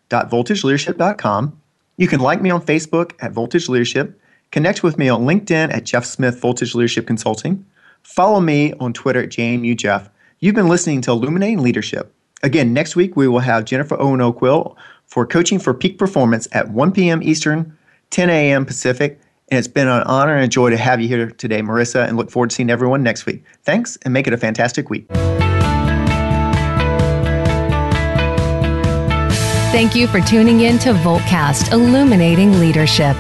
www.voltageleadership.com. 0.09 1.59
You 1.97 2.07
can 2.07 2.19
like 2.19 2.41
me 2.41 2.49
on 2.49 2.61
Facebook 2.61 3.13
at 3.19 3.31
Voltage 3.31 3.69
Leadership, 3.69 4.19
connect 4.51 4.83
with 4.83 4.97
me 4.97 5.09
on 5.09 5.21
LinkedIn 5.21 5.73
at 5.73 5.83
Jeff 5.83 6.05
Smith 6.05 6.39
Voltage 6.39 6.73
Leadership 6.73 7.05
Consulting, 7.05 7.65
follow 8.01 8.39
me 8.39 8.73
on 8.79 8.93
Twitter 8.93 9.21
at 9.21 9.29
JMUJeff. 9.29 10.09
You've 10.39 10.55
been 10.55 10.69
listening 10.69 11.01
to 11.01 11.11
Illuminating 11.11 11.61
Leadership. 11.61 12.13
Again, 12.41 12.73
next 12.73 12.95
week 12.95 13.15
we 13.15 13.27
will 13.27 13.39
have 13.39 13.65
Jennifer 13.65 13.99
Owen 13.99 14.21
O'Quill 14.21 14.75
for 15.05 15.25
coaching 15.25 15.59
for 15.59 15.73
peak 15.73 15.97
performance 15.97 16.47
at 16.51 16.69
1 16.69 16.91
p.m. 16.91 17.21
Eastern, 17.23 17.77
10 18.09 18.29
a.m. 18.29 18.65
Pacific. 18.65 19.19
And 19.49 19.59
it's 19.59 19.67
been 19.67 19.87
an 19.87 20.03
honor 20.03 20.35
and 20.35 20.45
a 20.45 20.47
joy 20.47 20.71
to 20.71 20.77
have 20.77 20.99
you 20.99 21.07
here 21.07 21.29
today, 21.29 21.61
Marisa, 21.61 22.07
and 22.07 22.17
look 22.17 22.31
forward 22.31 22.49
to 22.49 22.55
seeing 22.55 22.69
everyone 22.69 23.03
next 23.03 23.25
week. 23.25 23.43
Thanks, 23.63 23.97
and 24.01 24.13
make 24.13 24.25
it 24.25 24.33
a 24.33 24.37
fantastic 24.37 24.89
week. 24.89 25.07
Thank 29.73 29.95
you 29.95 30.05
for 30.05 30.21
tuning 30.21 30.61
in 30.61 30.77
to 30.79 30.93
Voltcast 30.93 31.71
Illuminating 31.71 32.59
Leadership. 32.59 33.17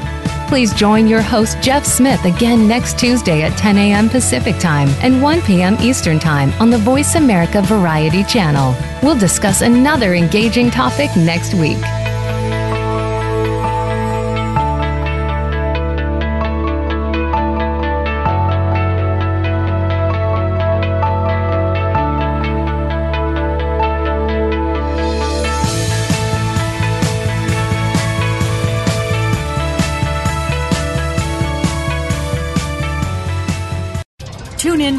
Please 0.47 0.71
join 0.71 1.07
your 1.07 1.23
host, 1.23 1.59
Jeff 1.61 1.83
Smith, 1.83 2.23
again 2.25 2.67
next 2.67 2.99
Tuesday 2.99 3.41
at 3.41 3.57
10 3.57 3.75
a.m. 3.75 4.07
Pacific 4.07 4.59
Time 4.59 4.89
and 5.01 5.19
1 5.19 5.41
p.m. 5.41 5.75
Eastern 5.81 6.19
Time 6.19 6.53
on 6.61 6.69
the 6.69 6.77
Voice 6.77 7.15
America 7.15 7.63
Variety 7.63 8.23
Channel. 8.25 8.75
We'll 9.01 9.17
discuss 9.17 9.61
another 9.61 10.13
engaging 10.13 10.69
topic 10.69 11.09
next 11.17 11.55
week. 11.55 11.79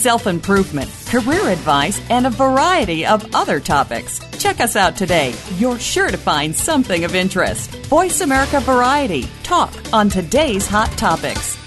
self 0.00 0.26
improvement, 0.26 0.90
career 1.06 1.48
advice, 1.48 2.00
and 2.10 2.26
a 2.26 2.30
variety 2.30 3.04
of 3.04 3.34
other 3.34 3.60
topics. 3.60 4.20
Check 4.38 4.60
us 4.60 4.76
out 4.76 4.96
today. 4.96 5.34
You're 5.58 5.78
sure 5.78 6.10
to 6.10 6.16
find 6.16 6.56
something 6.56 7.04
of 7.04 7.14
interest. 7.14 7.70
Voice 7.86 8.20
America 8.22 8.60
Variety. 8.60 9.28
Talk 9.42 9.72
on 9.92 10.08
today's 10.08 10.66
hot 10.66 10.90
topics. 10.92 11.58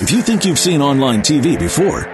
If 0.00 0.10
you 0.10 0.22
think 0.22 0.44
you've 0.44 0.58
seen 0.58 0.82
online 0.82 1.20
TV 1.20 1.56
before, 1.58 2.13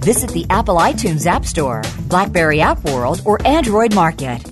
Visit 0.00 0.30
the 0.30 0.46
Apple 0.48 0.76
iTunes 0.76 1.26
App 1.26 1.44
Store, 1.44 1.82
Blackberry 2.08 2.62
App 2.62 2.82
World, 2.84 3.20
or 3.26 3.38
Android 3.46 3.94
Market. 3.94 4.50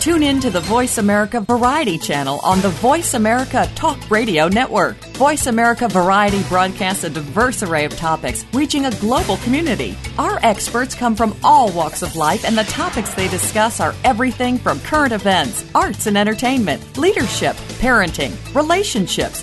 Tune 0.00 0.22
in 0.22 0.40
to 0.40 0.50
the 0.50 0.60
Voice 0.60 0.98
America 0.98 1.40
Variety 1.40 1.96
channel 1.98 2.40
on 2.42 2.60
the 2.60 2.68
Voice 2.68 3.14
America 3.14 3.68
Talk 3.74 4.10
Radio 4.10 4.48
Network. 4.48 4.96
Voice 5.16 5.46
America 5.46 5.88
Variety 5.88 6.42
broadcasts 6.44 7.04
a 7.04 7.10
diverse 7.10 7.62
array 7.62 7.84
of 7.84 7.96
topics, 7.96 8.44
reaching 8.52 8.86
a 8.86 8.90
global 9.00 9.36
community. 9.38 9.96
Our 10.18 10.38
experts 10.42 10.94
come 10.94 11.14
from 11.14 11.34
all 11.42 11.70
walks 11.72 12.02
of 12.02 12.16
life, 12.16 12.44
and 12.44 12.56
the 12.56 12.64
topics 12.64 13.14
they 13.14 13.28
discuss 13.28 13.80
are 13.80 13.94
everything 14.04 14.58
from 14.58 14.80
current 14.80 15.12
events, 15.12 15.64
arts 15.74 16.06
and 16.06 16.18
entertainment, 16.18 16.98
leadership, 16.98 17.56
parenting, 17.80 18.34
relationships, 18.54 19.42